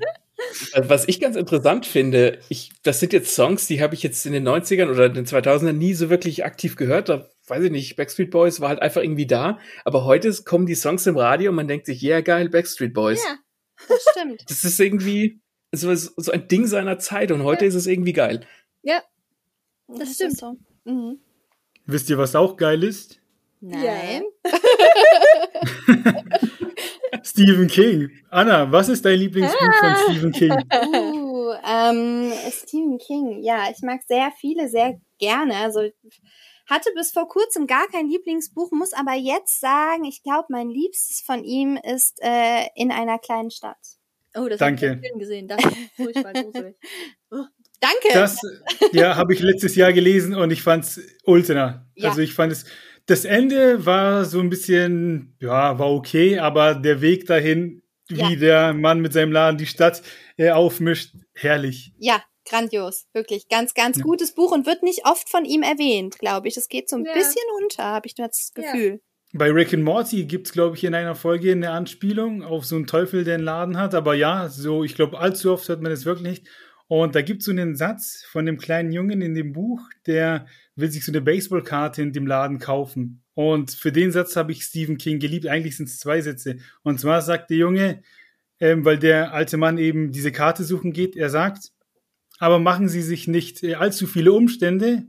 [0.76, 4.34] Was ich ganz interessant finde, ich, das sind jetzt Songs, die habe ich jetzt in
[4.34, 7.10] den 90ern oder in den 2000ern nie so wirklich aktiv gehört.
[7.10, 9.60] Da weiß ich nicht, Backstreet Boys war halt einfach irgendwie da.
[9.86, 12.94] Aber heute kommen die Songs im Radio und man denkt sich, ja yeah, geil, Backstreet
[12.94, 13.24] Boys.
[13.24, 13.38] Ja,
[13.88, 14.44] Das stimmt.
[14.48, 15.40] Das ist irgendwie
[15.72, 18.46] so, so ein Ding seiner Zeit und heute ist es irgendwie geil.
[18.84, 19.02] ja.
[19.88, 20.34] Das, stimmt.
[20.34, 20.58] Ist so.
[20.86, 21.20] Mhm.
[21.86, 23.20] Wisst ihr, was auch geil ist?
[23.60, 24.24] Nein.
[27.24, 28.10] Stephen King.
[28.30, 30.54] Anna, was ist dein Lieblingsbuch von Stephen King?
[31.44, 33.44] Uh, ähm, Stephen King.
[33.44, 35.58] Ja, ich mag sehr viele, sehr gerne.
[35.58, 35.82] Also
[36.68, 41.22] hatte bis vor kurzem gar kein Lieblingsbuch, muss aber jetzt sagen, ich glaube, mein Liebstes
[41.22, 43.78] von ihm ist äh, in einer kleinen Stadt.
[44.36, 44.90] Oh, das Danke.
[44.90, 45.48] habe ich im Film gesehen.
[45.48, 46.76] Das ist furchtbar gruselig.
[47.84, 48.14] Danke.
[48.14, 48.38] Das,
[48.94, 51.86] ja, habe ich letztes Jahr gelesen und ich fand's ultra.
[51.96, 52.10] Ja.
[52.10, 52.66] Also ich fand es,
[53.06, 58.36] das Ende war so ein bisschen, ja, war okay, aber der Weg dahin, wie Ja.
[58.36, 60.02] der Mann mit seinem Laden die Stadt
[60.38, 61.94] äh, aufmischt, herrlich.
[61.98, 63.06] ja, grandios.
[63.14, 64.04] Wirklich ganz, ganz Ja.
[64.04, 66.58] gutes Buch und wird nicht oft von ihm erwähnt, glaube ich.
[66.58, 67.14] Es geht so ein Ja.
[67.14, 68.64] bisschen unter, habe ich das Ja.
[68.72, 69.02] Gefühl.
[69.36, 72.86] Bei Rick and Morty gibt's glaube ich, in einer Folge eine Anspielung auf so einen
[72.86, 73.96] Teufel, der einen Laden hat.
[73.96, 76.48] Aber ja, so, ich glaube, allzu oft hört man das wirklich nicht.
[76.88, 80.46] Und da gibt's so einen Satz von dem kleinen Jungen in dem Buch, der
[80.76, 83.24] will sich so eine Baseballkarte in dem Laden kaufen.
[83.34, 85.48] Und für den Satz habe ich Stephen King geliebt.
[85.48, 86.58] Eigentlich sind es zwei Sätze.
[86.84, 88.04] Und zwar sagt der Junge,
[88.60, 91.16] ähm, weil der alte Mann eben diese Karte suchen geht.
[91.16, 91.72] Er sagt,
[92.40, 95.08] aber machen Sie sich nicht äh, allzu viele Umstände,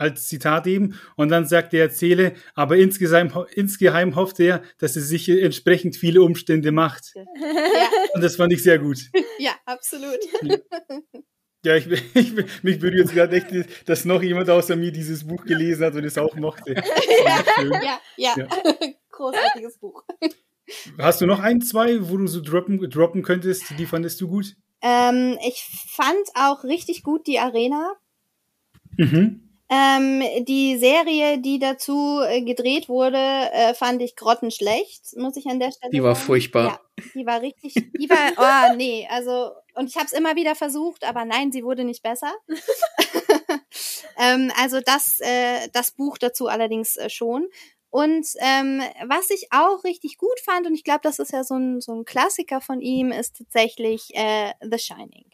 [0.00, 0.98] als Zitat eben.
[1.16, 6.22] Und dann sagt der Erzähle, aber insgeheim, insgeheim hofft er, dass er sich entsprechend viele
[6.22, 7.12] Umstände macht.
[7.14, 8.98] Ja, Und das fand ich sehr gut.
[9.38, 10.18] ja absolut.
[11.64, 15.44] Ja, ich, ich, mich berührt es gerade echt, dass noch jemand außer mir dieses Buch
[15.44, 16.82] gelesen hat und es auch mochte.
[17.56, 17.72] Schön.
[17.72, 18.34] Ja, ja.
[18.36, 18.48] Ja.
[19.10, 20.04] Großartiges Buch.
[20.98, 23.64] Hast du noch ein, zwei, wo du so droppen, droppen könntest?
[23.78, 24.54] Die fandest du gut?
[24.82, 27.92] Ähm, ich fand auch richtig gut die Arena.
[28.96, 29.49] Mhm.
[29.72, 35.60] Ähm, die Serie, die dazu äh, gedreht wurde, äh, fand ich grottenschlecht, muss ich an
[35.60, 36.26] der Stelle Die war sagen.
[36.26, 36.64] furchtbar.
[36.64, 40.56] Ja, die war richtig, die war, oh nee, also, und ich habe es immer wieder
[40.56, 42.32] versucht, aber nein, sie wurde nicht besser.
[44.18, 47.46] ähm, also das, äh, das Buch dazu allerdings äh, schon.
[47.90, 51.54] Und ähm, was ich auch richtig gut fand, und ich glaube, das ist ja so
[51.54, 55.26] ein, so ein Klassiker von ihm, ist tatsächlich äh, The Shining.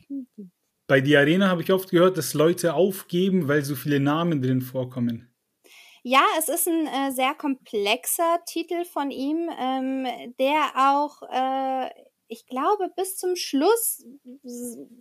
[0.88, 4.62] Bei Die Arena habe ich oft gehört, dass Leute aufgeben, weil so viele Namen drin
[4.62, 5.32] vorkommen.
[6.04, 10.06] Ja, es ist ein äh, sehr komplexer Titel von ihm, ähm,
[10.38, 11.90] der auch, äh,
[12.28, 14.04] ich glaube, bis zum Schluss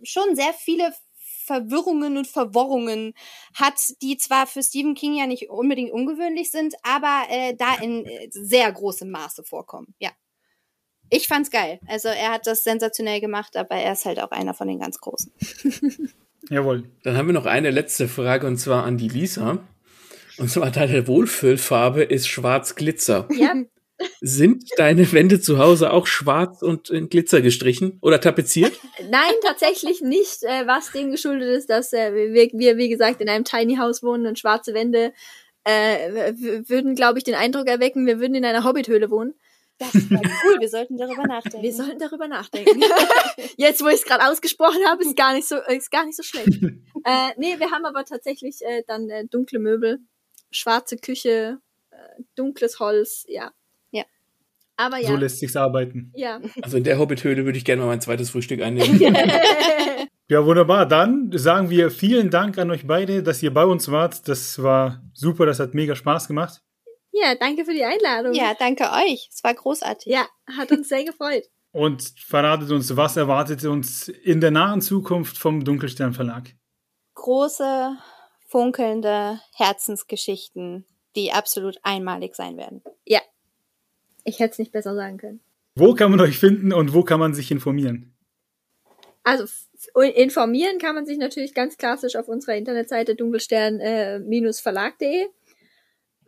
[0.02, 0.92] schon sehr viele
[1.44, 3.14] Verwirrungen und Verworrungen
[3.54, 8.04] hat, die zwar für Stephen King ja nicht unbedingt ungewöhnlich sind, aber äh, da in
[8.04, 9.94] äh, sehr großem Maße vorkommen.
[10.00, 10.10] Ja.
[11.10, 11.78] Ich fand's geil.
[11.86, 14.98] Also er hat das sensationell gemacht, aber er ist halt auch einer von den ganz
[14.98, 15.32] Großen.
[16.50, 16.84] Jawohl.
[17.02, 19.58] Dann haben wir noch eine letzte Frage und zwar an die Lisa.
[20.38, 23.26] Und zwar deine Wohlfühlfarbe ist schwarz Glitzer.
[23.30, 23.54] Ja,
[24.20, 28.72] Sind deine Wände zu Hause auch schwarz und in Glitzer gestrichen oder tapeziert?
[29.10, 33.28] Nein, tatsächlich nicht, äh, was dem geschuldet ist, dass äh, wir, wir, wie gesagt, in
[33.28, 35.12] einem Tiny House wohnen und schwarze Wände
[35.64, 36.34] äh,
[36.68, 39.34] würden, glaube ich, den Eindruck erwecken, wir würden in einer Hobbithöhle wohnen.
[39.78, 41.62] Das war cool, wir sollten darüber nachdenken.
[41.62, 42.80] Wir sollten darüber nachdenken.
[43.56, 46.22] Jetzt, wo ich es gerade ausgesprochen habe, ist gar nicht so, ist gar nicht so
[46.22, 46.48] schlecht.
[47.04, 50.00] äh, nee, wir haben aber tatsächlich äh, dann äh, dunkle Möbel,
[50.50, 51.58] schwarze Küche,
[51.90, 51.96] äh,
[52.34, 53.52] dunkles Holz, ja.
[53.90, 54.04] Ja.
[54.76, 55.08] Aber ja.
[55.08, 56.10] So lässt sich's arbeiten.
[56.14, 56.40] ja.
[56.62, 58.98] Also in der Hobbithöhle würde ich gerne mal mein zweites Frühstück einnehmen.
[60.28, 60.86] Ja, wunderbar.
[60.86, 64.26] Dann sagen wir vielen Dank an euch beide, dass ihr bei uns wart.
[64.26, 66.62] Das war super, das hat mega Spaß gemacht.
[67.20, 68.34] Ja, danke für die Einladung.
[68.34, 69.28] Ja, danke euch.
[69.32, 70.12] Es war großartig.
[70.12, 70.26] Ja,
[70.56, 71.44] hat uns sehr gefreut.
[71.72, 76.54] Und verratet uns, was erwartet uns in der nahen Zukunft vom Dunkelstern Verlag.
[77.14, 77.96] Große,
[78.46, 80.86] funkelnde Herzensgeschichten,
[81.16, 82.82] die absolut einmalig sein werden.
[83.04, 83.20] Ja.
[84.24, 85.40] Ich hätte es nicht besser sagen können.
[85.74, 88.14] Wo kann man euch finden und wo kann man sich informieren?
[89.22, 89.44] Also
[90.14, 95.26] informieren kann man sich natürlich ganz klassisch auf unserer Internetseite dunkelstern-verlag.de.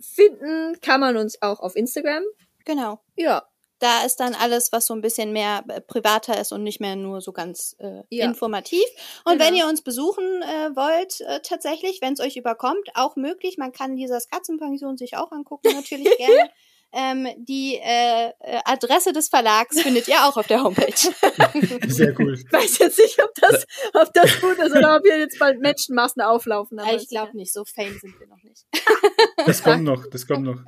[0.00, 2.22] Finden kann man uns auch auf Instagram.
[2.64, 3.00] Genau.
[3.16, 3.48] Ja.
[3.80, 6.96] Da ist dann alles, was so ein bisschen mehr äh, privater ist und nicht mehr
[6.96, 8.24] nur so ganz äh, Ja.
[8.24, 8.82] informativ.
[9.24, 9.44] Und Genau.
[9.44, 13.56] wenn ihr uns besuchen äh, wollt, äh, tatsächlich, wenn es euch überkommt, auch möglich.
[13.56, 16.50] Man kann Lisas Katzenpension sich auch angucken, natürlich gerne.
[16.92, 20.94] Ähm, die äh, äh, Adresse des Verlags findet ihr auch auf der Homepage.
[21.86, 22.34] Sehr cool.
[22.34, 25.60] Ich weiß jetzt nicht, ob das, ob das gut ist oder ob hier jetzt bald
[25.60, 26.78] Menschenmassen auflaufen.
[26.78, 28.64] aber ich glaube nicht, so fame sind wir noch nicht.
[29.46, 30.60] Das kommt noch, das kommt noch.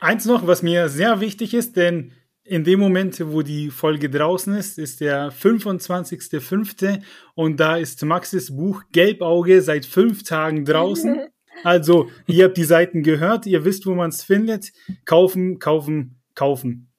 [0.00, 2.12] Eins noch, was mir sehr wichtig ist, denn
[2.44, 7.02] in dem Moment, wo die Folge draußen ist, ist der 25.05.
[7.34, 11.26] und da ist Maxes Buch Gelbauge seit fünf Tagen draußen.
[11.64, 14.72] Also, ihr habt die Seiten gehört, ihr wisst, wo man es findet.
[15.04, 16.92] Kaufen, kaufen, kaufen.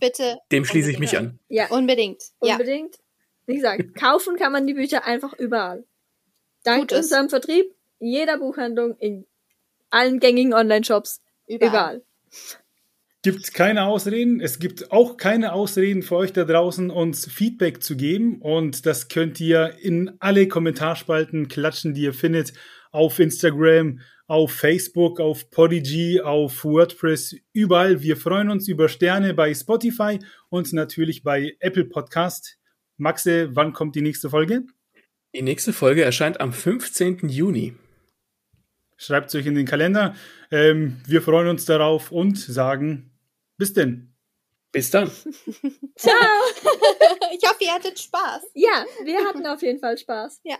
[0.00, 1.38] Bitte Dem schließe ich mich an.
[1.48, 2.22] Ja, unbedingt.
[2.42, 2.54] Ja.
[2.54, 2.96] unbedingt.
[3.46, 5.84] Wie gesagt, kaufen kann man die Bücher einfach überall.
[6.64, 7.06] Dank Tut es.
[7.06, 9.26] unserem Vertrieb, jeder Buchhandlung, in
[9.90, 11.68] allen gängigen Online-Shops, Überall.
[11.68, 12.02] überall.
[13.22, 14.40] Gibt keine Ausreden.
[14.40, 18.40] Es gibt auch keine Ausreden für euch da draußen, uns Feedback zu geben.
[18.40, 22.52] Und das könnt ihr in alle Kommentarspalten klatschen, die ihr findet.
[22.96, 28.00] Auf Instagram, auf Facebook, auf Podigy, auf WordPress, überall.
[28.00, 30.18] Wir freuen uns über Sterne bei Spotify
[30.48, 32.56] und natürlich bei Apple Podcast.
[32.96, 34.64] Maxe, wann kommt die nächste Folge?
[35.34, 37.28] Die nächste Folge erscheint am 15.
[37.28, 37.74] Juni.
[38.96, 40.14] Schreibt es euch in den Kalender.
[40.50, 43.10] Ähm, wir freuen uns darauf und sagen
[43.58, 44.14] bis denn.
[44.72, 45.10] Bis dann.
[45.96, 46.14] Ciao!
[47.34, 48.42] Ich hoffe, ihr hattet Spaß.
[48.54, 50.40] Ja, wir hatten auf jeden Fall Spaß.
[50.44, 50.56] Ja,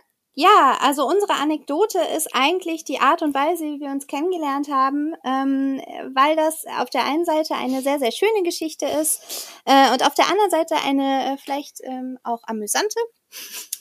[0.79, 5.81] also unsere Anekdote ist eigentlich die Art und Weise, wie wir uns kennengelernt haben, ähm,
[6.13, 10.13] weil das auf der einen Seite eine sehr, sehr schöne Geschichte ist äh, und auf
[10.13, 12.99] der anderen Seite eine äh, vielleicht ähm, auch amüsante.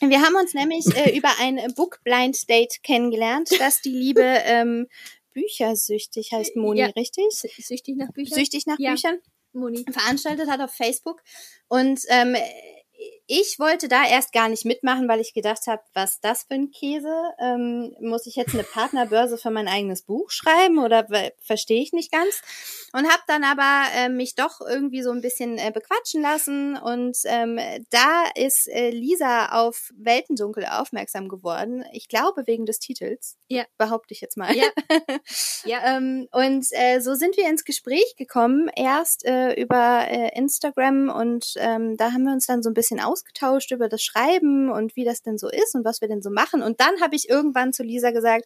[0.00, 4.88] Wir haben uns nämlich äh, über ein Book Blind Date kennengelernt, das die liebe ähm,
[5.34, 6.86] Büchersüchtig heißt Moni, Ja.
[6.86, 7.26] richtig?
[7.32, 8.34] Süchtig nach Büchern?
[8.34, 8.92] Süchtig nach Ja.
[8.92, 9.18] Büchern
[9.52, 9.84] Moni.
[9.90, 11.22] veranstaltet hat auf Facebook.
[11.68, 12.34] Und ähm,
[13.28, 16.70] ich wollte da erst gar nicht mitmachen, weil ich gedacht habe, was das für ein
[16.70, 17.12] Käse?
[17.40, 21.06] Ähm, muss ich jetzt eine Partnerbörse für mein eigenes Buch schreiben oder
[21.42, 22.40] verstehe ich nicht ganz?
[22.92, 27.16] Und habe dann aber äh, mich doch irgendwie so ein bisschen äh, bequatschen lassen und
[27.24, 27.58] ähm,
[27.90, 31.84] da ist äh, Lisa auf Weltendunkel aufmerksam geworden.
[31.92, 33.36] Ich glaube wegen des Titels.
[33.48, 33.64] Ja.
[33.76, 34.54] Behaupte ich jetzt mal.
[34.54, 34.66] Ja.
[35.64, 35.96] ja.
[35.96, 41.54] ähm, und äh, so sind wir ins Gespräch gekommen, erst äh, über äh, Instagram und
[41.56, 44.94] ähm, da haben wir uns dann so ein bisschen aus ausgetauscht über das Schreiben und
[44.96, 46.62] wie das denn so ist und was wir denn so machen.
[46.62, 48.44] Und dann habe ich irgendwann zu Lisa gesagt,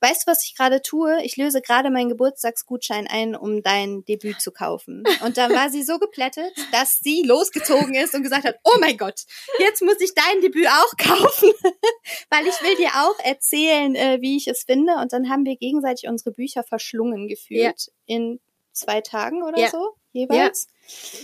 [0.00, 1.22] weißt du, was ich gerade tue?
[1.22, 5.04] Ich löse gerade meinen Geburtstagsgutschein ein, um dein Debüt zu kaufen.
[5.24, 8.96] Und dann war sie so geplättet, dass sie losgezogen ist und gesagt hat, oh mein
[8.96, 9.24] Gott,
[9.58, 11.50] jetzt muss ich dein Debüt auch kaufen,
[12.30, 14.94] weil ich will dir auch erzählen, äh, wie ich es finde.
[14.96, 17.92] Und dann haben wir gegenseitig unsere Bücher verschlungen gefühlt ja.
[18.06, 18.40] in
[18.72, 19.70] zwei Tagen oder ja.
[19.70, 20.66] so jeweils.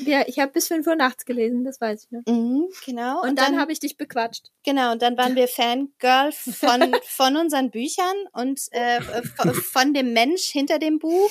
[0.05, 2.23] Ja, ja ich habe bis 5 Uhr nachts gelesen, das weiß ich noch.
[2.27, 3.23] Mhm, genau.
[3.23, 4.51] Und, und dann, dann habe ich dich bequatscht.
[4.64, 9.01] Genau, und dann waren wir Fangirl von, von unseren Büchern und äh,
[9.52, 11.31] von dem Mensch hinter dem Buch.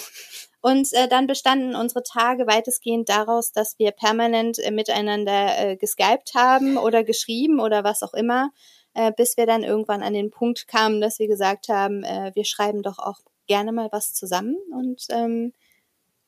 [0.62, 6.36] Und äh, dann bestanden unsere Tage weitestgehend daraus, dass wir permanent äh, miteinander äh, geskypt
[6.36, 8.52] haben oder geschrieben oder was auch immer,
[8.94, 12.46] äh, bis wir dann irgendwann an den Punkt kamen, dass wir gesagt haben, äh, wir
[12.46, 15.52] schreiben doch auch gerne mal was zusammen und ähm,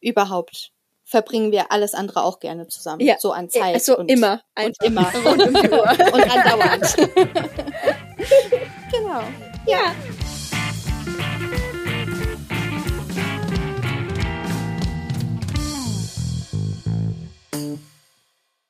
[0.01, 0.72] überhaupt
[1.03, 3.01] verbringen wir alles andere auch gerne zusammen.
[3.01, 3.17] Ja.
[3.19, 3.75] So an Zeit.
[3.75, 4.41] Also und, immer.
[4.57, 5.11] Und immer.
[5.25, 6.95] und, und andauernd.
[8.91, 9.21] genau.
[9.65, 9.93] Ja.